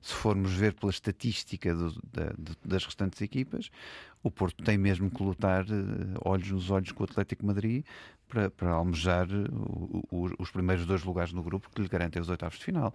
se 0.00 0.14
formos 0.14 0.52
ver 0.52 0.74
pela 0.74 0.90
estatística 0.90 1.72
do, 1.74 1.92
da, 2.12 2.32
das 2.64 2.84
restantes 2.84 3.20
equipas, 3.20 3.70
o 4.22 4.30
Porto 4.30 4.64
tem 4.64 4.78
mesmo 4.78 5.10
que 5.10 5.22
lutar 5.22 5.64
uh, 5.64 5.68
olhos 6.24 6.50
nos 6.50 6.70
olhos 6.70 6.90
com 6.90 7.02
o 7.02 7.04
Atlético 7.04 7.46
Madrid 7.46 7.84
para, 8.32 8.50
para 8.50 8.70
almejar 8.70 9.28
o, 9.30 10.02
o, 10.10 10.30
os 10.38 10.50
primeiros 10.50 10.86
dois 10.86 11.04
lugares 11.04 11.34
no 11.34 11.42
grupo 11.42 11.68
que 11.68 11.82
lhe 11.82 11.88
garantem 11.88 12.20
os 12.20 12.30
oitavos 12.30 12.58
de 12.58 12.64
final. 12.64 12.94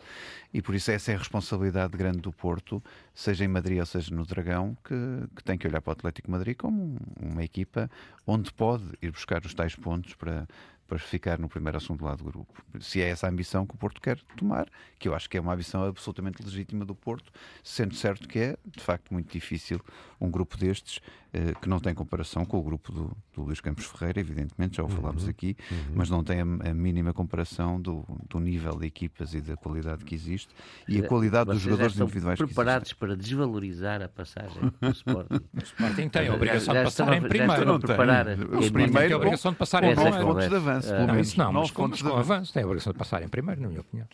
E 0.52 0.63
por 0.63 0.73
isso 0.73 0.89
essa 0.89 1.12
é 1.12 1.15
a 1.15 1.19
responsabilidade 1.19 1.95
grande 1.95 2.17
do 2.17 2.34
Porto, 2.34 2.84
seja 3.13 3.45
em 3.45 3.47
Madrid 3.47 3.80
ou 3.80 3.86
seja 3.86 4.13
no 4.15 4.26
Dragão, 4.26 4.76
que, 4.84 4.95
que 5.36 5.43
tem 5.43 5.56
que 5.56 5.67
olhar 5.67 5.80
para 5.80 5.91
o 5.91 5.93
Atlético 5.93 6.32
Madrid 6.32 6.58
como 6.58 6.97
uma 7.21 7.43
equipa 7.43 7.89
onde 8.26 8.52
pode 8.52 8.84
ir 8.99 9.11
buscar 9.11 9.45
os 9.45 9.53
tais 9.53 9.76
pontos 9.76 10.16
para, 10.16 10.47
para 10.88 10.97
ficar 10.97 11.38
no 11.38 11.49
primeiro 11.49 11.79
segundo 11.79 12.05
lado 12.05 12.23
do 12.23 12.31
grupo. 12.31 12.53
Se 12.79 13.01
é 13.01 13.09
essa 13.09 13.27
a 13.27 13.29
ambição 13.29 13.65
que 13.65 13.75
o 13.75 13.77
Porto 13.77 14.01
quer 14.01 14.19
tomar, 14.35 14.67
que 14.97 15.07
eu 15.07 15.13
acho 15.13 15.29
que 15.29 15.38
é 15.38 15.41
uma 15.41 15.53
ambição 15.53 15.83
absolutamente 15.83 16.41
legítima 16.41 16.85
do 16.85 16.95
Porto, 16.95 17.31
sendo 17.63 17.93
certo 17.95 18.27
que 18.27 18.39
é, 18.39 18.57
de 18.65 18.81
facto, 18.81 19.13
muito 19.13 19.31
difícil 19.31 19.81
um 20.19 20.31
grupo 20.31 20.57
destes, 20.57 21.01
eh, 21.33 21.53
que 21.61 21.67
não 21.67 21.79
tem 21.79 21.93
comparação 21.93 22.45
com 22.45 22.57
o 22.57 22.63
grupo 22.63 22.91
do, 22.91 23.11
do 23.35 23.43
Luís 23.43 23.59
Campos 23.59 23.85
Ferreira, 23.85 24.19
evidentemente, 24.19 24.77
já 24.77 24.83
o 24.83 24.88
falámos 24.88 25.23
uhum, 25.25 25.29
aqui, 25.29 25.55
uhum. 25.69 25.77
mas 25.93 26.09
não 26.09 26.23
tem 26.23 26.39
a, 26.39 26.43
a 26.43 26.73
mínima 26.73 27.13
comparação 27.13 27.79
do, 27.79 28.05
do, 28.29 28.39
nível 28.39 28.77
de 28.79 28.88
equipas 28.88 29.33
e 29.33 29.41
da 29.41 29.55
qualidade 29.57 30.05
que 30.05 30.15
existe 30.15 30.49
e 30.88 30.99
a 30.99 31.03
qualidade 31.07 31.49
Vocês 31.49 31.63
dos 31.63 31.63
jogadores 31.63 31.99
individuais 31.99 32.38
preparados 32.38 32.93
para 32.93 33.15
desvalorizar 33.15 34.01
a 34.01 34.07
passagem 34.07 34.71
do 34.79 34.89
Sporting. 34.89 35.35
o 35.53 35.63
Sporting 35.63 36.09
tem 36.09 36.27
a 36.27 36.33
obrigação 36.33 36.73
já, 36.73 36.79
de 36.79 36.85
passar 36.85 37.13
em 37.13 37.21
primeiro. 37.21 37.65
Não 37.65 37.79
preparar 37.79 38.27
o 38.29 38.71
primeiro 38.71 38.93
tem 38.93 39.11
a 39.11 39.17
obrigação 39.17 39.51
de 39.51 39.57
passar 39.57 39.83
em 39.83 39.93
primeiro. 39.93 40.25
pontos 40.25 40.49
de 40.49 40.55
avanço, 40.55 40.76
pelo 40.86 41.07
menos. 41.07 41.36
Não, 41.36 41.51
mas 41.51 41.71
pontos 41.71 42.01
com 42.01 42.15
avanço 42.15 42.53
tem 42.53 42.63
a 42.63 42.65
obrigação 42.65 42.93
de 42.93 42.99
passar 42.99 43.21
em 43.23 43.28
primeiro, 43.28 43.61
na 43.61 43.67
minha 43.67 43.82
opinião. 43.82 44.07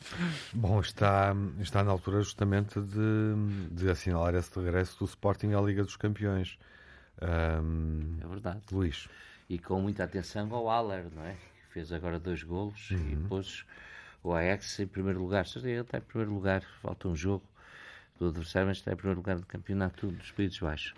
Bom, 0.53 0.79
está, 0.79 1.35
está 1.59 1.83
na 1.83 1.91
altura 1.91 2.21
justamente 2.21 2.79
de, 2.79 3.69
de 3.71 3.89
assinalar 3.89 4.35
esse 4.35 4.57
regresso 4.59 4.99
do 4.99 5.05
Sporting 5.05 5.53
à 5.53 5.61
Liga 5.61 5.83
dos 5.83 5.95
Campeões. 5.95 6.57
Um, 7.21 8.17
é 8.21 8.27
verdade. 8.27 8.61
Luís. 8.71 9.07
E 9.49 9.59
com 9.59 9.81
muita 9.81 10.03
atenção 10.03 10.53
ao 10.53 10.69
Aller, 10.69 11.05
não 11.15 11.23
é? 11.23 11.33
Que 11.33 11.73
fez 11.73 11.91
agora 11.91 12.19
dois 12.19 12.43
golos 12.43 12.89
uhum. 12.91 12.97
e 12.97 13.15
depois 13.15 13.65
o 14.23 14.33
Ajax 14.33 14.79
em 14.79 14.87
primeiro 14.87 15.19
lugar. 15.19 15.45
Ele 15.55 15.81
está 15.81 15.97
em 15.97 16.01
primeiro 16.01 16.33
lugar, 16.33 16.63
falta 16.81 17.07
um 17.07 17.15
jogo 17.15 17.43
do 18.17 18.29
adversário, 18.29 18.67
mas 18.67 18.77
está 18.77 18.93
em 18.93 18.95
primeiro 18.95 19.19
lugar 19.19 19.37
do 19.37 19.45
campeonato 19.45 20.07
dos 20.07 20.31
Países 20.31 20.57
Baixos. 20.59 20.93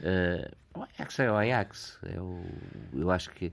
Uh, 0.00 0.50
o 0.78 0.82
Ajax 0.82 1.18
é 1.20 1.30
o 1.30 1.36
Ajax. 1.36 1.98
É 2.02 2.20
o, 2.20 2.44
eu 2.92 3.10
acho 3.10 3.30
que, 3.30 3.52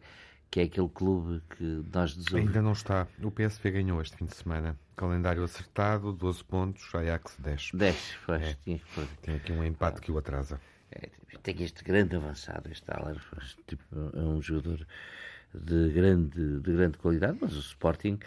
que 0.52 0.60
é 0.60 0.64
aquele 0.64 0.90
clube 0.90 1.42
que 1.50 1.64
nós 1.94 2.14
desejamos. 2.14 2.48
Ainda 2.48 2.62
não 2.62 2.74
está. 2.74 3.08
O 3.24 3.32
PSV 3.32 3.72
ganhou 3.72 4.02
este 4.02 4.18
fim 4.18 4.26
de 4.26 4.36
semana. 4.36 4.78
Calendário 4.98 5.44
acertado, 5.46 6.12
12 6.12 6.44
pontos, 6.44 6.94
Ajax 6.94 7.38
10. 7.40 7.72
10, 7.74 8.18
pois. 8.26 8.42
É. 8.42 8.58
Tinha 8.62 8.78
que... 8.78 9.08
Tem 9.22 9.36
aqui 9.36 9.54
um 9.54 9.64
empate 9.64 10.00
ah. 10.00 10.02
que 10.02 10.12
o 10.12 10.18
atrasa. 10.18 10.60
É, 10.92 11.10
tem 11.42 11.64
este 11.64 11.84
grande 11.86 12.18
avançado, 12.18 12.70
este 12.70 12.84
Aller, 12.92 13.18
tipo, 13.66 13.84
é 14.14 14.20
um 14.20 14.42
jogador 14.42 14.86
de 15.54 15.90
grande, 15.90 16.60
de 16.60 16.74
grande 16.74 16.98
qualidade, 16.98 17.38
mas 17.40 17.56
o 17.56 17.60
Sporting 17.60 18.20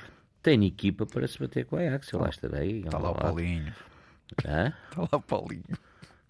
tem 0.43 0.65
equipa 0.65 1.05
para 1.05 1.29
se 1.29 1.39
bater 1.39 1.67
com 1.67 1.77
a 1.77 1.81
Ajax. 1.81 2.11
Eu 2.11 2.21
lá 2.21 2.31
estarei. 2.31 2.81
Está 2.81 2.99
lá 2.99 3.11
o 3.11 3.15
Paulinho. 3.15 3.75
Está 4.31 4.75
lá 4.97 5.09
o 5.13 5.21
Paulinho. 5.21 5.79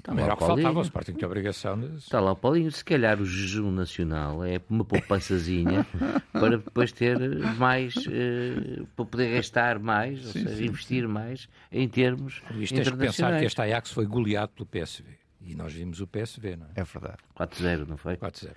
Também 0.05 0.23
era 0.23 0.35
o 0.35 0.37
que 0.37 0.45
faltava, 0.45 0.79
o 0.79 0.83
Sporting 0.83 1.13
tinha 1.15 1.27
obrigação 1.27 1.81
de... 1.81 1.97
Está 1.97 2.21
lá 2.21 2.33
o 2.33 2.37
Paulinho, 2.37 2.71
se 2.71 2.85
calhar 2.85 3.19
o 3.19 3.25
jejum 3.25 3.71
nacional 3.71 4.45
é 4.45 4.61
uma 4.69 4.85
poupançazinha 4.85 5.87
para 6.31 6.59
depois 6.59 6.93
ter 6.93 7.19
mais, 7.57 7.97
uh, 7.97 8.87
para 8.95 9.05
poder 9.07 9.35
gastar 9.35 9.79
mais, 9.79 10.21
sim, 10.21 10.27
ou 10.27 10.33
seja, 10.33 10.57
sim, 10.57 10.65
investir 10.67 11.05
sim. 11.05 11.09
mais 11.09 11.49
em 11.73 11.89
termos 11.89 12.43
Isto 12.59 12.75
tens 12.75 12.91
que 12.91 12.97
pensar 12.99 13.39
que 13.39 13.47
este 13.47 13.63
Ajax 13.63 13.93
foi 13.93 14.05
goleado 14.05 14.53
pelo 14.53 14.67
PSV. 14.67 15.07
E 15.41 15.55
nós 15.55 15.73
vimos 15.73 16.01
o 16.03 16.07
PSV, 16.07 16.57
não 16.57 16.67
é? 16.67 16.81
É 16.81 16.85
verdade. 16.85 17.19
4-0, 17.35 17.89
não 17.89 17.97
foi? 17.97 18.19
4-0. 18.19 18.51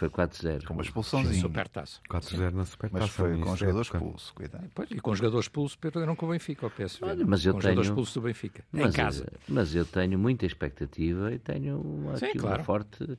Foi 0.00 0.08
4-0. 0.08 0.64
Com 0.64 0.72
uma 0.72 0.82
expulsãozinha. 0.82 1.38
Supertaça. 1.38 2.00
4-0 2.08 2.52
na 2.52 2.64
Supertaça. 2.64 3.04
Mas 3.04 3.10
foi 3.10 3.38
com 3.38 3.54
jogadores 3.54 3.88
expulsos, 3.88 4.30
cuidado. 4.30 4.70
Pois, 4.74 4.90
e 4.90 4.98
com 4.98 5.14
jogadores 5.14 5.44
expulsos 5.44 5.76
perderam 5.76 6.16
com 6.16 6.24
o 6.24 6.30
Benfica, 6.30 6.66
o 6.66 6.70
PSV. 6.70 7.04
Olha, 7.04 7.26
mas 7.26 7.44
eu 7.44 7.52
com 7.52 7.58
tenho... 7.60 7.72
jogadores 7.72 7.90
expulsos 7.90 8.14
do 8.14 8.22
Benfica, 8.22 8.64
mas, 8.72 8.94
em 8.94 8.96
casa. 8.96 9.26
Mas 9.46 9.74
eu 9.74 9.84
tenho 9.84 10.18
muita 10.18 10.46
expectativa 10.46 11.30
e 11.34 11.38
tenho 11.38 11.78
uma, 11.78 12.16
Sim, 12.16 12.32
claro. 12.32 12.56
uma 12.56 12.64
forte... 12.64 13.18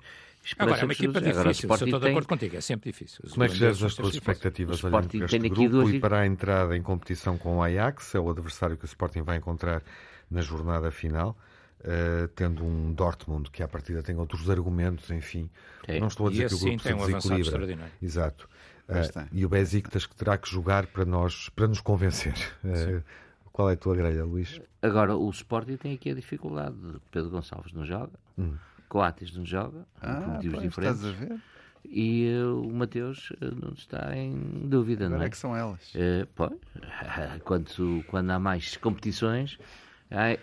Agora, 0.57 0.81
é 0.81 0.83
uma 0.85 0.93
equipa 0.93 1.21
difícil, 1.21 1.39
Agora, 1.67 1.83
estou 1.85 1.99
de 1.99 2.09
acordo 2.09 2.27
contigo, 2.27 2.57
é 2.57 2.61
sempre 2.61 2.91
difícil. 2.91 3.25
Como 3.29 3.43
é 3.43 3.47
que 3.47 3.53
geres 3.53 3.83
as 3.83 3.93
tuas 3.93 4.15
expectativas 4.15 4.83
olhando 4.83 5.07
para 5.07 5.25
este 5.25 5.49
grupo 5.49 5.69
duas... 5.69 5.93
e 5.93 5.99
para 5.99 6.21
a 6.21 6.25
entrada 6.25 6.75
em 6.75 6.81
competição 6.81 7.37
com 7.37 7.57
o 7.57 7.61
Ajax? 7.61 8.15
É 8.15 8.19
o 8.19 8.27
adversário 8.27 8.75
que 8.75 8.85
o 8.85 8.87
Sporting 8.87 9.21
vai 9.21 9.37
encontrar 9.37 9.83
na 10.31 10.41
jornada 10.41 10.89
final. 10.89 11.37
Uh, 11.81 12.27
tendo 12.35 12.63
um 12.63 12.93
Dortmund 12.93 13.49
que 13.49 13.63
à 13.63 13.67
partida 13.67 14.03
tem 14.03 14.15
outros 14.15 14.47
argumentos, 14.51 15.09
enfim. 15.09 15.49
É. 15.87 15.99
Não 15.99 16.07
estou 16.07 16.27
a 16.27 16.29
dizer 16.29 16.45
e 16.45 16.49
que 16.49 16.53
assim 16.53 16.65
o 16.65 16.69
grupo 16.69 16.83
tem 16.83 17.21
se 17.21 17.29
desequilibra. 17.29 17.75
Um 17.75 18.05
Exato. 18.05 18.47
Uh, 18.87 19.27
e 19.31 19.45
o 19.45 19.49
Besiktas 19.49 20.05
que 20.05 20.15
terá 20.15 20.37
que 20.37 20.49
jogar 20.49 20.85
para, 20.87 21.05
nós, 21.05 21.49
para 21.49 21.67
nos 21.67 21.81
convencer. 21.81 22.35
Uh, 22.63 23.03
qual 23.51 23.69
é 23.69 23.73
a 23.73 23.77
tua 23.77 23.95
grelha, 23.95 24.23
Luís? 24.23 24.61
Agora, 24.81 25.15
o 25.15 25.29
Sporting 25.29 25.75
tem 25.75 25.93
aqui 25.93 26.11
a 26.11 26.13
dificuldade. 26.13 26.75
Pedro 27.11 27.29
Gonçalves 27.29 27.73
não 27.73 27.85
joga, 27.85 28.13
hum. 28.37 28.53
Coates 28.87 29.35
não 29.35 29.45
joga, 29.45 29.85
ah, 30.01 30.13
por 30.15 30.27
motivos 30.27 30.55
pois, 30.55 30.69
diferentes. 30.69 31.03
Estás 31.03 31.15
a 31.15 31.25
ver? 31.25 31.41
E 31.83 32.29
uh, 32.33 32.61
o 32.61 32.73
Mateus 32.73 33.33
não 33.41 33.73
está 33.73 34.15
em 34.15 34.67
dúvida, 34.67 35.05
Agora 35.05 35.17
não 35.17 35.23
é? 35.23 35.27
é 35.27 35.29
que 35.29 35.37
são 35.37 35.55
elas. 35.55 35.93
Uh, 35.93 36.27
pois, 36.35 36.51
quando, 37.43 38.03
quando 38.07 38.29
há 38.29 38.39
mais 38.39 38.77
competições, 38.77 39.59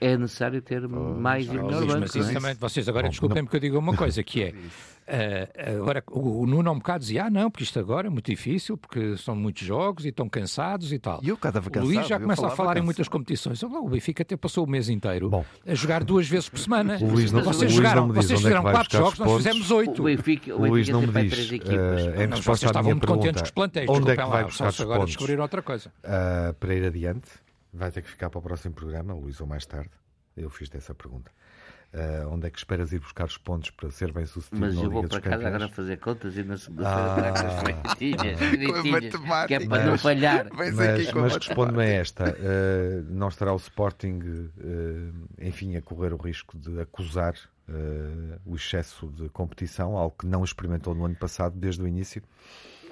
é 0.01 0.17
necessário 0.17 0.63
ter 0.63 0.83
oh, 0.85 0.89
mais 0.89 1.47
e 1.47 1.51
melhor 1.51 1.85
banco. 1.85 2.01
Mas 2.01 2.15
isso 2.15 2.33
também, 2.33 2.55
vocês 2.55 2.89
agora 2.89 3.09
desculpem 3.09 3.45
porque 3.45 3.57
eu 3.57 3.61
digo 3.61 3.79
uma 3.79 3.95
coisa, 3.95 4.23
que 4.23 4.43
é, 4.43 4.55
uh, 5.77 5.83
agora 5.83 6.03
o, 6.11 6.43
o 6.43 6.47
Nuno 6.47 6.71
há 6.71 6.73
um 6.73 6.79
bocado 6.79 7.01
dizia, 7.01 7.25
ah 7.25 7.31
não, 7.31 7.51
porque 7.51 7.65
isto 7.65 7.79
agora 7.79 8.07
é 8.07 8.11
muito 8.11 8.31
difícil, 8.31 8.79
porque 8.79 9.19
são 9.19 9.37
muitos 9.37 9.67
jogos 9.67 10.07
e 10.07 10.09
estão 10.09 10.27
cansados 10.27 10.91
e 10.91 10.99
tal. 10.99 11.21
E 11.23 11.29
eu 11.29 11.37
cada 11.37 11.61
vez 11.61 11.85
O 11.85 11.87
Luís 11.87 12.09
já 12.09 12.19
começa 12.19 12.47
a 12.47 12.51
falar 12.51 12.71
cansado. 12.71 12.79
em 12.79 12.85
muitas 12.85 13.09
competições. 13.09 13.63
O 13.63 13.89
Benfica 13.91 14.23
até 14.23 14.39
passou 14.39 14.65
o 14.65 14.71
mês 14.71 14.89
inteiro 14.89 15.29
Bom, 15.29 15.45
a 15.67 15.75
jogar 15.75 16.03
duas 16.03 16.27
vezes 16.27 16.49
por 16.49 16.59
semana. 16.59 16.97
O 17.03 17.11
Luís 17.11 17.31
não, 17.31 17.43
vocês 17.43 17.71
o 17.71 17.75
jogaram, 17.77 18.07
Luís 18.07 18.25
vocês 18.25 18.41
fizeram 18.41 18.67
é 18.67 18.73
quatro 18.73 18.99
jogos, 18.99 19.19
nós 19.19 19.37
fizemos 19.37 19.71
oito. 19.71 20.01
O 20.01 20.05
Benfica, 20.07 20.55
o, 20.55 20.67
Luís 20.67 20.89
não 20.89 21.03
me 21.03 21.29
diz, 21.29 21.51
uh, 21.51 22.23
em 22.23 22.27
resposta 22.27 22.71
à 22.71 22.83
minha 22.83 22.95
muito 22.95 23.07
pergunta, 23.07 23.19
contentes 23.19 23.43
com 23.43 23.45
os 23.45 23.51
plantéis, 23.51 23.89
onde 23.91 24.11
é 24.11 24.17
que 24.17 24.25
vai 24.25 24.45
buscar 24.45 24.69
os 24.69 24.81
agora 24.81 25.05
descobrir 25.05 25.39
outra 25.39 25.61
coisa. 25.61 25.93
Uh, 26.03 26.55
para 26.55 26.75
ir 26.75 26.87
adiante, 26.87 27.29
vai 27.73 27.91
ter 27.91 28.03
que 28.03 28.11
ficar 28.11 28.31
para 28.31 28.39
o 28.39 28.43
próximo 28.43 28.75
programa, 28.75 29.15
Luís, 29.15 29.41
ou 29.41 29.47
mais 29.47 29.67
tarde. 29.67 29.91
Eu 30.37 30.51
fiz 30.51 30.73
essa 30.75 30.95
pergunta. 30.95 31.31
Uh, 31.91 32.29
onde 32.29 32.47
é 32.47 32.51
que 32.51 32.59
esperas 32.59 32.93
ir 32.93 32.99
buscar 32.99 33.25
os 33.25 33.39
pontos 33.39 33.71
para 33.71 33.91
ser 33.91 34.13
bem 34.13 34.27
sucedido 34.27 34.61
Mas 34.61 34.75
eu 34.77 34.91
vou 34.91 35.09
para 35.09 35.23
casa 35.23 35.49
agora 35.49 35.69
fazer 35.71 35.97
contas 35.97 36.37
e 36.37 36.43
na 36.43 36.59
segunda-feira 36.59 37.31
ah, 37.31 37.33
trago 37.33 37.49
as 37.49 37.63
feitinhas, 37.63 38.39
que 39.47 39.55
é 39.55 39.67
para 39.67 39.85
não 39.87 39.97
falhar. 39.97 40.49
Mas, 40.53 40.75
mas 40.75 41.37
responde-me 41.37 41.83
a 41.83 41.87
esta: 41.87 42.25
uh, 42.31 43.03
não 43.09 43.29
estará 43.29 43.55
o 43.55 43.57
Sporting, 43.57 44.19
uh, 44.19 45.29
enfim, 45.41 45.77
a 45.77 45.83
correr 45.83 46.13
o 46.13 46.19
risco 46.19 46.59
de 46.59 46.79
acusar 46.81 47.35
o 48.47 48.57
excesso 48.57 49.09
de 49.09 49.29
competição, 49.29 49.95
algo 49.97 50.17
que 50.19 50.27
não 50.27 50.43
experimentou 50.43 50.95
no 50.95 51.05
ano 51.05 51.17
passado, 51.17 51.55
desde 51.59 51.83
o 51.83 51.87
início? 51.87 52.23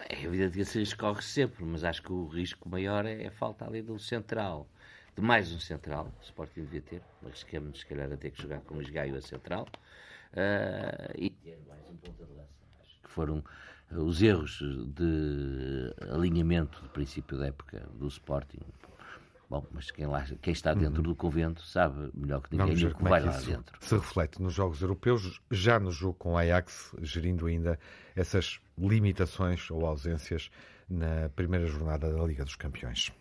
É 0.09 0.23
evidente 0.23 0.57
que 0.57 0.65
se 0.65 0.83
escorre 0.83 1.23
sempre, 1.23 1.65
mas 1.65 1.83
acho 1.85 2.03
que 2.03 2.13
o 2.13 2.27
risco 2.27 2.69
maior 2.69 3.05
é 3.07 3.27
a 3.27 3.31
falta 3.31 3.67
ali 3.67 3.83
do 3.83 3.99
central 3.99 4.69
de 5.17 5.23
mais 5.23 5.51
um 5.51 5.59
central, 5.59 6.13
o 6.21 6.23
Sporting 6.23 6.61
devia 6.61 6.83
ter, 6.83 7.03
arriscamos 7.25 7.81
se 7.81 7.87
calhar 7.87 8.13
a 8.13 8.17
ter 8.19 8.31
que 8.31 8.43
jogar 8.43 8.61
com 8.61 8.75
o 8.75 8.83
Esgaio 8.83 9.17
a 9.17 9.23
central, 9.23 9.67
uh, 10.35 11.13
e 11.17 11.31
ter 11.31 11.59
mais 11.67 11.81
um 11.89 11.97
ponta 11.97 12.25
de 12.27 12.33
lança. 12.35 12.51
Acho 12.83 13.01
que 13.03 13.09
foram 13.09 13.43
os 13.91 14.21
erros 14.21 14.59
de 14.95 15.95
alinhamento 16.13 16.83
do 16.83 16.91
princípio 16.91 17.39
da 17.39 17.47
época 17.47 17.81
do 17.95 18.07
Sporting. 18.09 18.61
Bom, 19.49 19.64
mas 19.70 19.92
quem, 19.92 20.07
lá, 20.07 20.24
quem 20.42 20.53
está 20.53 20.74
dentro 20.74 20.97
uhum. 20.97 21.03
do 21.03 21.14
convento 21.14 21.62
sabe 21.62 22.11
melhor 22.12 22.40
que 22.40 22.57
ninguém 22.57 22.86
o 22.86 22.94
que 22.94 23.03
vai 23.05 23.20
é 23.20 23.22
que 23.22 23.28
lá 23.28 23.38
dentro. 23.38 23.78
Se 23.80 23.94
reflete 23.94 24.42
nos 24.42 24.53
Jogos 24.53 24.82
Europeus, 24.82 25.40
já 25.51 25.78
no 25.78 25.92
jogo 25.92 26.14
com 26.14 26.32
o 26.32 26.36
Ajax, 26.36 26.92
gerindo 27.01 27.47
ainda 27.47 27.78
essas 28.16 28.61
limitações 28.76 29.70
ou 29.70 29.86
ausências 29.86 30.51
na 30.88 31.28
primeira 31.28 31.66
jornada 31.66 32.12
da 32.12 32.24
Liga 32.24 32.44
dos 32.44 32.57
Campeões. 32.57 33.12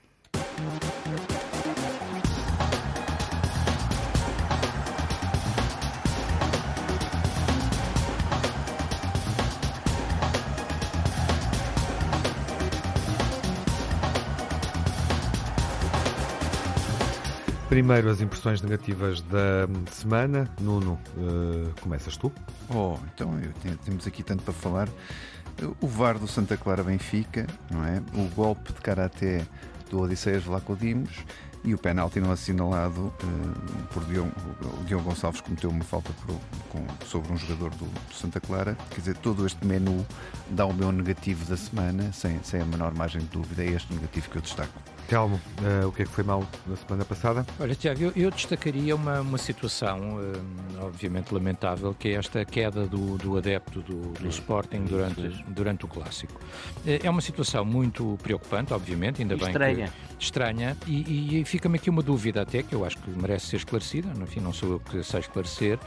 Primeiro, 17.75 18.09
as 18.09 18.21
impressões 18.21 18.61
negativas 18.61 19.19
da 19.19 19.67
semana. 19.91 20.49
Nuno, 20.61 20.97
uh, 21.17 21.81
começas 21.81 22.15
tu? 22.15 22.31
Oh, 22.69 22.97
então 23.13 23.37
tenho, 23.61 23.77
temos 23.79 24.07
aqui 24.07 24.23
tanto 24.23 24.43
para 24.43 24.53
falar. 24.53 24.87
O 25.81 25.85
VAR 25.85 26.17
do 26.17 26.25
Santa 26.25 26.55
Clara 26.55 26.85
Benfica, 26.85 27.45
não 27.69 27.83
é? 27.83 28.01
O 28.13 28.29
golpe 28.33 28.71
de 28.71 28.79
karaté 28.79 29.45
do 29.89 29.99
Odisseias 29.99 30.45
Vlacodimos 30.45 31.25
e 31.65 31.73
o 31.73 31.77
penalti 31.77 32.19
não 32.19 32.31
assinalado 32.31 33.07
uh, 33.07 33.87
por 33.91 34.05
Diogo, 34.05 34.31
o 34.79 34.83
Diogo 34.83 35.03
Gonçalves 35.03 35.41
cometeu 35.41 35.69
uma 35.69 35.83
falta 35.83 36.11
por, 36.25 36.39
com, 36.69 36.85
sobre 37.05 37.33
um 37.33 37.37
jogador 37.37 37.71
do, 37.71 37.85
do, 37.85 38.13
Santa 38.13 38.39
Clara. 38.39 38.77
Quer 38.91 38.99
dizer, 38.99 39.17
todo 39.17 39.45
este 39.45 39.65
menu 39.65 40.05
dá 40.49 40.65
o 40.65 40.73
meu 40.73 40.91
negativo 40.91 41.43
da 41.45 41.57
semana, 41.57 42.13
sem, 42.13 42.39
sem 42.43 42.61
a 42.61 42.65
menor 42.65 42.93
margem 42.93 43.21
de 43.21 43.27
dúvida. 43.27 43.63
É 43.63 43.71
este 43.71 43.91
negativo 43.93 44.29
que 44.29 44.37
eu 44.37 44.41
destaco. 44.41 44.73
Telmo, 45.07 45.39
uh, 45.61 45.87
o 45.87 45.91
que 45.91 46.01
é 46.01 46.05
que 46.05 46.11
foi 46.11 46.23
mal 46.23 46.43
na 46.65 46.75
semana 46.75 47.05
passada? 47.05 47.45
Olha, 47.59 47.75
Tiago, 47.75 48.01
eu, 48.01 48.13
eu 48.15 48.31
destacaria 48.31 48.95
uma, 48.95 49.21
uma 49.21 49.37
situação, 49.37 50.17
uh, 50.17 50.83
obviamente 50.83 51.31
lamentável, 51.31 51.93
que 51.97 52.09
é 52.09 52.13
esta 52.13 52.43
queda 52.43 52.87
do, 52.87 53.17
do 53.17 53.37
adepto 53.37 53.81
do, 53.81 54.13
do 54.13 54.27
Sporting 54.29 54.83
durante, 54.85 55.21
durante 55.47 55.85
o 55.85 55.87
Clássico. 55.87 56.33
Uh, 56.85 56.99
é 57.03 57.09
uma 57.09 57.21
situação 57.21 57.63
muito 57.63 58.17
preocupante, 58.23 58.73
obviamente, 58.73 59.21
ainda 59.21 59.35
bem 59.37 59.47
estranha. 59.47 59.87
que... 59.87 60.14
Estranha. 60.19 60.77
E, 60.87 61.41
e 61.41 61.45
fica-me 61.45 61.77
aqui 61.77 61.89
uma 61.89 62.01
dúvida 62.01 62.41
até, 62.41 62.63
que 62.63 62.73
eu 62.73 62.85
acho 62.85 62.97
que 62.97 63.09
merece 63.09 63.47
ser 63.47 63.57
esclarecida, 63.57 64.09
enfim, 64.21 64.39
não 64.39 64.53
sou 64.53 64.73
eu 64.73 64.79
que 64.79 65.03
sei 65.03 65.19
esclarecer, 65.19 65.79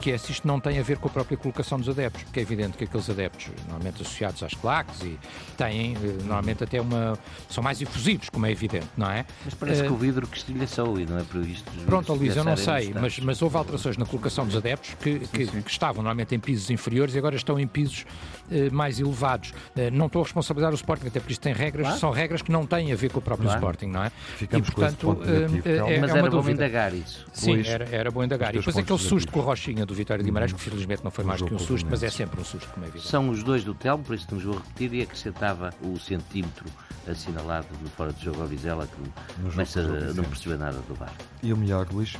que 0.00 0.10
é 0.10 0.18
se 0.18 0.32
isto 0.32 0.46
não 0.46 0.60
tem 0.60 0.78
a 0.78 0.82
ver 0.82 0.98
com 0.98 1.08
a 1.08 1.10
própria 1.10 1.36
colocação 1.36 1.78
dos 1.78 1.88
adeptos, 1.88 2.22
porque 2.24 2.40
é 2.40 2.42
evidente 2.42 2.76
que 2.76 2.84
aqueles 2.84 3.08
adeptos, 3.08 3.48
normalmente 3.64 4.02
associados 4.02 4.42
às 4.42 4.54
claques, 4.54 5.00
e 5.02 5.18
têm, 5.56 5.94
normalmente 6.24 6.64
até 6.64 6.80
uma... 6.80 7.18
são 7.48 7.62
mais 7.62 7.80
efusivos, 7.80 8.28
como 8.28 8.46
é 8.46 8.50
evidente 8.50 8.86
não 8.96 9.10
é? 9.10 9.24
Mas 9.44 9.54
parece 9.54 9.82
uh, 9.82 9.86
que 9.86 9.92
o 9.92 9.96
vidro 9.96 10.26
que 10.26 10.36
estilhaçou 10.36 10.98
e 10.98 11.06
não 11.06 11.18
é 11.18 11.22
previsto. 11.22 11.70
Pronto, 11.84 12.12
Luís, 12.14 12.36
eu 12.36 12.44
não 12.44 12.56
sei, 12.56 12.92
mas, 12.94 13.18
mas 13.20 13.42
houve 13.42 13.56
alterações 13.56 13.96
na 13.96 14.06
colocação 14.06 14.46
dos 14.46 14.56
adeptos 14.56 14.94
que, 14.94 15.20
sim, 15.20 15.26
que, 15.26 15.46
sim. 15.46 15.62
que, 15.62 15.70
estavam 15.70 16.02
normalmente 16.02 16.34
em 16.34 16.40
pisos 16.40 16.70
inferiores 16.70 17.14
e 17.14 17.18
agora 17.18 17.36
estão 17.36 17.58
em 17.58 17.66
pisos 17.66 18.04
uh, 18.50 18.74
mais 18.74 18.98
elevados. 18.98 19.50
Uh, 19.50 19.90
não 19.92 20.06
estou 20.06 20.22
a 20.22 20.24
responsabilizar 20.24 20.72
o 20.72 20.74
Sporting, 20.74 21.06
até 21.06 21.20
porque 21.20 21.32
isto 21.32 21.42
tem 21.42 21.52
regras, 21.52 21.86
claro. 21.86 22.00
são 22.00 22.10
regras 22.10 22.42
que 22.42 22.50
não 22.50 22.66
têm 22.66 22.92
a 22.92 22.96
ver 22.96 23.10
com 23.10 23.18
o 23.18 23.22
próprio 23.22 23.46
claro. 23.46 23.60
Sporting, 23.60 23.75
não 23.84 24.04
é? 24.04 24.10
Ficamos 24.10 24.68
e, 24.68 24.72
portanto, 24.72 25.18
é, 25.64 25.98
mas 25.98 26.14
é 26.14 26.18
era 26.18 26.30
bom 26.30 26.48
indagar 26.48 26.94
isso. 26.94 27.26
Sim, 27.32 27.62
era, 27.66 27.88
era 27.90 28.10
bom 28.10 28.22
indagar. 28.22 28.54
E 28.54 28.58
depois 28.58 28.76
aquele 28.76 28.98
susto 28.98 29.32
com 29.32 29.40
o 29.40 29.42
Rochinha 29.42 29.84
do 29.84 29.94
Vitória 29.94 30.22
de 30.22 30.28
Guimarães, 30.28 30.52
que 30.52 30.60
felizmente 30.60 31.02
não 31.04 31.10
foi 31.10 31.24
mais 31.24 31.42
que 31.42 31.52
um 31.52 31.58
susto, 31.58 31.86
mas 31.90 32.02
é 32.02 32.08
sempre 32.08 32.40
um 32.40 32.44
susto, 32.44 32.68
como 32.72 32.86
é 32.86 32.88
evidente. 32.88 33.08
São 33.08 33.28
os 33.28 33.42
dois 33.42 33.64
do 33.64 33.74
Telmo, 33.74 34.04
por 34.04 34.14
isso 34.14 34.26
nos 34.32 34.44
vou 34.44 34.54
repetir 34.54 34.94
e 34.94 35.02
acrescentava 35.02 35.74
o 35.82 35.98
centímetro 35.98 36.64
assinalado 37.08 37.66
no 37.82 37.88
fora 37.90 38.12
de 38.12 38.24
jogo 38.24 38.40
ao 38.42 38.46
Vizela, 38.46 38.86
que 38.86 39.50
começa 39.50 39.80
a 39.80 40.14
não 40.14 40.24
perceber 40.24 40.56
nada 40.56 40.78
do 40.88 40.94
bar. 40.94 41.12
E 41.42 41.52
o 41.52 41.56
melhor, 41.56 41.86
Luís? 41.92 42.16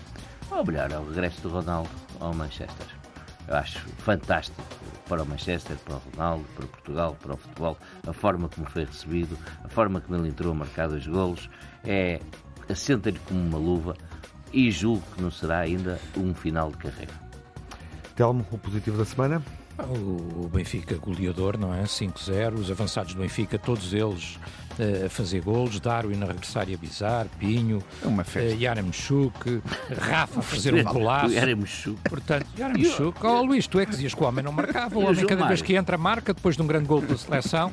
O 0.51 0.65
melhor 0.65 0.91
é 0.91 0.99
o 0.99 1.09
regresso 1.09 1.41
do 1.43 1.49
Ronaldo 1.49 1.91
ao 2.21 2.33
Manchester. 2.33 2.87
Eu 3.49 3.57
acho 3.57 3.79
fantástico 3.99 4.63
para 5.09 5.23
o 5.23 5.27
Manchester, 5.27 5.77
para 5.79 5.95
o 5.95 6.03
Ronaldo, 6.13 6.45
para 6.57 6.67
Portugal, 6.67 7.17
para 7.21 7.35
o 7.35 7.37
futebol, 7.37 7.79
a 8.07 8.13
forma 8.13 8.49
como 8.49 8.69
foi 8.69 8.85
recebido, 8.85 9.39
a 9.65 9.69
forma 9.69 10.01
como 10.01 10.19
ele 10.19 10.29
entrou 10.29 10.53
a 10.53 10.55
marcar 10.55 10.89
dois 10.89 11.07
golos, 11.07 11.49
é 11.85 12.21
assenta-lhe 12.69 13.19
como 13.21 13.41
uma 13.41 13.59
luva 13.59 13.97
e 14.53 14.71
julgo 14.71 15.03
que 15.15 15.23
não 15.23 15.31
será 15.31 15.61
ainda 15.61 16.01
um 16.17 16.35
final 16.35 16.71
de 16.71 16.79
carreira. 16.79 17.13
Telmo, 18.17 18.45
o 18.51 18.59
positivo 18.59 18.99
da 18.99 19.05
semana? 19.05 19.43
O 19.79 20.49
Benfica 20.49 20.97
goleador, 20.97 21.59
não 21.59 21.75
é? 21.75 21.83
5-0, 21.83 22.55
os 22.55 22.71
avançados 22.71 23.13
do 23.15 23.21
Benfica, 23.21 23.59
todos 23.59 23.93
eles 23.93 24.37
uh, 24.79 25.07
a 25.07 25.09
fazer 25.11 25.43
golos, 25.43 25.79
Darwin 25.79 26.23
a 26.23 26.27
regressar 26.27 26.69
e 26.71 26.75
a 26.75 26.79
bizar, 26.79 27.27
Pinho, 27.39 27.83
é 28.03 28.07
uma 28.07 28.25
festa. 28.25 28.57
Uh, 28.57 28.61
Yaremchuk, 28.61 29.63
Rafa 29.99 30.41
a 30.41 30.43
fazer 30.43 30.75
um 30.75 30.83
golaço. 30.85 31.35
Yaremchuk. 31.35 31.99
Portanto, 32.09 32.47
Yaremchuk. 32.59 33.19
Oh, 33.25 33.43
Luís, 33.43 33.67
tu 33.67 33.79
é 33.79 33.85
que 33.85 33.91
dizias 33.91 34.15
que 34.15 34.23
o 34.23 34.27
homem 34.27 34.43
não 34.43 34.53
marcava, 34.53 34.99
o 34.99 35.05
homem 35.05 35.27
cada 35.27 35.47
vez 35.47 35.61
que 35.61 35.75
entra 35.75 35.99
marca, 35.99 36.33
depois 36.33 36.57
de 36.57 36.63
um 36.63 36.67
grande 36.67 36.87
gol 36.87 37.03
da 37.03 37.17
seleção. 37.17 37.73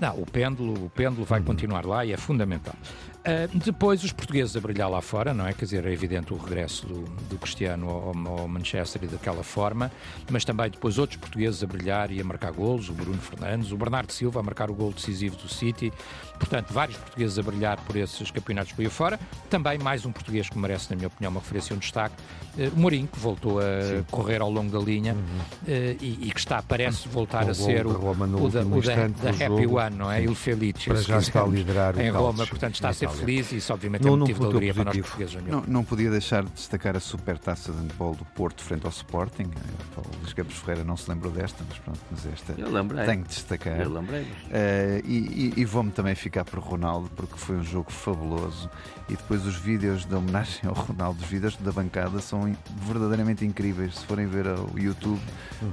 Não, 0.00 0.14
o 0.20 0.26
pêndulo, 0.26 0.86
o 0.86 0.90
pêndulo 0.90 1.24
vai 1.24 1.42
continuar 1.42 1.84
lá 1.84 2.04
e 2.04 2.12
é 2.12 2.16
fundamental. 2.16 2.74
Uh, 3.22 3.56
depois 3.56 4.02
os 4.02 4.10
portugueses 4.10 4.56
a 4.56 4.60
brilhar 4.60 4.90
lá 4.90 5.00
fora, 5.00 5.32
não 5.32 5.46
é? 5.46 5.52
Quer 5.52 5.64
dizer, 5.64 5.86
é 5.86 5.92
evidente 5.92 6.34
o 6.34 6.36
regresso 6.36 6.84
do, 6.86 7.04
do 7.30 7.38
Cristiano 7.38 7.88
ao, 7.88 8.40
ao, 8.40 8.48
Manchester 8.48 9.04
e 9.04 9.06
daquela 9.06 9.44
forma, 9.44 9.92
mas 10.28 10.44
também 10.44 10.68
depois 10.68 10.98
outros 10.98 11.20
portugueses 11.20 11.62
a 11.62 11.66
brilhar 11.68 12.10
e 12.10 12.20
a 12.20 12.24
marcar 12.24 12.50
golos, 12.50 12.88
o 12.88 12.92
Bruno 12.92 13.20
Fernandes, 13.20 13.70
o 13.70 13.76
Bernardo 13.76 14.10
Silva 14.12 14.40
a 14.40 14.42
marcar 14.42 14.72
o 14.72 14.74
gol 14.74 14.92
decisivo 14.92 15.36
do 15.36 15.48
City, 15.48 15.92
portanto, 16.36 16.72
vários 16.72 16.96
portugueses 16.96 17.38
a 17.38 17.42
brilhar 17.42 17.76
por 17.82 17.94
esses 17.94 18.28
campeonatos 18.32 18.72
por 18.72 18.82
aí 18.82 18.88
fora. 18.88 19.20
Também 19.48 19.78
mais 19.78 20.04
um 20.04 20.10
português 20.10 20.48
que 20.48 20.58
merece, 20.58 20.90
na 20.90 20.96
minha 20.96 21.06
opinião, 21.06 21.30
uma 21.30 21.40
referência 21.40 21.74
e 21.74 21.76
um 21.76 21.78
destaque, 21.78 22.16
uh, 22.58 22.74
o 22.74 22.80
Mourinho, 22.80 23.06
que 23.06 23.20
voltou 23.20 23.60
a 23.60 23.82
Sim. 23.82 24.04
correr 24.10 24.40
ao 24.40 24.50
longo 24.50 24.76
da 24.76 24.84
linha 24.84 25.14
uhum. 25.14 25.20
uh, 25.20 25.96
e, 26.00 26.18
e, 26.22 26.32
que 26.32 26.40
está, 26.40 26.60
parece 26.60 27.08
voltar 27.08 27.48
a 27.48 27.54
ser 27.54 27.86
o, 27.86 27.90
o, 27.90 28.50
da, 28.50 28.62
o 28.62 28.82
da, 28.82 29.06
da 29.06 29.30
Happy 29.30 29.66
One, 29.68 29.96
não 29.96 30.10
é? 30.10 30.24
Il 30.24 30.34
Felice. 30.34 30.88
Para 30.88 31.00
já 31.00 31.18
está 31.18 31.44
a 31.44 31.46
liderar 31.46 31.96
em 32.00 32.10
Roma, 32.10 32.44
portanto, 32.44 32.74
está 32.74 32.88
a 32.88 32.92
ser 32.92 33.11
feliz 33.12 33.52
e 33.52 33.56
isso 33.56 33.72
obviamente 33.72 34.02
não, 34.02 34.14
é 34.14 34.16
motivo 34.16 34.40
de 34.40 34.46
alegria 34.46 34.74
para 34.74 34.84
nós 34.84 34.96
portugueses. 34.96 35.42
Não, 35.46 35.64
não 35.66 35.84
podia 35.84 36.10
deixar 36.10 36.44
de 36.44 36.50
destacar 36.50 36.96
a 36.96 37.00
super 37.00 37.38
taça 37.38 37.72
de 37.72 37.78
handball 37.78 38.14
do 38.14 38.24
Porto 38.24 38.62
frente 38.62 38.84
ao 38.84 38.90
Sporting. 38.90 39.44
Eh, 39.44 40.00
o 40.00 40.20
Luís 40.20 40.32
Campos 40.32 40.56
Ferreira 40.56 40.84
não 40.84 40.96
se 40.96 41.08
lembrou 41.10 41.32
desta, 41.32 41.64
mas 41.68 41.78
pronto, 41.78 42.00
mas 42.10 42.26
esta 42.26 42.54
Eu 42.56 42.70
lembrei. 42.70 43.04
tenho 43.04 43.22
de 43.22 43.28
destacar. 43.28 43.80
Eu 43.80 43.92
lembrei. 43.92 44.22
Uh, 44.22 44.26
e, 45.04 45.52
e, 45.56 45.60
e 45.60 45.64
vou-me 45.64 45.90
também 45.90 46.14
ficar 46.14 46.44
por 46.44 46.58
Ronaldo, 46.58 47.10
porque 47.16 47.36
foi 47.36 47.56
um 47.56 47.64
jogo 47.64 47.90
fabuloso. 47.90 48.70
E 49.08 49.16
depois 49.16 49.44
os 49.46 49.56
vídeos 49.56 50.04
da 50.04 50.18
homenagem 50.18 50.60
ao 50.64 50.74
Ronaldo, 50.74 51.22
os 51.22 51.28
vídeos 51.28 51.56
da 51.56 51.72
bancada 51.72 52.20
são 52.20 52.56
verdadeiramente 52.86 53.44
incríveis. 53.44 53.98
Se 53.98 54.06
forem 54.06 54.26
ver 54.26 54.46
ao 54.46 54.70
YouTube, 54.78 55.20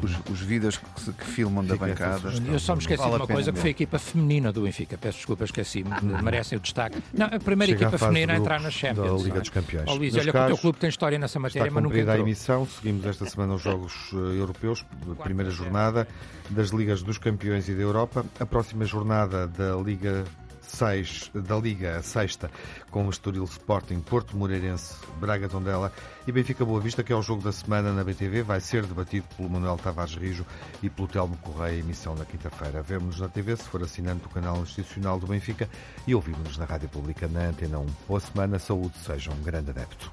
os, 0.04 0.12
os 0.32 0.42
vídeos 0.42 0.78
que, 0.78 1.14
que 1.14 1.26
filmam 1.26 1.64
da 1.64 1.76
bancada. 1.76 2.34
Eu 2.48 2.60
só 2.60 2.76
me 2.76 2.82
esqueci 2.82 3.02
vale 3.02 3.16
de 3.16 3.22
uma 3.22 3.28
coisa 3.28 3.52
que 3.52 3.60
foi 3.60 3.70
a 3.70 3.72
equipa 3.72 4.00
feminina 4.00 4.52
do 4.52 4.64
Benfica. 4.64 4.98
Peço 4.98 5.18
desculpa, 5.18 5.46
esqueci. 5.46 5.84
Merecem 6.24 6.58
o 6.58 6.62
destaque. 6.62 7.02
Não, 7.14 7.29
a 7.36 7.40
primeira 7.40 7.60
primeira 7.60 7.72
equipa 7.74 7.98
feminina 7.98 8.34
a 8.34 8.38
entrar 8.38 8.62
na 8.62 8.70
Champions. 8.70 9.22
Da 9.22 9.24
Liga 9.28 9.40
dos 9.40 9.50
Campeões. 9.50 9.86
Oh, 9.88 9.94
Luís, 9.94 10.16
olha 10.16 10.32
que 10.32 10.38
o 10.38 10.48
teu 10.48 10.58
clube 10.58 10.80
tem 10.80 10.90
história 10.90 11.20
nessa 11.20 11.40
matéria, 11.40 11.68
está 11.68 11.74
mas 11.74 11.84
nunca 11.84 12.00
entrou. 12.00 12.16
a 12.16 12.20
emissão, 12.20 12.66
seguimos 12.66 13.06
esta 13.06 13.26
semana 13.26 13.54
os 13.54 13.62
Jogos 13.62 13.94
eh, 14.14 14.40
Europeus, 14.40 14.86
primeira 15.24 15.52
jornada 15.52 16.08
das 16.50 16.70
Ligas 16.70 17.04
dos 17.04 17.18
Campeões 17.18 17.70
e 17.70 17.76
da 17.76 17.82
Europa. 17.82 18.26
A 18.40 18.46
próxima 18.46 18.86
jornada 18.86 19.48
da 19.48 19.76
Liga 19.76 20.26
6 20.70 21.32
da 21.34 21.58
Liga, 21.58 22.02
sexta, 22.02 22.50
com 22.92 23.06
o 23.06 23.10
Estoril 23.10 23.44
Sporting, 23.44 24.00
Porto 24.00 24.38
Moreirense, 24.38 24.96
Braga 25.20 25.50
Tondela 25.50 25.92
e 26.28 26.32
Benfica 26.32 26.64
Boa 26.64 26.80
Vista, 26.80 27.04
que 27.04 27.12
é 27.12 27.16
o 27.16 27.22
jogo 27.22 27.42
da 27.42 27.52
semana 27.52 27.92
na 27.92 28.04
BTV, 28.04 28.44
vai 28.44 28.62
ser 28.62 28.86
debatido 28.86 29.26
pelo 29.36 29.50
Manuel 29.50 29.78
Tavares 29.78 30.16
Rijo 30.16 30.46
e 30.82 30.90
pelo 30.90 31.08
Telmo 31.08 31.38
Correia, 31.38 31.80
emissão 31.80 32.16
na 32.16 32.26
quinta-feira. 32.26 32.82
Vemo-nos 32.82 33.20
na 33.20 33.28
TV, 33.28 33.56
se 33.56 33.64
for 33.64 33.84
assinante 33.84 34.24
do 34.24 34.30
canal 34.30 34.62
institucional 34.62 35.20
do 35.20 35.28
Benfica 35.28 35.68
e 36.06 36.14
ouvimos-nos 36.14 36.58
na 36.58 36.66
Rádio 36.66 36.90
Pública 36.90 37.28
na 37.28 37.48
Antena 37.48 37.80
1. 37.80 37.86
Boa 38.08 38.20
semana, 38.20 38.60
saúde, 38.60 38.98
seja 39.06 39.32
um 39.32 39.42
grande 39.42 39.72
adepto. 39.72 40.12